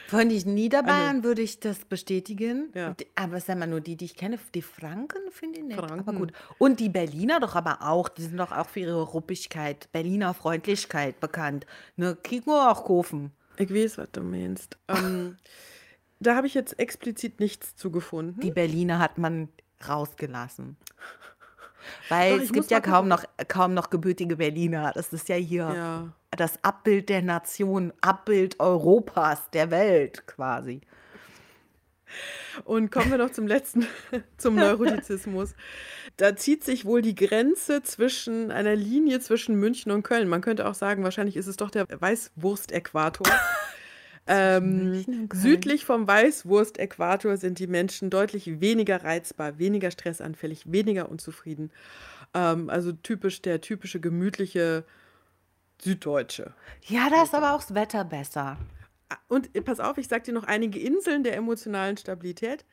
Von 0.07 0.29
den 0.29 0.55
Niederbayern 0.55 1.17
also, 1.17 1.23
würde 1.23 1.41
ich 1.43 1.59
das 1.59 1.85
bestätigen. 1.85 2.71
Ja. 2.73 2.95
Aber 3.15 3.39
sag 3.39 3.59
mal, 3.59 3.67
nur 3.67 3.79
die, 3.79 3.95
die 3.95 4.05
ich 4.05 4.15
kenne, 4.15 4.39
die 4.55 4.61
Franken 4.61 5.19
finde 5.31 5.59
ich 5.59 5.65
nett. 5.65 5.77
Franken. 5.77 5.99
Aber 5.99 6.13
gut. 6.13 6.33
Und 6.57 6.79
die 6.79 6.89
Berliner 6.89 7.39
doch 7.39 7.55
aber 7.55 7.83
auch. 7.83 8.09
Die 8.09 8.23
sind 8.23 8.37
doch 8.37 8.51
auch 8.51 8.67
für 8.67 8.79
ihre 8.79 9.03
Ruppigkeit, 9.03 9.87
Berliner 9.91 10.33
Freundlichkeit 10.33 11.19
bekannt. 11.19 11.65
Ne, 11.95 12.17
kriegen 12.21 12.47
wir 12.47 12.71
auch 12.71 12.85
kaufen. 12.85 13.31
Ich 13.57 13.73
weiß, 13.73 13.99
was 13.99 14.11
du 14.11 14.21
meinst. 14.21 14.77
Ähm, 14.87 15.37
da 16.19 16.35
habe 16.35 16.47
ich 16.47 16.53
jetzt 16.53 16.79
explizit 16.79 17.39
nichts 17.39 17.75
zu 17.75 17.91
gefunden. 17.91 18.39
Die 18.41 18.51
Berliner 18.51 18.99
hat 18.99 19.17
man 19.17 19.49
rausgelassen. 19.87 20.77
Weil 22.09 22.37
Doch, 22.37 22.43
es 22.43 22.51
gibt 22.51 22.71
ja 22.71 22.81
kaum 22.81 23.07
noch, 23.07 23.23
kaum 23.47 23.73
noch 23.73 23.89
gebürtige 23.89 24.35
Berliner. 24.35 24.91
Das 24.93 25.13
ist 25.13 25.29
ja 25.29 25.35
hier 25.35 25.73
ja. 25.73 26.13
das 26.31 26.63
Abbild 26.63 27.09
der 27.09 27.21
Nation, 27.21 27.93
Abbild 28.01 28.59
Europas, 28.59 29.49
der 29.51 29.71
Welt 29.71 30.27
quasi. 30.27 30.81
Und 32.65 32.91
kommen 32.91 33.11
wir 33.11 33.17
noch 33.17 33.31
zum 33.31 33.47
letzten, 33.47 33.87
zum 34.37 34.55
Neurotizismus. 34.55 35.53
Da 36.17 36.35
zieht 36.35 36.63
sich 36.63 36.83
wohl 36.83 37.01
die 37.01 37.15
Grenze 37.15 37.81
zwischen 37.83 38.51
einer 38.51 38.75
Linie 38.75 39.19
zwischen 39.21 39.55
München 39.55 39.91
und 39.91 40.03
Köln. 40.03 40.27
Man 40.27 40.41
könnte 40.41 40.67
auch 40.67 40.73
sagen, 40.73 41.03
wahrscheinlich 41.03 41.37
ist 41.37 41.47
es 41.47 41.55
doch 41.55 41.69
der 41.69 41.87
Weißwurst-Äquator. 41.87 43.27
Ähm, 44.31 45.27
südlich 45.33 45.85
vom 45.85 46.07
Weißwurst-Äquator 46.07 47.35
sind 47.37 47.57
die 47.57 47.65
Menschen 47.65 48.11
deutlich 48.11 48.61
weniger 48.61 49.03
reizbar, 49.03 49.57
weniger 49.57 49.89
stressanfällig, 49.89 50.71
weniger 50.71 51.09
unzufrieden. 51.09 51.71
Ähm, 52.35 52.69
also 52.69 52.91
typisch 52.91 53.41
der 53.41 53.59
typische 53.59 53.99
gemütliche 53.99 54.85
Süddeutsche. 55.81 56.53
Ja, 56.85 57.09
da 57.09 57.23
ist 57.23 57.33
aber 57.33 57.55
auch 57.55 57.61
das 57.61 57.73
Wetter 57.73 58.05
besser. 58.05 58.57
Und 59.27 59.55
äh, 59.55 59.61
pass 59.61 59.79
auf, 59.79 59.97
ich 59.97 60.07
sag 60.07 60.25
dir 60.25 60.33
noch 60.33 60.43
einige 60.43 60.79
Inseln 60.79 61.23
der 61.23 61.35
emotionalen 61.35 61.97
Stabilität. 61.97 62.65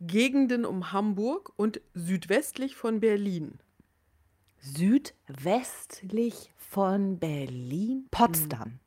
Gegenden 0.00 0.64
um 0.64 0.92
Hamburg 0.92 1.52
und 1.56 1.80
südwestlich 1.94 2.76
von 2.76 3.00
Berlin. 3.00 3.58
Südwestlich 4.60 6.52
von 6.56 7.18
Berlin? 7.18 8.06
Potsdam. 8.12 8.78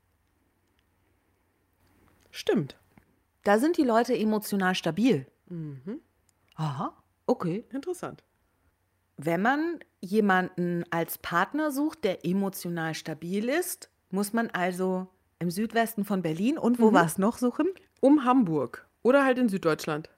Stimmt. 2.35 2.75
Da 3.45 3.59
sind 3.59 3.77
die 3.77 3.83
Leute 3.83 4.13
emotional 4.13 4.75
stabil. 4.75 5.25
Mhm. 5.47 6.01
Aha, 6.55 6.91
okay. 7.27 7.63
Interessant. 7.71 8.25
Wenn 9.15 9.41
man 9.41 9.79
jemanden 10.01 10.83
als 10.89 11.17
Partner 11.17 11.71
sucht, 11.71 12.03
der 12.03 12.25
emotional 12.25 12.93
stabil 12.93 13.47
ist, 13.47 13.89
muss 14.09 14.33
man 14.33 14.49
also 14.49 15.07
im 15.39 15.49
Südwesten 15.49 16.03
von 16.03 16.21
Berlin 16.21 16.57
und 16.57 16.77
wo 16.79 16.89
mhm. 16.89 16.95
war 16.95 17.05
es 17.05 17.17
noch 17.17 17.37
suchen? 17.37 17.67
Um 18.01 18.25
Hamburg 18.25 18.85
oder 19.01 19.23
halt 19.23 19.37
in 19.37 19.47
Süddeutschland. 19.47 20.09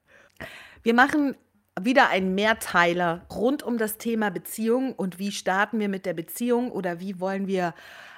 Wir 0.81 0.95
machen 0.95 1.35
wieder 1.79 2.09
einen 2.09 2.33
Mehrteiler 2.33 3.27
rund 3.31 3.61
um 3.61 3.77
das 3.77 3.99
Thema 3.99 4.31
Beziehung 4.31 4.93
und 4.93 5.19
wie 5.19 5.31
starten 5.31 5.79
wir 5.79 5.87
mit 5.87 6.07
der 6.07 6.15
Beziehung 6.15 6.71
oder 6.71 6.99
wie 6.99 7.19
wollen 7.19 7.45
wir 7.45 7.75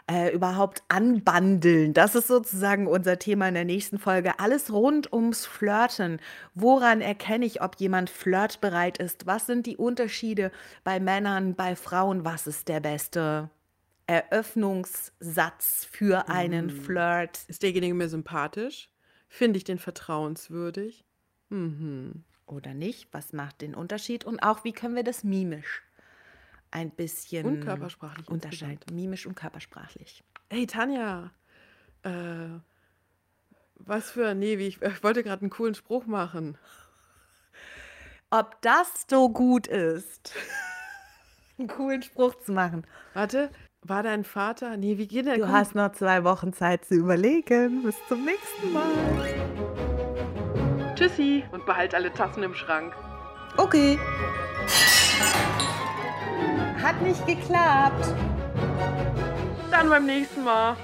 äh, 0.10 0.34
überhaupt 0.34 0.84
anbandeln? 0.88 1.94
Das 1.94 2.16
ist 2.16 2.28
sozusagen 2.28 2.88
unser 2.88 3.20
Thema 3.20 3.48
in 3.48 3.54
der 3.54 3.66
nächsten 3.66 4.00
Folge. 4.00 4.40
Alles 4.40 4.74
rund 4.74 5.14
ums 5.14 5.46
Flirten. 5.46 6.20
Woran 6.56 7.02
erkenne 7.02 7.46
ich, 7.46 7.62
ob 7.62 7.76
jemand 7.76 8.10
flirtbereit 8.10 8.98
ist? 8.98 9.28
Was 9.28 9.46
sind 9.46 9.66
die 9.66 9.78
Unterschiede 9.78 10.52
bei 10.84 11.00
Männern, 11.00 11.56
bei 11.56 11.76
Frauen? 11.76 12.26
Was 12.26 12.48
ist 12.48 12.68
der 12.68 12.80
beste 12.80 13.50
Eröffnungssatz 14.08 15.88
für 15.90 16.28
einen 16.28 16.68
mm. 16.68 16.82
Flirt? 16.82 17.40
Ist 17.48 17.62
derjenige 17.64 17.94
mir 17.94 18.10
sympathisch? 18.10 18.90
Finde 19.28 19.58
ich 19.58 19.64
den 19.64 19.78
vertrauenswürdig? 19.78 21.06
Mhm. 21.50 22.24
Oder 22.48 22.74
nicht? 22.74 23.10
Was 23.12 23.32
macht 23.32 23.62
den 23.62 23.76
Unterschied? 23.76 24.26
Und 24.26 24.40
auch, 24.40 24.64
wie 24.64 24.72
können 24.72 24.96
wir 24.96 25.04
das 25.04 25.24
mimisch 25.24 25.84
ein 26.72 26.92
bisschen 26.92 27.46
und 27.46 27.60
körpersprachlich 27.62 28.28
unterscheiden. 28.28 28.96
Mimisch 28.96 29.26
und 29.26 29.36
körpersprachlich. 29.36 30.24
Hey 30.50 30.68
Tanja, 30.68 31.32
äh, 32.04 32.60
was 33.76 34.12
für, 34.12 34.36
nee, 34.36 34.58
wie 34.58 34.68
ich, 34.68 34.82
ich 34.82 35.04
wollte 35.04 35.24
gerade 35.24 35.42
einen 35.42 35.50
coolen 35.50 35.76
Spruch 35.76 36.06
machen. 36.06 36.58
Ob 38.30 38.62
das 38.62 39.06
so 39.10 39.30
gut 39.30 39.68
ist, 39.68 40.36
einen 41.58 41.68
coolen 41.68 42.04
Spruch 42.04 42.36
zu 42.44 42.52
machen. 42.52 42.86
Warte, 43.14 43.50
war 43.82 44.04
dein 44.04 44.24
Vater? 44.24 44.78
Nee, 44.78 44.98
wie 44.98 45.08
geht 45.08 45.26
der? 45.26 45.38
Du 45.38 45.48
hast 45.48 45.74
noch 45.74 45.94
zwei 45.94 46.24
Wochen 46.24 46.54
Zeit 46.54 46.86
zu 46.86 46.96
überlegen. 46.96 47.84
Bis 47.84 47.96
zum 48.08 48.26
nächsten 48.26 48.74
Mal. 48.74 48.92
Tschüssi 50.96 51.46
und 51.52 51.66
behalt 51.66 51.96
alle 51.96 52.12
Tassen 52.14 52.44
im 52.44 52.54
Schrank. 52.54 52.94
Okay. 53.58 53.98
Hat 56.82 57.02
nicht 57.02 57.26
geklappt. 57.28 58.14
Dann 59.70 59.90
beim 59.90 60.06
nächsten 60.06 60.44
Mal. 60.44 60.76